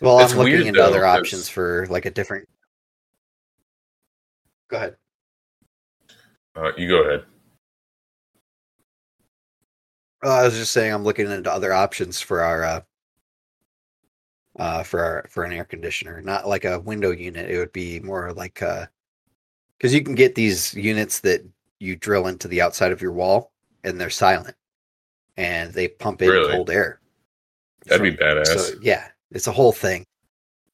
Well, 0.00 0.18
I'm 0.18 0.28
looking 0.28 0.44
weird, 0.44 0.66
into 0.66 0.80
though, 0.80 0.86
other 0.86 1.00
'cause- 1.00 1.18
options 1.18 1.48
for 1.48 1.86
like 1.88 2.04
a 2.04 2.10
different. 2.10 2.48
Go 4.68 4.76
ahead. 4.76 4.96
Uh, 6.54 6.72
you 6.76 6.88
go 6.88 7.02
ahead. 7.04 7.24
Uh, 10.24 10.30
I 10.40 10.44
was 10.44 10.54
just 10.54 10.72
saying 10.72 10.92
I'm 10.92 11.04
looking 11.04 11.30
into 11.30 11.52
other 11.52 11.72
options 11.72 12.20
for 12.20 12.40
our 12.42 12.64
uh, 12.64 12.80
uh 14.58 14.82
for 14.82 15.00
our 15.02 15.26
for 15.30 15.44
an 15.44 15.52
air 15.52 15.64
conditioner, 15.64 16.20
not 16.22 16.48
like 16.48 16.64
a 16.64 16.80
window 16.80 17.10
unit. 17.10 17.50
It 17.50 17.58
would 17.58 17.72
be 17.72 18.00
more 18.00 18.32
like 18.32 18.62
uh 18.62 18.86
because 19.78 19.92
you 19.94 20.02
can 20.02 20.14
get 20.14 20.34
these 20.34 20.72
units 20.74 21.20
that 21.20 21.42
you 21.78 21.94
drill 21.96 22.26
into 22.28 22.48
the 22.48 22.62
outside 22.62 22.90
of 22.92 23.02
your 23.02 23.12
wall 23.12 23.52
and 23.84 24.00
they're 24.00 24.08
silent 24.10 24.56
and 25.36 25.72
they 25.74 25.86
pump 25.88 26.22
in 26.22 26.30
Really? 26.30 26.50
cold 26.52 26.70
air. 26.70 27.00
That'd 27.84 28.02
be 28.02 28.16
badass. 28.16 28.46
So 28.46 28.78
yeah, 28.80 29.08
it's 29.30 29.46
a 29.46 29.52
whole 29.52 29.72
thing. 29.72 30.04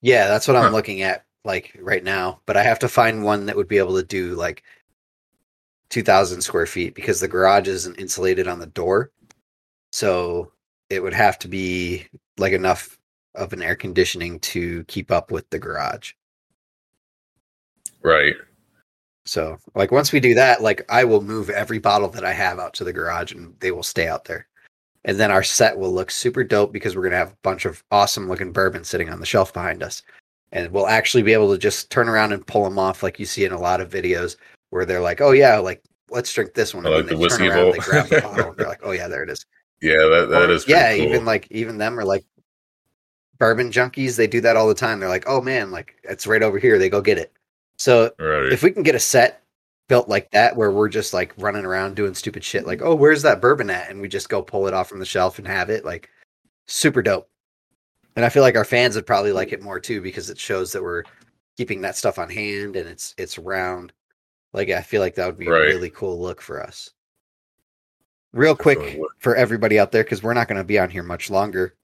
Yeah, 0.01 0.29
that's 0.29 0.49
what 0.49 0.57
I'm 0.57 0.73
looking 0.73 1.03
at 1.03 1.25
like 1.45 1.77
right 1.81 2.03
now. 2.05 2.41
But 2.47 2.57
I 2.57 2.63
have 2.63 2.79
to 2.81 2.89
find 2.89 3.25
one 3.25 3.47
that 3.47 3.57
would 3.57 3.69
be 3.69 3.79
able 3.79 3.97
to 3.97 4.03
do 4.05 4.35
like 4.35 4.63
two 5.91 6.03
thousand 6.03 6.43
square 6.43 6.67
feet 6.67 6.95
because 6.95 7.21
the 7.21 7.29
garage 7.29 7.69
isn't 7.69 7.99
insulated 7.99 8.49
on 8.49 8.59
the 8.59 8.67
door. 8.67 9.11
So 9.93 10.53
it 10.91 11.03
would 11.03 11.15
have 11.15 11.39
to 11.41 11.49
be 11.49 12.07
like 12.39 12.53
enough 12.53 12.99
of 13.35 13.53
an 13.53 13.63
air 13.63 13.77
conditioning 13.77 14.41
to 14.41 14.85
keep 14.85 15.11
up 15.11 15.31
with 15.31 15.49
the 15.51 15.59
garage. 15.59 16.13
right. 18.03 18.35
So 19.25 19.59
like 19.75 19.93
once 19.93 20.13
we 20.13 20.21
do 20.21 20.35
that, 20.35 20.63
like 20.63 20.85
I 20.89 21.05
will 21.05 21.23
move 21.23 21.51
every 21.51 21.79
bottle 21.79 22.09
that 22.11 22.25
I 22.25 22.33
have 22.33 22.59
out 22.59 22.75
to 22.75 22.85
the 22.85 22.93
garage 22.93 23.33
and 23.33 23.55
they 23.61 23.71
will 23.71 23.83
stay 23.85 24.09
out 24.09 24.25
there. 24.25 24.49
And 25.05 25.19
then 25.19 25.31
our 25.33 25.43
set 25.43 25.77
will 25.79 25.93
look 25.93 26.11
super 26.11 26.45
dope 26.45 26.73
because 26.73 26.95
we're 26.95 27.03
gonna 27.03 27.17
have 27.17 27.33
a 27.33 27.37
bunch 27.43 27.65
of 27.65 27.83
awesome 27.91 28.29
looking 28.29 28.53
bourbon 28.53 28.85
sitting 28.85 29.11
on 29.11 29.19
the 29.21 29.27
shelf 29.27 29.53
behind 29.53 29.83
us. 29.83 30.03
And 30.53 30.71
we'll 30.71 30.87
actually 30.87 31.23
be 31.23 31.33
able 31.33 31.51
to 31.53 31.59
just 31.59 31.91
turn 31.91 32.09
around 32.09 32.33
and 32.33 32.47
pull 32.47 32.63
them 32.65 32.79
off 32.79 33.03
like 33.03 33.19
you 33.19 33.25
see 33.27 33.45
in 33.45 33.53
a 33.53 33.59
lot 33.61 33.81
of 33.81 33.91
videos 33.91 34.37
where 34.71 34.85
they're 34.85 35.01
like, 35.01 35.21
Oh 35.21 35.33
yeah, 35.33 35.59
like 35.59 35.83
let's 36.11 36.33
drink 36.33 36.55
this 36.55 36.75
one. 36.75 36.85
And 36.87 36.95
like 36.95 37.07
then 37.07 37.07
the 37.07 37.13
turn 37.15 37.21
whiskey 37.21 37.49
around, 37.49 37.73
they 37.73 37.79
grab 37.79 38.07
the 38.09 38.21
bottle 38.21 38.49
and 38.51 38.57
they're 38.57 38.69
like, 38.75 38.81
Oh 38.85 38.93
yeah, 38.93 39.09
there 39.09 39.23
it 39.23 39.31
is. 39.31 39.45
Yeah, 39.81 39.97
that 40.07 40.29
that 40.31 40.51
Or- 40.51 40.53
is 40.53 40.69
yeah, 40.69 40.95
cool. 40.97 41.07
even 41.07 41.25
like 41.25 41.49
even 41.51 41.79
them 41.79 41.99
are 41.99 42.05
like 42.05 42.25
bourbon 43.39 43.71
junkies. 43.73 44.17
They 44.17 44.29
do 44.29 44.41
that 44.43 44.57
all 44.57 44.69
the 44.69 44.75
time. 44.75 45.01
They're 45.01 45.09
like, 45.09 45.25
oh 45.27 45.41
man, 45.41 45.73
like 45.73 45.97
it's 46.05 46.27
right 46.29 46.43
over 46.43 46.59
here. 46.59 46.79
They 46.79 46.89
go 46.89 47.01
get 47.01 47.19
it. 47.19 47.33
So 47.79 48.13
right. 48.21 48.53
if 48.53 48.63
we 48.63 48.71
can 48.71 48.85
get 48.85 48.95
a 48.95 49.01
set 49.01 49.42
built 49.89 50.09
like 50.09 50.31
that 50.31 50.57
where 50.57 50.71
we're 50.71 50.89
just 50.89 51.13
like 51.13 51.35
running 51.37 51.65
around 51.65 51.97
doing 51.97 52.15
stupid 52.15 52.43
shit 52.43 52.67
like 52.67 52.81
oh 52.83 52.95
where's 52.95 53.23
that 53.23 53.41
bourbon 53.41 53.69
at? 53.71 53.91
And 53.91 54.01
we 54.01 54.09
just 54.09 54.29
go 54.29 54.41
pull 54.43 54.67
it 54.67 54.75
off 54.75 54.89
from 54.89 55.01
the 55.01 55.05
shelf 55.07 55.39
and 55.39 55.47
have 55.47 55.71
it 55.71 55.85
like 55.85 56.09
super 56.67 57.03
dope. 57.03 57.29
And 58.17 58.25
i 58.25 58.29
feel 58.29 58.43
like 58.43 58.57
our 58.57 58.65
fans 58.65 58.95
would 58.95 59.07
probably 59.07 59.33
like 59.33 59.53
it 59.53 59.63
more 59.63 59.81
too 59.81 60.01
because 60.01 60.31
it 60.31 60.39
shows 60.39 60.73
that 60.73 60.83
we're 60.83 61.03
keeping 61.57 61.81
that 61.83 61.97
stuff 61.97 62.19
on 62.19 62.31
hand 62.31 62.77
and 62.77 62.89
it's 62.89 63.15
it's 63.19 63.39
round. 63.39 63.93
Like 64.53 64.71
i 64.71 64.81
feel 64.83 65.01
like 65.01 65.15
that 65.17 65.27
would 65.27 65.39
be 65.39 65.49
Right. 65.49 65.63
a 65.63 65.67
really 65.67 65.91
cool 65.91 66.21
look 66.21 66.41
for 66.41 66.63
us. 66.63 66.91
Real 68.33 68.57
quick 68.57 68.99
for 69.19 69.37
everybody 69.37 69.79
out 69.79 69.93
there 69.93 70.05
because 70.05 70.23
we're 70.23 70.33
not 70.33 70.49
going 70.49 70.57
to 70.57 70.65
be 70.65 70.79
on 70.79 70.89
here 70.89 71.03
much 71.03 71.29
longer. 71.31 71.75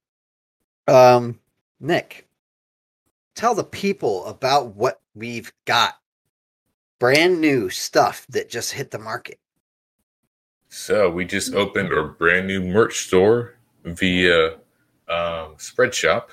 Um 0.86 1.38
nick 1.80 2.26
tell 3.34 3.54
the 3.54 3.64
people 3.64 4.24
about 4.26 4.74
what 4.74 5.00
we've 5.14 5.52
got 5.66 5.94
brand 6.98 7.40
new 7.40 7.70
stuff 7.70 8.26
that 8.28 8.50
just 8.50 8.72
hit 8.72 8.90
the 8.90 8.98
market. 8.98 9.38
So 10.68 11.10
we 11.10 11.24
just 11.24 11.54
opened 11.54 11.92
our 11.92 12.08
brand 12.08 12.46
new 12.46 12.60
merch 12.60 13.06
store 13.06 13.54
via 13.84 14.54
um, 15.08 15.56
Spreadshop, 15.56 16.28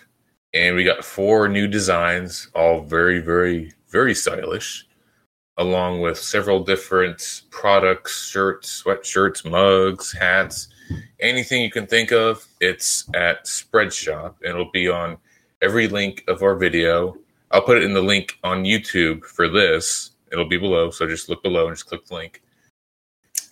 and 0.53 0.75
we 0.75 0.83
got 0.83 1.05
four 1.05 1.47
new 1.47 1.67
designs, 1.67 2.49
all 2.53 2.81
very, 2.81 3.19
very, 3.19 3.71
very 3.89 4.13
stylish, 4.13 4.87
along 5.57 6.01
with 6.01 6.17
several 6.17 6.63
different 6.63 7.43
products, 7.49 8.27
shirts, 8.27 8.83
sweatshirts, 8.83 9.49
mugs, 9.49 10.11
hats, 10.11 10.67
anything 11.21 11.61
you 11.61 11.71
can 11.71 11.87
think 11.87 12.11
of. 12.11 12.45
It's 12.59 13.07
at 13.13 13.45
Spreadshop, 13.45 14.35
and 14.41 14.49
it'll 14.49 14.71
be 14.71 14.89
on 14.89 15.17
every 15.61 15.87
link 15.87 16.23
of 16.27 16.43
our 16.43 16.55
video. 16.55 17.15
I'll 17.51 17.61
put 17.61 17.77
it 17.77 17.83
in 17.83 17.93
the 17.93 18.01
link 18.01 18.37
on 18.43 18.65
YouTube 18.65 19.23
for 19.23 19.47
this. 19.47 20.11
It'll 20.35 20.49
be 20.49 20.57
below, 20.57 20.91
so 20.91 21.07
just 21.07 21.29
look 21.29 21.41
below 21.43 21.67
and 21.67 21.77
just 21.77 21.87
click 21.87 22.05
the 22.05 22.13
link 22.13 22.41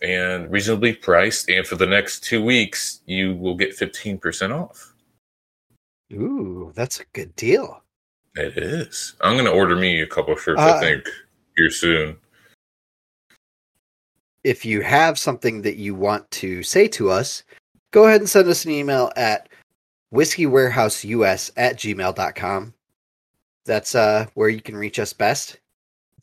and 0.02 0.52
reasonably 0.52 0.94
priced. 0.94 1.50
And 1.50 1.66
for 1.66 1.78
the 1.78 1.86
next 1.88 2.26
two 2.26 2.44
weeks, 2.44 3.00
you 3.06 3.36
will 3.36 3.56
get 3.56 3.70
15% 3.78 4.52
off. 4.52 4.94
Ooh, 6.12 6.74
that's 6.76 7.00
a 7.00 7.06
good 7.14 7.34
deal. 7.38 7.82
It 8.36 8.58
is. 8.58 9.16
I'm 9.22 9.36
going 9.36 9.46
to 9.46 9.52
order 9.54 9.78
me 9.78 10.02
a 10.02 10.08
couple 10.08 10.34
of 10.34 10.42
shirts, 10.42 10.60
Uh, 10.60 10.74
I 10.76 10.80
think, 10.82 11.06
here 11.56 11.70
soon. 11.70 12.18
If 14.44 14.66
you 14.66 14.82
have 14.82 15.18
something 15.18 15.62
that 15.62 15.78
you 15.78 15.96
want 15.96 16.30
to 16.32 16.64
say 16.64 16.90
to 16.90 17.10
us, 17.10 17.44
go 17.92 18.08
ahead 18.08 18.20
and 18.20 18.30
send 18.30 18.50
us 18.50 18.66
an 18.66 18.72
email 18.72 19.10
at 19.16 19.48
whiskeywarehouseus 20.14 21.52
at 21.56 21.78
gmail.com. 21.78 22.74
That's 23.66 23.96
uh, 23.96 24.26
where 24.34 24.50
you 24.50 24.62
can 24.62 24.76
reach 24.76 25.00
us 25.00 25.14
best. 25.14 25.60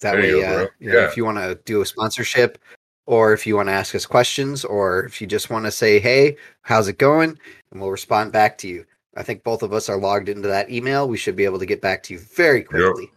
That 0.01 0.12
There 0.12 0.20
way, 0.22 0.28
you 0.28 0.40
go, 0.40 0.62
uh, 0.64 0.66
you 0.78 0.90
know, 0.92 0.98
Yeah. 1.01 1.07
if 1.09 1.16
you 1.16 1.24
want 1.24 1.38
to 1.38 1.59
do 1.64 1.80
a 1.82 1.86
sponsorship 1.86 2.59
or 3.07 3.32
if 3.32 3.46
you 3.46 3.57
want 3.57 3.68
to 3.68 3.72
ask 3.72 3.94
us 3.94 4.07
questions 4.07 4.64
or 4.64 5.05
if 5.05 5.20
you 5.20 5.26
just 5.26 5.51
want 5.51 5.66
to 5.66 5.70
say, 5.70 5.98
hey, 5.98 6.36
how's 6.62 6.88
it 6.88 6.98
going? 6.98 7.38
And 7.70 7.80
we'll 7.80 7.90
respond 7.90 8.32
back 8.32 8.57
to 8.59 8.68
you. 8.68 8.86
I 9.16 9.22
think 9.22 9.42
both 9.44 9.62
of 9.62 9.72
us 9.72 9.88
are 9.88 9.98
logged 9.98 10.28
into 10.28 10.48
that 10.48 10.70
email. 10.70 11.09
We 11.09 11.18
should 11.18 11.36
be 11.36 11.44
able 11.44 11.59
to 11.59 11.66
get 11.66 11.82
back 11.82 12.03
to 12.05 12.14
you 12.14 12.20
very 12.20 12.62
quickly. 12.62 13.11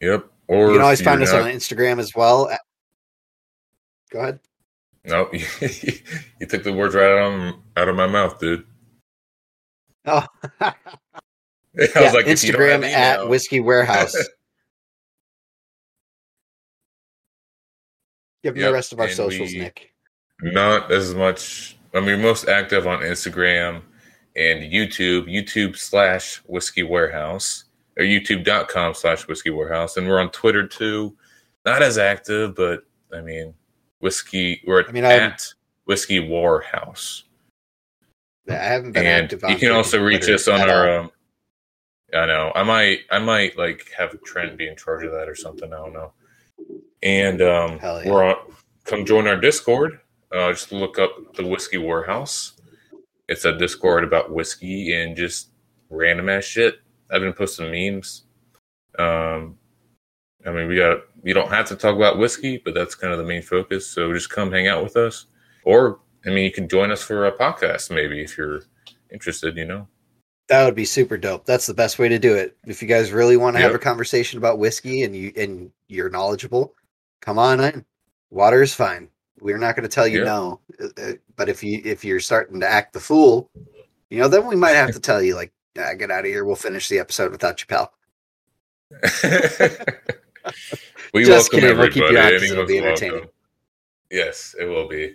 Yep. 0.00 0.26
Or 0.48 0.66
You 0.68 0.72
can 0.74 0.82
always 0.82 1.00
find 1.02 1.22
us 1.22 1.32
not- 1.32 1.42
on 1.42 1.50
Instagram 1.50 1.98
as 1.98 2.14
well. 2.14 2.50
at- 2.50 2.60
Go 4.10 4.20
ahead. 4.20 4.40
No, 5.06 5.28
you 5.32 6.46
took 6.48 6.62
the 6.62 6.72
words 6.72 6.94
right 6.94 7.10
out 7.10 7.32
of, 7.32 7.54
out 7.76 7.88
of 7.88 7.96
my 7.96 8.06
mouth, 8.06 8.38
dude. 8.38 8.64
Oh, 10.06 10.24
I 10.60 10.72
yeah, 11.74 12.00
was 12.00 12.14
like, 12.14 12.26
if 12.26 12.44
you 12.44 12.52
don't 12.52 12.60
Instagram 12.62 12.84
at 12.84 13.28
Whiskey 13.28 13.60
Warehouse. 13.60 14.14
Give 18.44 18.52
them 18.54 18.60
Yep, 18.60 18.68
the 18.68 18.74
rest 18.74 18.92
of 18.92 19.00
our 19.00 19.06
and 19.06 19.14
socials, 19.16 19.52
we- 19.52 19.58
Nick. 19.58 19.90
Not 20.42 20.92
as 20.92 21.14
much. 21.14 21.78
I 21.94 22.00
mean, 22.00 22.20
most 22.20 22.46
active 22.46 22.86
on 22.86 23.00
Instagram 23.00 23.80
and 24.36 24.60
YouTube, 24.70 25.26
YouTube 25.32 25.76
slash 25.78 26.36
Whiskey 26.46 26.82
Warehouse 26.82 27.64
or 27.96 28.04
YouTube.com 28.04 28.92
slash 28.94 29.26
Whiskey 29.26 29.48
Warehouse. 29.50 29.96
And 29.96 30.06
we're 30.06 30.20
on 30.20 30.30
Twitter 30.30 30.66
too. 30.66 31.16
Not 31.64 31.82
as 31.82 31.96
active, 31.96 32.54
but 32.54 32.84
I 33.14 33.22
mean, 33.22 33.54
Whiskey, 34.00 34.60
we're 34.66 34.86
I 34.86 34.92
mean, 34.92 35.04
I'm- 35.06 35.30
at 35.30 35.54
Whiskey 35.86 36.20
Warehouse. 36.20 37.24
I 38.46 38.52
haven't 38.56 38.92
been 38.92 39.06
And 39.06 39.24
active 39.24 39.42
on 39.42 39.52
you 39.52 39.56
can 39.56 39.70
also 39.70 39.96
Twitter 39.98 40.04
reach 40.04 40.28
us 40.28 40.48
on 40.48 40.68
our, 40.68 40.98
um, 40.98 41.10
I 42.12 42.26
know, 42.26 42.52
I 42.54 42.62
might, 42.62 42.98
I 43.10 43.18
might 43.20 43.56
like 43.56 43.90
have 43.96 44.20
Trent 44.22 44.58
be 44.58 44.68
in 44.68 44.76
charge 44.76 45.02
of 45.04 45.12
that 45.12 45.30
or 45.30 45.34
something. 45.34 45.72
I 45.72 45.76
don't 45.76 45.94
know. 45.94 46.12
And 47.04 47.42
um, 47.42 47.78
yeah. 47.82 48.10
we're 48.10 48.24
on, 48.24 48.36
come 48.84 49.04
join 49.04 49.26
our 49.26 49.36
Discord. 49.36 50.00
Uh, 50.32 50.50
just 50.52 50.72
look 50.72 50.98
up 50.98 51.36
the 51.36 51.46
Whiskey 51.46 51.78
Warehouse. 51.78 52.54
It's 53.28 53.44
a 53.44 53.56
Discord 53.56 54.04
about 54.04 54.32
whiskey 54.32 54.92
and 54.92 55.16
just 55.16 55.50
random 55.90 56.28
ass 56.28 56.44
shit. 56.44 56.80
I've 57.10 57.20
been 57.20 57.32
posting 57.32 57.70
memes. 57.70 58.24
Um, 58.98 59.58
I 60.46 60.50
mean, 60.50 60.68
we 60.68 60.76
got 60.76 60.98
you 61.22 61.32
don't 61.32 61.50
have 61.50 61.66
to 61.66 61.76
talk 61.76 61.96
about 61.96 62.18
whiskey, 62.18 62.60
but 62.62 62.74
that's 62.74 62.94
kind 62.94 63.12
of 63.12 63.18
the 63.18 63.24
main 63.24 63.42
focus. 63.42 63.86
So 63.86 64.12
just 64.12 64.30
come 64.30 64.52
hang 64.52 64.66
out 64.66 64.82
with 64.82 64.96
us, 64.96 65.26
or 65.64 66.00
I 66.26 66.30
mean, 66.30 66.44
you 66.44 66.52
can 66.52 66.68
join 66.68 66.90
us 66.90 67.02
for 67.02 67.26
a 67.26 67.32
podcast 67.32 67.90
maybe 67.90 68.22
if 68.22 68.36
you're 68.36 68.62
interested. 69.12 69.56
You 69.56 69.64
know, 69.64 69.88
That 70.48 70.64
would 70.64 70.74
be 70.74 70.84
super 70.84 71.16
dope. 71.16 71.46
That's 71.46 71.66
the 71.66 71.74
best 71.74 71.98
way 71.98 72.08
to 72.08 72.18
do 72.18 72.34
it. 72.34 72.56
If 72.66 72.82
you 72.82 72.88
guys 72.88 73.12
really 73.12 73.36
want 73.36 73.56
to 73.56 73.62
have 73.62 73.74
a 73.74 73.78
conversation 73.78 74.38
about 74.38 74.58
whiskey 74.58 75.02
and 75.02 75.16
you 75.16 75.32
and 75.36 75.70
you're 75.88 76.10
knowledgeable, 76.10 76.74
come 77.24 77.38
on 77.38 77.60
in. 77.62 77.84
Water 78.30 78.62
is 78.62 78.74
fine. 78.74 79.08
We're 79.40 79.58
not 79.58 79.76
going 79.76 79.88
to 79.88 79.94
tell 79.94 80.06
you 80.08 80.18
Yep. 80.18 80.26
no. 80.26 80.60
Uh, 80.80 80.88
uh, 81.00 81.12
But 81.36 81.48
if 81.48 81.62
you 81.62 81.80
if 81.84 82.04
you're 82.04 82.20
starting 82.20 82.60
to 82.60 82.68
act 82.68 82.92
the 82.92 83.00
fool, 83.00 83.50
you 84.10 84.18
know, 84.18 84.28
then 84.28 84.46
we 84.46 84.56
might 84.56 84.72
have 84.76 84.92
to 84.92 85.00
tell 85.00 85.22
you 85.22 85.34
like, 85.34 85.52
"Ah, 85.78 85.94
get 85.94 86.10
out 86.10 86.20
of 86.20 86.26
here. 86.26 86.44
We'll 86.44 86.56
finish 86.56 86.88
the 86.88 86.98
episode 86.98 87.30
without 87.32 87.60
you, 87.60 87.66
pal. 87.66 87.92
we 91.14 91.24
Just 91.24 91.52
welcome 91.52 91.60
kidding, 91.60 91.78
we'll 91.78 91.88
keep 91.90 92.10
you 92.10 92.18
on 92.18 92.34
it'll 92.34 92.66
be 92.66 92.80
welcome. 92.80 92.88
entertaining. 92.88 93.28
Yes, 94.10 94.54
it 94.60 94.66
will 94.66 94.88
be. 94.88 95.14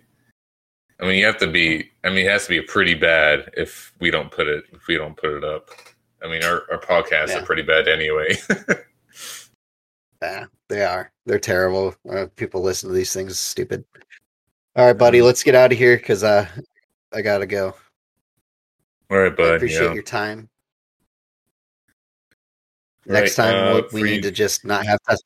I 1.01 1.05
mean, 1.05 1.15
you 1.15 1.25
have 1.25 1.37
to 1.37 1.47
be. 1.47 1.89
I 2.03 2.09
mean, 2.09 2.25
it 2.25 2.29
has 2.31 2.43
to 2.43 2.49
be 2.49 2.61
pretty 2.61 2.93
bad 2.93 3.49
if 3.55 3.93
we 4.01 4.11
don't 4.11 4.31
put 4.31 4.47
it. 4.47 4.65
If 4.73 4.87
we 4.87 4.97
don't 4.97 5.15
put 5.15 5.31
it 5.31 5.43
up. 5.43 5.69
I 6.23 6.27
mean, 6.27 6.43
our 6.43 6.63
our 6.71 6.79
podcasts 6.79 7.29
Yeah. 7.29 7.39
are 7.39 7.45
pretty 7.45 7.61
bad 7.61 7.87
anyway. 7.87 8.35
Yeah, 10.21 10.45
they 10.67 10.83
are. 10.83 11.11
They're 11.25 11.39
terrible. 11.39 11.95
Uh, 12.09 12.27
people 12.35 12.61
listen 12.61 12.89
to 12.89 12.95
these 12.95 13.13
things. 13.13 13.39
Stupid. 13.39 13.85
All 14.75 14.85
right, 14.85 14.97
buddy. 14.97 15.19
Mhm. 15.19 15.23
Let's 15.25 15.43
get 15.43 15.55
out 15.55 15.71
of 15.71 15.77
here 15.77 15.97
because 15.97 16.23
uh, 16.23 16.47
I 17.13 17.21
gotta 17.21 17.45
go. 17.45 17.73
All 19.09 19.17
right, 19.17 19.39
I 19.39 19.55
appreciate 19.55 19.85
yeah. 19.87 19.93
your 19.93 20.03
time. 20.03 20.49
Right, 23.05 23.21
Next 23.21 23.35
time 23.35 23.55
uh, 23.55 23.81
we- 23.93 24.01
we 24.03 24.09
need 24.11 24.23
to 24.23 24.31
just 24.31 24.65
not 24.65 24.85
have 24.85 24.99
test- 25.07 25.23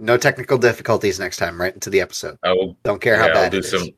no 0.00 0.16
technical 0.16 0.58
difficulties 0.58 1.20
next 1.20 1.36
time. 1.36 1.60
Right 1.60 1.72
into 1.74 1.90
the 1.90 2.00
episode. 2.00 2.36
I 2.42 2.52
will. 2.52 2.76
Don't 2.84 3.00
care 3.00 3.16
how 3.16 3.28
yeah, 3.28 3.38
I'll 3.40 3.50
do 3.50 3.58
it 3.58 3.64
is. 3.64 3.70
some. 3.70 3.88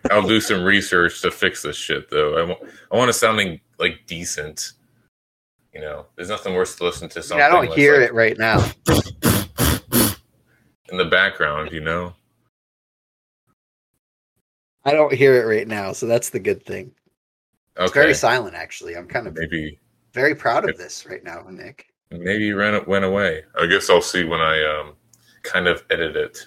I'll 0.10 0.26
do 0.26 0.40
some 0.40 0.64
research 0.64 1.20
to 1.22 1.30
fix 1.30 1.62
this 1.62 1.76
shit, 1.76 2.10
though. 2.10 2.36
I 2.38 2.42
want. 2.44 2.60
I 2.90 2.96
want 2.96 3.10
it 3.10 3.12
sounding 3.12 3.60
like 3.78 4.00
decent. 4.06 4.72
You 5.72 5.80
know, 5.80 6.06
there's 6.16 6.28
nothing 6.28 6.54
worse 6.54 6.74
to 6.76 6.84
listen 6.84 7.08
to 7.10 7.20
I, 7.20 7.22
something. 7.22 7.46
mean, 7.46 7.46
I 7.62 7.66
don't 7.66 7.76
hear 7.78 8.00
like 8.00 8.10
it 8.10 8.14
right 8.14 8.38
now. 8.38 8.58
in 10.90 10.96
the 10.98 11.04
background. 11.04 11.70
You 11.72 11.80
know. 11.80 12.14
I 14.84 14.92
don't 14.92 15.12
hear 15.12 15.36
it 15.36 15.44
right 15.46 15.68
now, 15.68 15.92
so 15.92 16.06
that's 16.06 16.30
the 16.30 16.40
good 16.40 16.64
thing. 16.64 16.92
It's 17.76 17.90
Okay. 17.90 18.00
very 18.00 18.14
silent, 18.14 18.54
actually. 18.54 18.96
I'm 18.96 19.06
kind 19.06 19.26
of 19.26 19.36
maybe 19.36 19.78
very 20.12 20.34
proud 20.34 20.68
of 20.68 20.76
this 20.78 21.06
right 21.06 21.22
now, 21.22 21.44
Nick. 21.48 21.86
maybe 22.10 22.44
you 22.44 22.56
ran 22.56 22.82
went 22.86 23.04
away. 23.04 23.44
I 23.58 23.66
guess 23.66 23.88
I'll 23.90 24.00
see 24.02 24.24
when 24.24 24.40
I 24.40 24.62
um 24.64 24.96
kind 25.42 25.68
of 25.68 25.84
edit 25.90 26.16
it. 26.16 26.46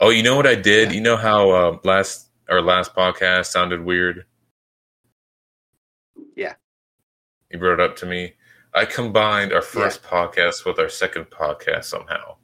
Oh, 0.00 0.10
you 0.10 0.22
know 0.22 0.36
what 0.36 0.46
I 0.46 0.54
did? 0.54 0.90
Yeah. 0.90 0.94
You 0.96 1.00
know 1.00 1.16
how 1.16 1.50
uh, 1.50 1.78
last 1.84 2.28
our 2.50 2.60
last 2.60 2.94
podcast 2.94 3.46
sounded 3.46 3.84
weird. 3.84 4.26
Yeah. 6.36 6.54
You 7.50 7.58
brought 7.58 7.74
it 7.74 7.80
up 7.80 7.96
to 7.96 8.06
me. 8.06 8.34
I 8.74 8.84
combined 8.84 9.52
our 9.52 9.62
first 9.62 10.02
podcast 10.02 10.64
with 10.64 10.78
our 10.78 10.88
second 10.88 11.30
podcast 11.30 11.84
somehow, 11.84 12.36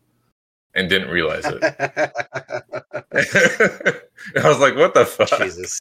and 0.74 0.88
didn't 0.88 1.10
realize 1.10 1.44
it. 1.44 1.62
I 4.42 4.48
was 4.48 4.58
like, 4.58 4.76
"What 4.76 4.94
the 4.94 5.04
fuck?" 5.04 5.38
Jesus. 5.38 5.80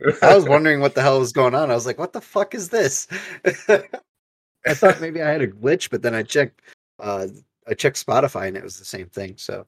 I 0.22 0.34
was 0.34 0.46
wondering 0.46 0.80
what 0.80 0.94
the 0.94 1.02
hell 1.02 1.18
was 1.18 1.32
going 1.32 1.54
on. 1.54 1.70
I 1.70 1.74
was 1.74 1.86
like, 1.86 1.98
what 1.98 2.12
the 2.12 2.20
fuck 2.20 2.54
is 2.54 2.70
this? 2.70 3.06
I 4.66 4.74
thought 4.74 5.00
maybe 5.00 5.22
I 5.22 5.30
had 5.30 5.42
a 5.42 5.48
glitch, 5.48 5.90
but 5.90 6.02
then 6.02 6.14
I 6.14 6.22
checked 6.22 6.60
uh 6.98 7.26
I 7.66 7.74
checked 7.74 8.04
Spotify 8.04 8.48
and 8.48 8.56
it 8.56 8.62
was 8.62 8.78
the 8.78 8.84
same 8.84 9.06
thing. 9.06 9.34
So 9.36 9.66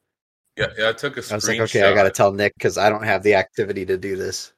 Yeah, 0.57 0.67
yeah. 0.77 0.89
I 0.89 0.93
took 0.93 1.17
a 1.17 1.23
I 1.31 1.35
was 1.35 1.47
like, 1.47 1.59
okay, 1.59 1.83
I 1.83 1.93
got 1.93 2.03
to 2.03 2.11
tell 2.11 2.31
Nick 2.31 2.53
because 2.55 2.77
I 2.77 2.89
don't 2.89 3.03
have 3.03 3.23
the 3.23 3.35
activity 3.35 3.85
to 3.85 3.97
do 3.97 4.15
this. 4.15 4.53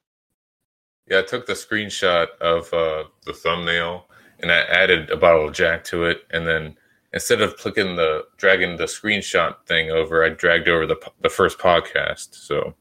Yeah, 1.08 1.20
I 1.20 1.22
took 1.22 1.46
the 1.46 1.52
screenshot 1.52 2.28
of 2.40 2.72
uh, 2.72 3.04
the 3.24 3.32
thumbnail 3.32 4.08
and 4.40 4.50
I 4.52 4.58
added 4.58 5.10
a 5.10 5.16
bottle 5.16 5.48
of 5.48 5.54
Jack 5.54 5.84
to 5.84 6.04
it, 6.04 6.22
and 6.30 6.46
then 6.46 6.76
instead 7.14 7.40
of 7.40 7.56
clicking 7.56 7.96
the 7.96 8.24
dragging 8.36 8.76
the 8.76 8.84
screenshot 8.84 9.56
thing 9.66 9.90
over, 9.90 10.24
I 10.24 10.30
dragged 10.30 10.68
over 10.68 10.86
the 10.86 10.96
the 11.20 11.28
first 11.30 11.58
podcast. 11.58 12.34
So 12.34 12.74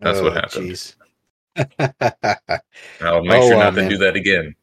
that's 0.00 0.20
what 0.20 0.32
Oh, 0.32 0.34
happened. 0.34 0.70
jeez. 0.70 0.94
I'll 3.00 3.22
make 3.24 3.42
Oh, 3.42 3.48
sure 3.48 3.58
not 3.58 3.74
to 3.74 3.80
man. 3.82 3.90
do 3.90 3.98
that 3.98 4.16
again. 4.16 4.54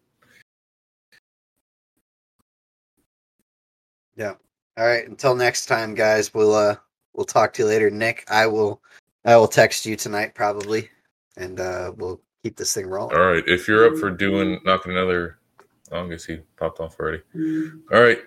Yeah. 4.16 4.34
All 4.78 4.86
right. 4.86 5.08
Until 5.08 5.36
next 5.36 5.66
time, 5.68 5.94
guys. 5.96 6.34
We'll 6.34 6.54
uh 6.54 6.76
we'll 7.14 7.26
talk 7.26 7.54
to 7.54 7.64
you 7.64 7.68
later. 7.68 7.90
Nick, 7.90 8.26
I 8.30 8.48
will 8.48 8.82
I 9.26 9.36
will 9.38 9.48
text 9.48 9.86
you 9.86 9.96
tonight 9.96 10.36
probably, 10.36 10.90
and 11.38 11.60
uh 11.60 11.94
we'll 11.96 12.22
keep 12.44 12.58
this 12.58 12.74
thing 12.74 12.88
rolling. 12.88 13.16
All 13.16 13.24
right, 13.32 13.44
if 13.48 13.68
you're 13.68 13.86
up 13.88 13.98
for 14.00 14.10
doing 14.10 14.60
knocking 14.66 14.92
another, 14.94 15.38
I 15.92 16.08
guess 16.08 16.26
he 16.26 16.40
popped 16.58 16.80
off 16.80 17.00
already. 17.00 17.22
All 17.92 18.02
right, 18.02 18.20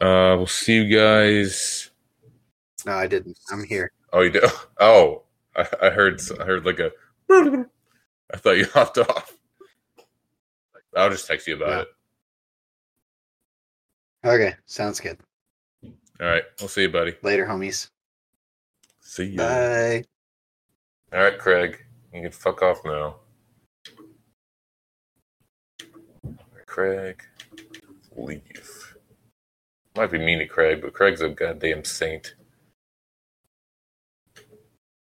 uh, 0.00 0.36
we'll 0.36 0.46
see 0.46 0.74
you 0.82 0.96
guys. 0.96 1.90
No, 2.84 2.92
I 2.92 3.06
didn't. 3.06 3.38
I'm 3.50 3.64
here. 3.64 3.92
Oh, 4.12 4.20
you 4.22 4.30
do? 4.30 4.40
Oh, 4.80 5.22
I, 5.56 5.66
I 5.82 5.90
heard. 5.90 6.20
I 6.40 6.44
heard 6.44 6.66
like 6.66 6.80
a. 6.80 6.90
I 7.30 8.36
thought 8.36 8.56
you 8.56 8.64
hopped 8.72 8.98
off. 8.98 9.36
I'll 10.96 11.10
just 11.10 11.26
text 11.26 11.46
you 11.46 11.56
about 11.56 11.68
Yeah. 11.68 11.80
it. 11.82 11.88
Okay, 14.24 14.54
sounds 14.66 15.00
good. 15.00 15.18
All 15.84 16.26
right, 16.28 16.44
we'll 16.60 16.68
see 16.68 16.82
you, 16.82 16.88
buddy. 16.90 17.14
Later, 17.22 17.46
homies. 17.46 17.90
See 19.00 19.26
you. 19.26 19.36
Bye. 19.38 20.04
All 21.12 21.20
right, 21.22 21.38
Craig, 21.38 21.78
you 22.12 22.22
can 22.22 22.30
fuck 22.30 22.62
off 22.62 22.84
now. 22.84 23.16
Craig, 26.72 27.22
leave. 28.16 28.96
Might 29.94 30.10
be 30.10 30.16
mean 30.18 30.38
to 30.38 30.46
Craig, 30.46 30.80
but 30.80 30.94
Craig's 30.94 31.20
a 31.20 31.28
goddamn 31.28 31.84
saint. 31.84 32.34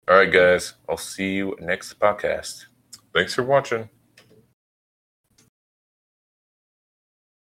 All 0.09 0.17
right, 0.17 0.33
guys, 0.33 0.75
I'll 0.89 0.97
see 0.97 1.35
you 1.35 1.57
next 1.61 2.01
podcast. 2.01 2.65
Thanks 3.15 3.35
for 3.35 3.45
watching. 3.45 3.89